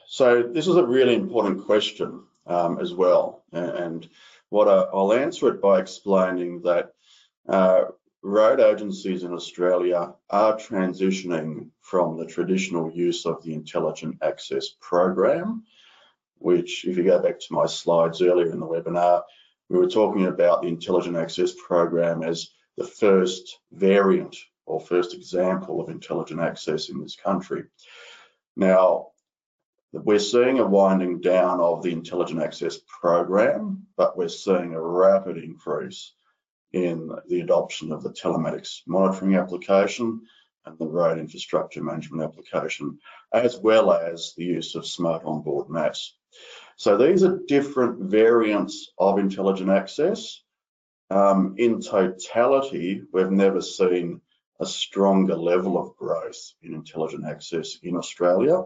So 0.06 0.44
this 0.44 0.68
is 0.68 0.76
a 0.76 0.86
really 0.86 1.16
important 1.16 1.66
question 1.66 2.22
um, 2.46 2.78
as 2.80 2.94
well, 2.94 3.44
and 3.52 4.08
what 4.50 4.68
I, 4.68 4.94
will 4.94 5.14
answer 5.14 5.48
it 5.48 5.60
by 5.60 5.80
explaining 5.80 6.62
that 6.62 6.94
uh, 7.50 7.86
road 8.24 8.62
agencies 8.62 9.24
in 9.24 9.34
Australia 9.34 10.14
are 10.30 10.56
transitioning 10.56 11.70
from 11.82 12.18
the 12.18 12.26
traditional 12.26 12.90
use 12.90 13.26
of 13.26 13.44
the 13.44 13.54
Intelligent 13.54 14.18
Access 14.22 14.70
Program, 14.80 15.64
which 16.38 16.86
if 16.86 16.98
you 16.98 17.04
go 17.04 17.20
back 17.20 17.40
to 17.40 17.54
my 17.54 17.66
slides 17.66 18.22
earlier 18.22 18.52
in 18.52 18.62
the 18.62 18.66
webinar, 18.66 19.24
we 19.68 19.78
were 19.78 19.90
talking 19.90 20.28
about 20.28 20.62
the 20.62 20.70
Intelligent 20.70 21.18
Access 21.18 21.52
Program 21.68 22.24
as 22.24 22.52
the 22.78 22.88
first 22.88 23.60
variant 23.74 24.38
or 24.66 24.80
first 24.80 25.14
example 25.14 25.82
of 25.82 25.90
intelligent 25.90 26.40
access 26.40 26.88
in 26.88 27.02
this 27.02 27.18
country. 27.18 27.66
Now, 28.56 29.08
we're 29.92 30.20
seeing 30.20 30.60
a 30.60 30.66
winding 30.66 31.20
down 31.20 31.60
of 31.60 31.84
the 31.84 31.92
Intelligent 31.92 32.42
Access 32.42 32.80
Program, 32.88 33.86
but 33.98 34.18
we're 34.18 34.30
seeing 34.30 34.74
a 34.74 34.82
rapid 34.82 35.38
increase 35.38 36.14
in 36.74 37.10
the 37.28 37.42
adoption 37.42 37.92
of 37.92 38.04
the 38.04 38.12
telematics 38.12 38.82
monitoring 38.88 39.36
application 39.36 40.22
and 40.66 40.78
the 40.80 40.88
road 40.88 41.20
infrastructure 41.20 41.84
management 41.84 42.24
application, 42.24 42.98
as 43.32 43.58
well 43.58 43.92
as 43.92 44.34
the 44.36 44.44
use 44.44 44.76
of 44.76 44.88
smart 44.88 45.24
onboard 45.26 45.70
maps. 45.70 46.16
So 46.76 46.98
these 46.98 47.24
are 47.24 47.42
different 47.48 48.10
variants 48.10 48.92
of 48.98 49.20
intelligent 49.20 49.70
access. 49.70 50.42
Um, 51.10 51.56
in 51.58 51.80
totality, 51.80 53.04
we've 53.12 53.30
never 53.32 53.62
seen 53.62 54.22
a 54.60 54.66
stronger 54.66 55.36
level 55.36 55.78
of 55.78 55.96
growth 55.96 56.54
in 56.64 56.74
intelligent 56.74 57.26
access 57.26 57.78
in 57.84 57.96
Australia. 57.96 58.64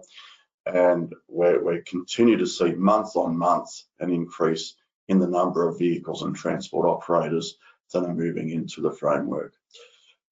And 0.65 1.13
we 1.27 1.57
we 1.57 1.81
continue 1.81 2.37
to 2.37 2.45
see 2.45 2.71
month 2.73 3.15
on 3.15 3.37
month 3.37 3.69
an 3.99 4.11
increase 4.11 4.75
in 5.07 5.19
the 5.19 5.27
number 5.27 5.67
of 5.67 5.79
vehicles 5.79 6.23
and 6.23 6.35
transport 6.35 6.87
operators 6.87 7.57
that 7.91 8.03
are 8.03 8.13
moving 8.13 8.49
into 8.49 8.81
the 8.81 8.91
framework. 8.91 9.53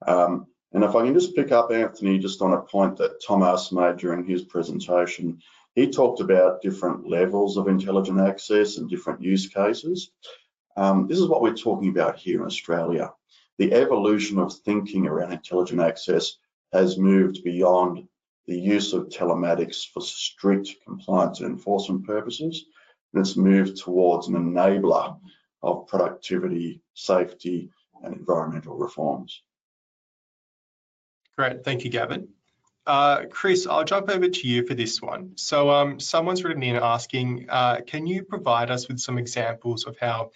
Um, 0.05 0.47
and 0.73 0.83
if 0.83 0.95
I 0.95 1.05
can 1.05 1.13
just 1.13 1.35
pick 1.35 1.51
up 1.51 1.71
Anthony 1.71 2.19
just 2.19 2.41
on 2.41 2.53
a 2.53 2.61
point 2.61 2.97
that 2.97 3.23
Thomas 3.25 3.71
made 3.71 3.97
during 3.97 4.25
his 4.25 4.43
presentation, 4.43 5.39
he 5.73 5.89
talked 5.89 6.21
about 6.21 6.61
different 6.61 7.07
levels 7.07 7.57
of 7.57 7.67
intelligent 7.67 8.19
access 8.19 8.77
and 8.77 8.89
different 8.89 9.21
use 9.21 9.47
cases. 9.47 10.11
Um, 10.77 11.07
this 11.07 11.19
is 11.19 11.27
what 11.27 11.41
we're 11.41 11.55
talking 11.55 11.89
about 11.89 12.17
here 12.17 12.41
in 12.41 12.45
Australia. 12.45 13.13
The 13.57 13.73
evolution 13.73 14.37
of 14.37 14.53
thinking 14.53 15.07
around 15.07 15.31
intelligent 15.31 15.79
access 15.79 16.37
has 16.73 16.97
moved 16.97 17.43
beyond 17.43 18.07
the 18.47 18.59
use 18.59 18.93
of 18.93 19.07
telematics 19.07 19.85
for 19.93 20.01
strict 20.01 20.75
compliance 20.85 21.39
and 21.39 21.49
enforcement 21.49 22.05
purposes, 22.05 22.65
and 23.13 23.21
it's 23.21 23.37
moved 23.37 23.77
towards 23.77 24.27
an 24.27 24.35
enabler 24.35 25.17
of 25.65 25.87
productivity, 25.87 26.81
safety, 26.93 27.71
and 28.03 28.15
environmental 28.15 28.75
reforms. 28.75 29.41
Great, 31.37 31.63
thank 31.63 31.83
you, 31.83 31.89
Gavin. 31.89 32.29
Uh, 32.87 33.23
Chris, 33.31 33.65
I'll 33.65 33.83
jump 33.83 34.09
over 34.09 34.29
to 34.29 34.47
you 34.47 34.65
for 34.65 34.75
this 34.75 35.01
one. 35.01 35.31
So 35.35 35.71
um, 35.71 35.99
someone's 35.99 36.43
written 36.43 36.61
in 36.61 36.75
asking, 36.75 37.47
uh, 37.49 37.81
can 37.85 38.05
you 38.05 38.23
provide 38.23 38.69
us 38.69 38.87
with 38.87 38.99
some 38.99 39.17
examples 39.17 39.85
of 39.85 39.97
how 39.99 40.31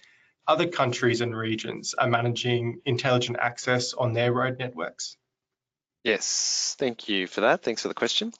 other 0.47 0.67
countries 0.67 1.21
and 1.21 1.37
regions 1.37 1.93
are 1.93 2.09
managing 2.09 2.81
intelligent 2.85 3.37
access 3.39 3.93
on 3.93 4.13
their 4.13 4.33
road 4.33 4.57
networks? 4.57 5.15
Yes, 6.03 6.75
thank 6.79 7.07
you 7.07 7.27
for 7.27 7.41
that. 7.41 7.61
Thanks 7.61 7.83
for 7.83 7.87
the 7.87 7.93
question. 7.93 8.33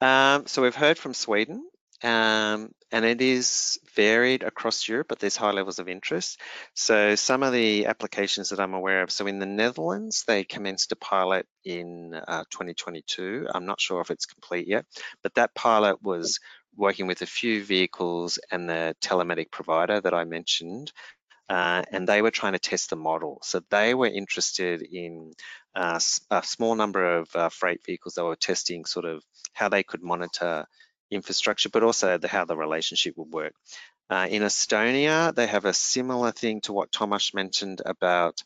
Um, 0.00 0.46
so 0.46 0.62
we've 0.62 0.74
heard 0.74 0.98
from 0.98 1.14
Sweden 1.14 1.68
um, 2.02 2.70
and 2.92 3.04
it 3.04 3.20
is 3.20 3.78
varied 3.94 4.42
across 4.42 4.86
Europe, 4.88 5.08
but 5.08 5.18
there's 5.18 5.36
high 5.36 5.50
levels 5.50 5.78
of 5.78 5.88
interest. 5.88 6.40
So 6.74 7.16
some 7.16 7.42
of 7.42 7.52
the 7.52 7.86
applications 7.86 8.50
that 8.50 8.60
I'm 8.60 8.74
aware 8.74 9.02
of, 9.02 9.10
so 9.10 9.26
in 9.26 9.38
the 9.38 9.46
Netherlands, 9.46 10.24
they 10.26 10.44
commenced 10.44 10.92
a 10.92 10.96
pilot 10.96 11.46
in 11.64 12.14
uh, 12.14 12.44
2022. 12.50 13.48
I'm 13.52 13.66
not 13.66 13.80
sure 13.80 14.00
if 14.00 14.10
it's 14.10 14.26
complete 14.26 14.68
yet, 14.68 14.86
but 15.22 15.34
that 15.34 15.54
pilot 15.54 16.02
was 16.02 16.38
working 16.76 17.08
with 17.08 17.22
a 17.22 17.26
few 17.26 17.64
vehicles 17.64 18.38
and 18.50 18.68
the 18.68 18.94
telematic 19.00 19.50
provider 19.50 20.00
that 20.00 20.14
I 20.14 20.24
mentioned, 20.24 20.92
uh, 21.48 21.82
and 21.90 22.06
they 22.06 22.22
were 22.22 22.30
trying 22.30 22.52
to 22.52 22.58
test 22.60 22.90
the 22.90 22.96
model. 22.96 23.40
So 23.42 23.60
they 23.70 23.94
were 23.94 24.06
interested 24.06 24.82
in 24.82 25.32
uh, 25.74 25.98
a 26.30 26.42
small 26.44 26.76
number 26.76 27.18
of 27.18 27.34
uh, 27.34 27.48
freight 27.48 27.84
vehicles. 27.84 28.14
They 28.14 28.22
were 28.22 28.36
testing 28.36 28.84
sort 28.84 29.06
of 29.06 29.24
how 29.52 29.68
they 29.68 29.82
could 29.82 30.02
monitor 30.02 30.66
infrastructure, 31.10 31.68
but 31.68 31.82
also 31.82 32.18
the, 32.18 32.28
how 32.28 32.44
the 32.44 32.56
relationship 32.56 33.16
would 33.16 33.32
work. 33.32 33.54
Uh, 34.10 34.26
in 34.30 34.42
Estonia, 34.42 35.34
they 35.34 35.46
have 35.46 35.66
a 35.66 35.74
similar 35.74 36.32
thing 36.32 36.60
to 36.62 36.72
what 36.72 36.90
Thomas 36.90 37.34
mentioned 37.34 37.82
about 37.84 38.42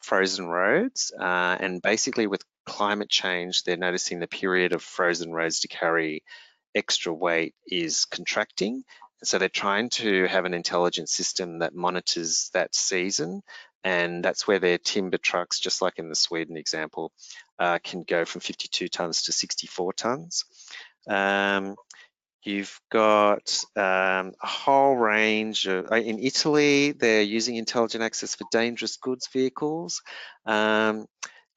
frozen 0.00 0.46
roads. 0.46 1.12
Uh, 1.18 1.56
and 1.60 1.82
basically 1.82 2.26
with 2.26 2.42
climate 2.64 3.10
change, 3.10 3.62
they're 3.62 3.76
noticing 3.76 4.20
the 4.20 4.26
period 4.26 4.72
of 4.72 4.82
frozen 4.82 5.32
roads 5.32 5.60
to 5.60 5.68
carry 5.68 6.22
extra 6.74 7.12
weight 7.12 7.54
is 7.66 8.06
contracting. 8.06 8.84
So 9.24 9.38
they're 9.38 9.48
trying 9.48 9.90
to 9.90 10.26
have 10.26 10.46
an 10.46 10.54
intelligent 10.54 11.08
system 11.08 11.60
that 11.60 11.74
monitors 11.74 12.50
that 12.54 12.74
season. 12.74 13.42
And 13.84 14.24
that's 14.24 14.46
where 14.46 14.58
their 14.58 14.78
timber 14.78 15.18
trucks, 15.18 15.60
just 15.60 15.82
like 15.82 15.98
in 15.98 16.08
the 16.08 16.14
Sweden 16.14 16.56
example, 16.56 17.12
uh, 17.58 17.78
can 17.82 18.02
go 18.02 18.24
from 18.24 18.40
52 18.40 18.88
tons 18.88 19.22
to 19.22 19.32
64 19.32 19.92
tons. 19.92 20.44
Um, 21.08 21.76
You've 22.44 22.80
got 22.90 23.64
um, 23.76 24.32
a 24.42 24.46
whole 24.46 24.96
range 24.96 25.66
of, 25.66 25.92
uh, 25.92 25.96
in 25.96 26.18
Italy, 26.18 26.92
they're 26.92 27.22
using 27.22 27.56
intelligent 27.56 28.02
access 28.02 28.34
for 28.34 28.44
dangerous 28.50 28.96
goods 28.96 29.28
vehicles. 29.32 30.02
Um, 30.44 31.06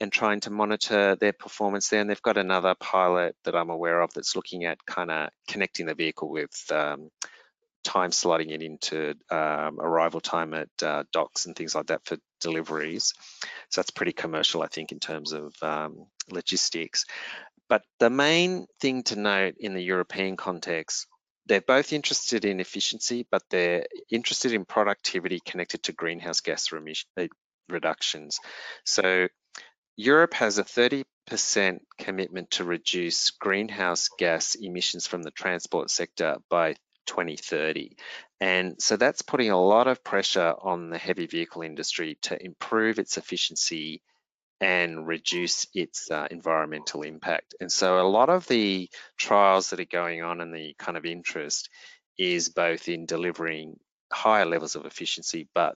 and 0.02 0.12
trying 0.12 0.42
to 0.42 0.50
monitor 0.50 1.16
their 1.16 1.34
performance 1.34 1.90
there. 1.90 2.02
And 2.02 2.10
they've 2.10 2.22
got 2.22 2.38
another 2.38 2.76
pilot 2.80 3.36
that 3.46 3.56
I'm 3.56 3.70
aware 3.70 4.02
of 4.02 4.14
that's 4.14 4.36
looking 4.36 4.66
at 4.66 4.86
kind 4.86 5.10
of 5.10 5.30
connecting 5.48 5.86
the 5.86 5.96
vehicle 5.96 6.30
with 6.30 6.52
um, 6.72 7.10
time 7.84 8.12
slotting 8.12 8.52
it 8.52 8.62
into 8.62 9.14
um, 9.30 9.80
arrival 9.80 10.20
time 10.20 10.54
at 10.54 10.70
uh, 10.84 11.04
docks 11.14 11.46
and 11.46 11.56
things 11.56 11.76
like 11.76 11.88
that 11.88 12.06
for 12.06 12.18
deliveries. 12.42 13.14
So 13.70 13.82
that's 13.82 13.92
pretty 13.92 14.12
commercial, 14.12 14.62
I 14.62 14.68
think, 14.68 14.92
in 14.92 15.00
terms 15.00 15.32
of 15.32 15.54
um, 15.62 16.08
logistics. 16.30 17.06
But 17.68 17.84
the 18.00 18.10
main 18.10 18.68
thing 18.80 19.04
to 19.04 19.16
note 19.16 19.56
in 19.60 19.74
the 19.74 19.84
European 19.84 20.38
context, 20.38 21.08
they're 21.48 21.62
both 21.62 21.94
interested 21.94 22.46
in 22.46 22.60
efficiency, 22.60 23.28
but 23.30 23.44
they're 23.50 23.86
interested 24.10 24.54
in 24.54 24.66
productivity 24.66 25.40
connected 25.40 25.84
to 25.84 25.94
greenhouse 25.94 26.42
gas 26.42 26.72
uh, 26.72 27.28
reductions. 27.70 28.40
So 28.84 29.28
Europe 29.96 30.34
has 30.34 30.58
a 30.58 30.64
30% 30.64 31.80
commitment 31.98 32.52
to 32.52 32.64
reduce 32.64 33.32
greenhouse 33.32 34.10
gas 34.20 34.56
emissions 34.56 35.08
from 35.08 35.24
the 35.24 35.32
transport 35.32 35.90
sector 35.90 36.38
by 36.50 36.76
2030. 37.06 37.96
And 38.42 38.76
so 38.82 38.98
that's 38.98 39.22
putting 39.22 39.52
a 39.52 39.62
lot 39.62 39.88
of 39.88 40.04
pressure 40.04 40.54
on 40.62 40.90
the 40.90 40.98
heavy 40.98 41.28
vehicle 41.28 41.62
industry 41.62 42.18
to 42.24 42.44
improve 42.44 43.00
its 43.00 43.18
efficiency 43.18 44.02
and 44.62 45.06
reduce 45.08 45.68
its 45.74 46.10
uh, 46.10 46.28
environmental 46.32 47.02
impact. 47.02 47.56
And 47.60 47.72
so 47.72 48.00
a 48.00 48.08
lot 48.08 48.30
of 48.30 48.48
the 48.48 48.90
trials 49.18 49.70
that 49.70 49.80
are 49.80 49.86
going 49.86 50.24
on 50.24 50.42
and 50.42 50.54
the 50.54 50.76
kind 50.78 50.98
of 50.98 51.06
interest 51.06 51.70
is 52.18 52.50
both 52.50 52.88
in 52.88 53.06
delivering 53.06 53.78
higher 54.12 54.46
levels 54.46 54.76
of 54.76 54.86
efficiency, 54.86 55.48
but 55.54 55.76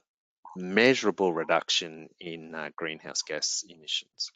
measurable 0.56 1.32
reduction 1.32 2.08
in 2.18 2.54
uh, 2.54 2.70
greenhouse 2.74 3.22
gas 3.22 3.64
emissions. 3.68 4.32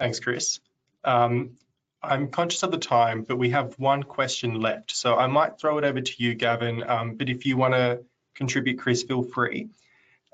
Thanks, 0.00 0.18
Chris. 0.18 0.60
Um, 1.04 1.58
I'm 2.02 2.28
conscious 2.28 2.62
of 2.64 2.72
the 2.72 2.78
time, 2.78 3.22
but 3.22 3.36
we 3.36 3.50
have 3.50 3.78
one 3.78 4.02
question 4.02 4.60
left. 4.60 4.96
So 4.96 5.16
I 5.16 5.28
might 5.28 5.58
throw 5.58 5.78
it 5.78 5.84
over 5.84 6.00
to 6.00 6.12
you, 6.18 6.34
Gavin, 6.34 6.82
um, 6.88 7.16
but 7.16 7.28
if 7.28 7.46
you 7.46 7.56
want 7.56 7.74
to 7.74 8.02
contribute, 8.34 8.78
Chris, 8.78 9.04
feel 9.04 9.22
free. 9.22 9.68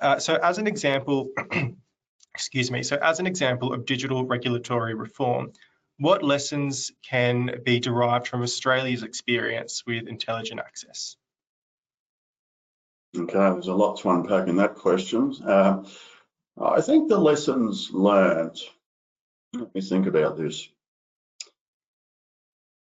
Uh, 0.01 0.19
so 0.19 0.37
as 0.37 0.59
an 0.59 0.67
example, 0.67 1.31
excuse 2.39 2.71
me, 2.71 2.85
so 2.85 2.97
as 3.03 3.19
an 3.19 3.27
example 3.27 3.73
of 3.73 3.85
digital 3.85 4.25
regulatory 4.25 4.95
reform, 4.95 5.53
what 5.99 6.23
lessons 6.23 6.93
can 7.03 7.51
be 7.65 7.81
derived 7.81 8.29
from 8.29 8.43
Australia's 8.43 9.03
experience 9.03 9.83
with 9.85 10.07
intelligent 10.07 10.61
access? 10.61 11.17
Okay, 13.17 13.33
there's 13.33 13.67
a 13.67 13.75
lot 13.75 13.99
to 13.99 14.11
unpack 14.11 14.47
in 14.47 14.55
that 14.55 14.77
question. 14.77 15.35
Uh, 15.45 15.83
I 16.63 16.81
think 16.81 17.09
the 17.09 17.19
lessons 17.19 17.91
learned, 17.93 18.57
let 19.55 19.75
me 19.75 19.81
think 19.81 20.07
about 20.07 20.37
this. 20.37 20.69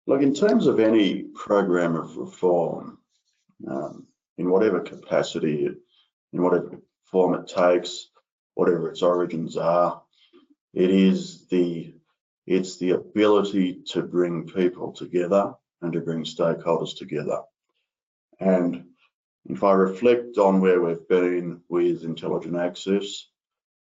Look, 0.08 0.22
in 0.22 0.34
terms 0.34 0.68
of 0.68 0.82
any 0.82 1.24
program 1.24 1.96
of 1.96 2.18
reform, 2.18 2.98
um, 3.66 4.08
in 4.38 4.50
whatever 4.50 4.82
capacity, 4.82 5.70
in 6.34 6.42
whatever 6.42 6.82
form 7.06 7.36
it 7.36 7.48
takes, 7.48 8.10
whatever 8.58 8.90
its 8.90 9.04
origins 9.04 9.56
are, 9.56 10.02
it 10.74 10.90
is 10.90 11.48
the 11.48 11.94
it's 12.48 12.78
the 12.78 12.92
ability 12.92 13.82
to 13.86 14.02
bring 14.02 14.48
people 14.48 14.94
together 14.94 15.54
and 15.82 15.94
to 15.94 16.00
bring 16.00 16.24
stakeholders 16.24 16.98
together. 16.98 17.42
And 18.40 18.86
if 19.46 19.64
I 19.64 19.74
reflect 19.74 20.38
on 20.38 20.62
where 20.62 20.82
we've 20.82 21.08
been 21.10 21.62
with 21.70 22.04
intelligent 22.04 22.56
access 22.56 23.28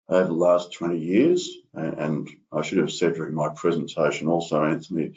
over 0.10 0.28
the 0.28 0.34
last 0.34 0.74
20 0.74 0.98
years, 0.98 1.50
and 1.74 2.30
I 2.52 2.62
should 2.62 2.80
have 2.80 2.92
said 2.92 3.16
during 3.16 3.34
my 3.34 3.50
presentation 3.56 4.28
also, 4.28 4.66
Anthony, 4.66 5.14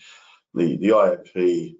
the, 0.54 0.76
the 0.76 0.88
IAP 0.88 1.74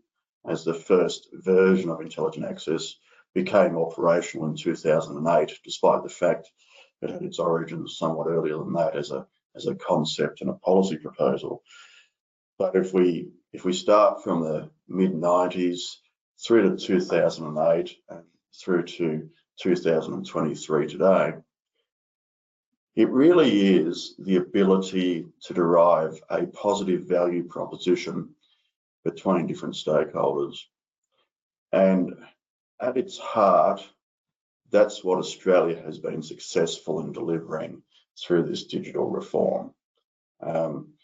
as 0.47 0.65
the 0.65 0.75
first 0.75 1.29
version 1.33 1.89
of 1.89 2.01
intelligent 2.01 2.47
access 2.47 2.97
became 3.33 3.77
operational 3.77 4.49
in 4.49 4.57
2008, 4.57 5.61
despite 5.65 6.03
the 6.03 6.09
fact 6.09 6.51
it 7.05 7.11
had 7.11 7.23
its 7.23 7.39
origins 7.39 7.99
somewhat 7.99 8.27
earlier 8.27 8.59
than 8.59 8.73
that 8.73 8.97
as 8.97 9.11
a 9.11 9.27
as 9.55 9.67
a 9.67 9.75
concept 9.75 10.41
and 10.41 10.51
a 10.51 10.55
policy 10.55 10.97
proposal. 10.97 11.63
But 12.59 12.75
if 12.75 12.93
we 12.93 13.29
if 13.53 13.65
we 13.65 13.73
start 13.73 14.23
from 14.23 14.43
the 14.43 14.71
mid 14.89 15.13
90s 15.13 15.81
through 16.45 16.77
to 16.77 16.77
2008 16.77 17.97
and 18.09 18.25
through 18.63 18.85
to 18.85 19.29
2023 19.61 20.87
today, 20.89 21.35
it 22.97 23.09
really 23.11 23.77
is 23.77 24.15
the 24.19 24.37
ability 24.37 25.27
to 25.43 25.55
derive 25.55 26.21
a 26.31 26.47
positive 26.47 27.03
value 27.03 27.45
proposition 27.45 28.31
between 29.05 29.47
different 29.47 29.75
stakeholders. 29.75 30.59
And 31.73 32.15
at 32.81 32.97
its 32.97 33.19
heart, 33.19 33.85
that's 34.75 35.05
what 35.05 35.21
Australia 35.21 35.81
has 35.85 36.01
been 36.01 36.21
successful 36.21 36.99
in 36.99 37.13
delivering 37.13 37.81
through 38.21 38.43
this 38.43 38.65
digital 38.65 39.09
reform. 39.09 39.73
Um, 40.41 40.95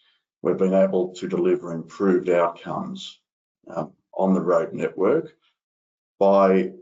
we've 0.43 0.59
been 0.59 0.75
able 0.75 1.15
to 1.15 1.29
deliver 1.29 1.73
improved 1.73 2.29
outcomes 2.29 3.21
um, 3.69 3.93
on 4.13 4.35
the 4.35 4.41
road 4.41 4.73
network 4.73 5.33
by 6.19 6.73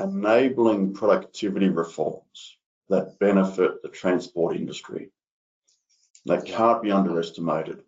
enabling 0.00 0.94
productivity 0.94 1.68
reforms 1.68 2.56
that 2.88 3.18
benefit 3.18 3.82
the 3.82 3.90
transport 3.90 4.56
industry. 4.56 5.10
That 6.24 6.46
can't 6.46 6.82
be 6.82 6.92
underestimated. 6.92 7.82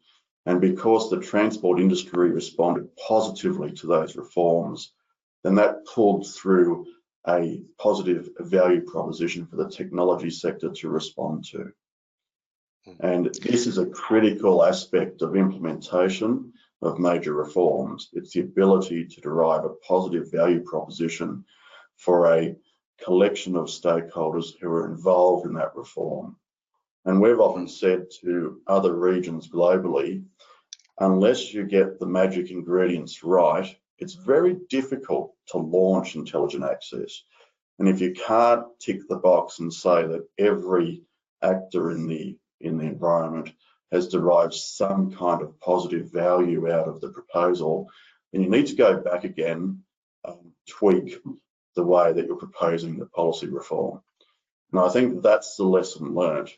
And 0.44 0.60
because 0.60 1.08
the 1.08 1.20
transport 1.20 1.80
industry 1.80 2.30
responded 2.30 2.94
positively 2.96 3.72
to 3.72 3.86
those 3.86 4.16
reforms, 4.16 4.92
then 5.42 5.54
that 5.54 5.86
pulled 5.86 6.26
through 6.26 6.86
a 7.26 7.62
positive 7.78 8.28
value 8.40 8.82
proposition 8.82 9.46
for 9.46 9.56
the 9.56 9.68
technology 9.68 10.30
sector 10.30 10.70
to 10.70 10.88
respond 10.88 11.44
to. 11.44 11.72
Hmm. 12.84 12.92
And 13.00 13.34
this 13.42 13.66
is 13.66 13.78
a 13.78 13.86
critical 13.86 14.64
aspect 14.64 15.22
of 15.22 15.36
implementation 15.36 16.52
of 16.82 16.98
major 16.98 17.32
reforms. 17.32 18.10
It's 18.12 18.32
the 18.32 18.40
ability 18.40 19.06
to 19.06 19.20
derive 19.20 19.64
a 19.64 19.74
positive 19.86 20.30
value 20.30 20.62
proposition 20.62 21.44
for 21.96 22.32
a 22.32 22.54
collection 23.02 23.56
of 23.56 23.66
stakeholders 23.66 24.52
who 24.60 24.68
are 24.68 24.90
involved 24.90 25.46
in 25.46 25.54
that 25.54 25.74
reform. 25.74 26.36
And 27.04 27.20
we've 27.20 27.40
often 27.40 27.68
said 27.68 28.06
to 28.20 28.60
other 28.66 28.94
regions 28.94 29.48
globally, 29.48 30.24
unless 30.98 31.52
you 31.52 31.66
get 31.66 31.98
the 31.98 32.06
magic 32.06 32.50
ingredients 32.50 33.22
right, 33.22 33.74
it's 33.98 34.14
very 34.14 34.56
difficult 34.68 35.34
to 35.48 35.58
launch 35.58 36.14
intelligent 36.14 36.64
access. 36.64 37.22
And 37.78 37.88
if 37.88 38.00
you 38.00 38.12
can't 38.12 38.64
tick 38.80 39.08
the 39.08 39.16
box 39.16 39.58
and 39.58 39.72
say 39.72 40.06
that 40.06 40.28
every 40.38 41.02
actor 41.42 41.90
in 41.90 42.06
the 42.06 42.36
in 42.60 42.78
the 42.78 42.84
environment 42.84 43.52
has 43.92 44.08
derived 44.08 44.54
some 44.54 45.12
kind 45.12 45.42
of 45.42 45.58
positive 45.60 46.10
value 46.10 46.70
out 46.72 46.88
of 46.88 47.00
the 47.00 47.10
proposal, 47.10 47.88
then 48.32 48.42
you 48.42 48.48
need 48.48 48.66
to 48.66 48.76
go 48.76 48.98
back 49.00 49.24
again 49.24 49.80
and 50.24 50.38
tweak 50.68 51.18
the 51.74 51.84
way 51.84 52.12
that 52.12 52.26
you're 52.26 52.36
proposing 52.36 52.98
the 52.98 53.06
policy 53.06 53.48
reform. 53.48 54.00
And 54.72 54.80
I 54.80 54.88
think 54.88 55.22
that's 55.22 55.56
the 55.56 55.64
lesson 55.64 56.14
learned 56.14 56.50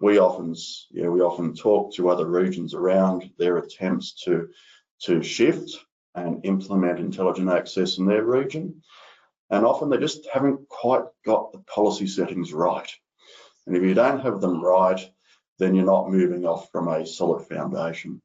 we 0.00 0.18
often, 0.18 0.54
know, 1.02 1.10
we 1.10 1.20
often 1.20 1.54
talk 1.54 1.94
to 1.94 2.08
other 2.08 2.26
regions 2.26 2.74
around 2.74 3.30
their 3.38 3.58
attempts 3.58 4.12
to 4.24 4.48
to 5.00 5.22
shift 5.22 5.70
and 6.14 6.44
implement 6.44 7.00
intelligent 7.00 7.50
access 7.50 7.98
in 7.98 8.06
their 8.06 8.24
region. 8.24 8.82
And 9.50 9.64
often 9.64 9.90
they 9.90 9.98
just 9.98 10.26
haven't 10.32 10.68
quite 10.68 11.04
got 11.24 11.52
the 11.52 11.58
policy 11.60 12.06
settings 12.06 12.52
right. 12.52 12.90
And 13.66 13.76
if 13.76 13.82
you 13.82 13.94
don't 13.94 14.20
have 14.20 14.40
them 14.40 14.62
right, 14.62 15.00
then 15.58 15.74
you're 15.74 15.84
not 15.84 16.10
moving 16.10 16.46
off 16.46 16.70
from 16.70 16.88
a 16.88 17.06
solid 17.06 17.46
foundation. 17.46 18.20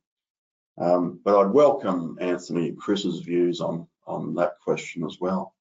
Um, 0.77 1.19
but 1.23 1.37
I'd 1.37 1.51
welcome 1.51 2.17
Anthony 2.21 2.69
and 2.69 2.77
Chris's 2.77 3.19
views 3.19 3.59
on, 3.59 3.87
on 4.07 4.33
that 4.35 4.53
question 4.63 5.03
as 5.05 5.17
well. 5.19 5.53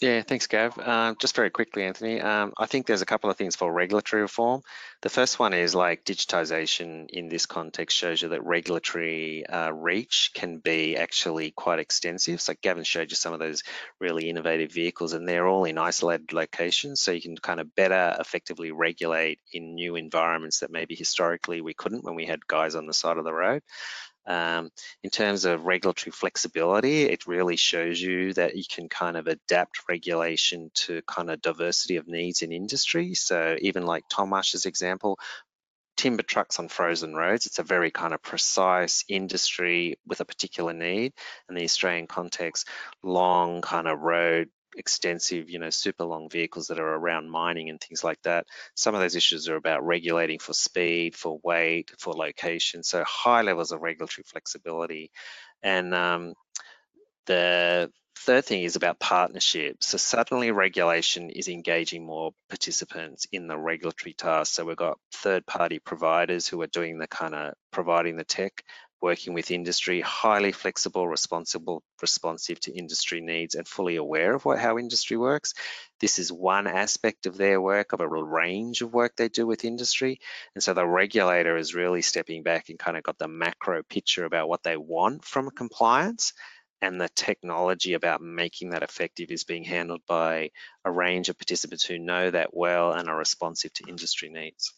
Yeah, 0.00 0.22
thanks, 0.22 0.46
Gav. 0.46 0.78
Um, 0.78 1.16
just 1.20 1.36
very 1.36 1.50
quickly, 1.50 1.84
Anthony, 1.84 2.22
um, 2.22 2.54
I 2.56 2.64
think 2.64 2.86
there's 2.86 3.02
a 3.02 3.06
couple 3.06 3.28
of 3.28 3.36
things 3.36 3.54
for 3.54 3.70
regulatory 3.70 4.22
reform. 4.22 4.62
The 5.02 5.10
first 5.10 5.38
one 5.38 5.52
is 5.52 5.74
like 5.74 6.06
digitization 6.06 7.10
in 7.10 7.28
this 7.28 7.44
context 7.44 7.98
shows 7.98 8.22
you 8.22 8.30
that 8.30 8.42
regulatory 8.42 9.44
uh, 9.46 9.70
reach 9.72 10.30
can 10.32 10.56
be 10.56 10.96
actually 10.96 11.50
quite 11.50 11.80
extensive. 11.80 12.40
So 12.40 12.54
Gavin 12.62 12.84
showed 12.84 13.10
you 13.10 13.16
some 13.16 13.34
of 13.34 13.40
those 13.40 13.62
really 14.00 14.30
innovative 14.30 14.72
vehicles 14.72 15.12
and 15.12 15.28
they're 15.28 15.46
all 15.46 15.64
in 15.64 15.76
isolated 15.76 16.32
locations. 16.32 17.02
So 17.02 17.12
you 17.12 17.20
can 17.20 17.36
kind 17.36 17.60
of 17.60 17.74
better 17.74 18.16
effectively 18.18 18.72
regulate 18.72 19.38
in 19.52 19.74
new 19.74 19.96
environments 19.96 20.60
that 20.60 20.70
maybe 20.72 20.94
historically 20.94 21.60
we 21.60 21.74
couldn't 21.74 22.04
when 22.04 22.14
we 22.14 22.24
had 22.24 22.46
guys 22.46 22.74
on 22.74 22.86
the 22.86 22.94
side 22.94 23.18
of 23.18 23.24
the 23.24 23.34
road. 23.34 23.60
Um, 24.26 24.70
in 25.02 25.10
terms 25.10 25.44
of 25.44 25.64
regulatory 25.64 26.12
flexibility, 26.12 27.04
it 27.04 27.26
really 27.26 27.56
shows 27.56 28.00
you 28.00 28.32
that 28.34 28.56
you 28.56 28.64
can 28.68 28.88
kind 28.88 29.16
of 29.16 29.26
adapt 29.26 29.88
regulation 29.88 30.70
to 30.74 31.02
kind 31.06 31.30
of 31.30 31.42
diversity 31.42 31.96
of 31.96 32.06
needs 32.06 32.42
in 32.42 32.52
industry. 32.52 33.14
So 33.14 33.56
even 33.60 33.86
like 33.86 34.04
Tomash's 34.08 34.66
example, 34.66 35.18
timber 35.96 36.22
trucks 36.22 36.58
on 36.58 36.68
frozen 36.68 37.14
roads. 37.14 37.44
It's 37.46 37.58
a 37.58 37.62
very 37.62 37.90
kind 37.90 38.14
of 38.14 38.22
precise 38.22 39.04
industry 39.08 39.98
with 40.06 40.20
a 40.20 40.24
particular 40.24 40.72
need. 40.72 41.12
In 41.48 41.54
the 41.54 41.64
Australian 41.64 42.06
context, 42.06 42.68
long 43.02 43.60
kind 43.60 43.86
of 43.86 44.00
road 44.00 44.48
extensive, 44.76 45.50
you 45.50 45.58
know, 45.58 45.70
super 45.70 46.04
long 46.04 46.28
vehicles 46.28 46.68
that 46.68 46.78
are 46.78 46.94
around 46.94 47.30
mining 47.30 47.70
and 47.70 47.80
things 47.80 48.04
like 48.04 48.20
that. 48.22 48.46
Some 48.74 48.94
of 48.94 49.00
those 49.00 49.16
issues 49.16 49.48
are 49.48 49.56
about 49.56 49.84
regulating 49.84 50.38
for 50.38 50.52
speed, 50.52 51.16
for 51.16 51.38
weight, 51.42 51.92
for 51.98 52.14
location. 52.14 52.82
So 52.82 53.04
high 53.04 53.42
levels 53.42 53.72
of 53.72 53.82
regulatory 53.82 54.24
flexibility. 54.26 55.10
And 55.62 55.94
um, 55.94 56.34
the 57.26 57.90
third 58.16 58.44
thing 58.44 58.64
is 58.64 58.76
about 58.76 59.00
partnerships. 59.00 59.88
So 59.88 59.96
suddenly 59.96 60.50
regulation 60.50 61.30
is 61.30 61.48
engaging 61.48 62.04
more 62.04 62.32
participants 62.48 63.26
in 63.32 63.46
the 63.46 63.56
regulatory 63.56 64.12
task. 64.12 64.54
So 64.54 64.64
we've 64.64 64.76
got 64.76 64.98
third 65.12 65.46
party 65.46 65.78
providers 65.78 66.46
who 66.46 66.60
are 66.60 66.66
doing 66.66 66.98
the 66.98 67.08
kind 67.08 67.34
of 67.34 67.54
providing 67.70 68.16
the 68.16 68.24
tech, 68.24 68.62
working 69.00 69.32
with 69.32 69.50
industry, 69.50 70.00
highly 70.00 70.52
flexible, 70.52 71.08
responsible, 71.08 71.82
responsive 72.00 72.60
to 72.60 72.76
industry 72.76 73.20
needs 73.20 73.54
and 73.54 73.66
fully 73.66 73.96
aware 73.96 74.34
of 74.34 74.44
what 74.44 74.58
how 74.58 74.78
industry 74.78 75.16
works. 75.16 75.54
This 76.00 76.18
is 76.18 76.32
one 76.32 76.66
aspect 76.66 77.26
of 77.26 77.36
their 77.36 77.60
work, 77.60 77.92
of 77.92 78.00
a 78.00 78.08
range 78.08 78.82
of 78.82 78.92
work 78.92 79.16
they 79.16 79.28
do 79.28 79.46
with 79.46 79.64
industry. 79.64 80.20
And 80.54 80.62
so 80.62 80.74
the 80.74 80.86
regulator 80.86 81.56
is 81.56 81.74
really 81.74 82.02
stepping 82.02 82.42
back 82.42 82.68
and 82.68 82.78
kind 82.78 82.96
of 82.96 83.02
got 83.02 83.18
the 83.18 83.28
macro 83.28 83.82
picture 83.82 84.24
about 84.24 84.48
what 84.48 84.62
they 84.62 84.76
want 84.76 85.24
from 85.24 85.50
compliance 85.50 86.32
and 86.82 87.00
the 87.00 87.10
technology 87.10 87.92
about 87.94 88.22
making 88.22 88.70
that 88.70 88.82
effective 88.82 89.30
is 89.30 89.44
being 89.44 89.64
handled 89.64 90.00
by 90.06 90.50
a 90.84 90.90
range 90.90 91.28
of 91.28 91.38
participants 91.38 91.84
who 91.84 91.98
know 91.98 92.30
that 92.30 92.54
well 92.54 92.92
and 92.92 93.08
are 93.08 93.18
responsive 93.18 93.72
to 93.74 93.88
industry 93.88 94.30
needs. 94.30 94.72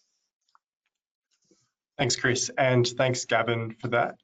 Thanks, 2.02 2.16
Chris, 2.16 2.50
and 2.58 2.84
thanks, 2.84 3.26
Gavin, 3.26 3.76
for 3.80 3.86
that. 3.86 4.16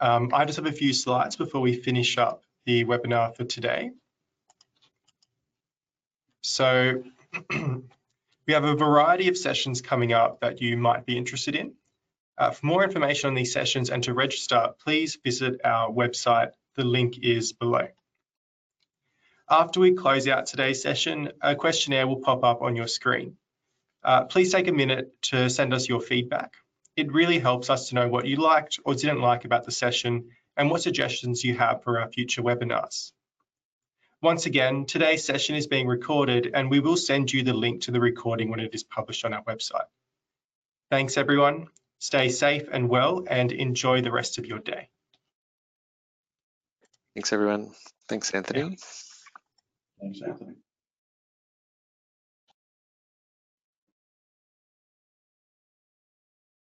Um, 0.00 0.30
I 0.32 0.44
just 0.44 0.56
have 0.56 0.66
a 0.66 0.72
few 0.72 0.92
slides 0.92 1.36
before 1.36 1.60
we 1.60 1.72
finish 1.72 2.18
up 2.18 2.42
the 2.66 2.84
webinar 2.84 3.36
for 3.36 3.44
today. 3.44 3.92
So 6.40 7.04
we 7.50 8.54
have 8.54 8.64
a 8.64 8.74
variety 8.74 9.28
of 9.28 9.36
sessions 9.36 9.80
coming 9.82 10.12
up 10.12 10.40
that 10.40 10.60
you 10.60 10.76
might 10.76 11.06
be 11.06 11.16
interested 11.16 11.54
in. 11.54 11.74
Uh, 12.36 12.50
for 12.50 12.66
more 12.66 12.82
information 12.82 13.28
on 13.28 13.34
these 13.34 13.52
sessions 13.52 13.88
and 13.88 14.02
to 14.02 14.14
register, 14.14 14.70
please 14.82 15.16
visit 15.22 15.60
our 15.62 15.92
website. 15.92 16.50
The 16.74 16.82
link 16.82 17.20
is 17.22 17.52
below. 17.52 17.86
After 19.48 19.78
we 19.78 19.92
close 19.92 20.26
out 20.26 20.46
today's 20.46 20.82
session, 20.82 21.30
a 21.40 21.54
questionnaire 21.54 22.08
will 22.08 22.18
pop 22.18 22.42
up 22.42 22.62
on 22.62 22.74
your 22.74 22.88
screen. 22.88 23.36
Uh, 24.02 24.24
please 24.24 24.50
take 24.50 24.66
a 24.66 24.72
minute 24.72 25.14
to 25.22 25.48
send 25.48 25.72
us 25.72 25.88
your 25.88 26.00
feedback. 26.00 26.54
It 26.96 27.12
really 27.12 27.38
helps 27.38 27.70
us 27.70 27.88
to 27.88 27.94
know 27.94 28.08
what 28.08 28.26
you 28.26 28.36
liked 28.36 28.78
or 28.84 28.94
didn't 28.94 29.20
like 29.20 29.44
about 29.44 29.64
the 29.64 29.72
session 29.72 30.30
and 30.56 30.70
what 30.70 30.82
suggestions 30.82 31.42
you 31.42 31.56
have 31.56 31.82
for 31.82 32.00
our 32.00 32.08
future 32.08 32.42
webinars. 32.42 33.12
Once 34.20 34.46
again, 34.46 34.84
today's 34.84 35.24
session 35.24 35.56
is 35.56 35.66
being 35.66 35.88
recorded 35.88 36.50
and 36.54 36.70
we 36.70 36.80
will 36.80 36.96
send 36.96 37.32
you 37.32 37.42
the 37.42 37.54
link 37.54 37.82
to 37.82 37.90
the 37.90 38.00
recording 38.00 38.50
when 38.50 38.60
it 38.60 38.74
is 38.74 38.84
published 38.84 39.24
on 39.24 39.32
our 39.32 39.42
website. 39.44 39.86
Thanks 40.90 41.16
everyone, 41.16 41.68
stay 41.98 42.28
safe 42.28 42.68
and 42.70 42.88
well 42.88 43.24
and 43.28 43.50
enjoy 43.50 44.02
the 44.02 44.12
rest 44.12 44.38
of 44.38 44.46
your 44.46 44.58
day. 44.58 44.90
Thanks 47.14 47.32
everyone. 47.32 47.72
Thanks 48.08 48.30
Anthony. 48.30 48.76
Thanks, 50.00 50.20
Anthony. 50.22 50.54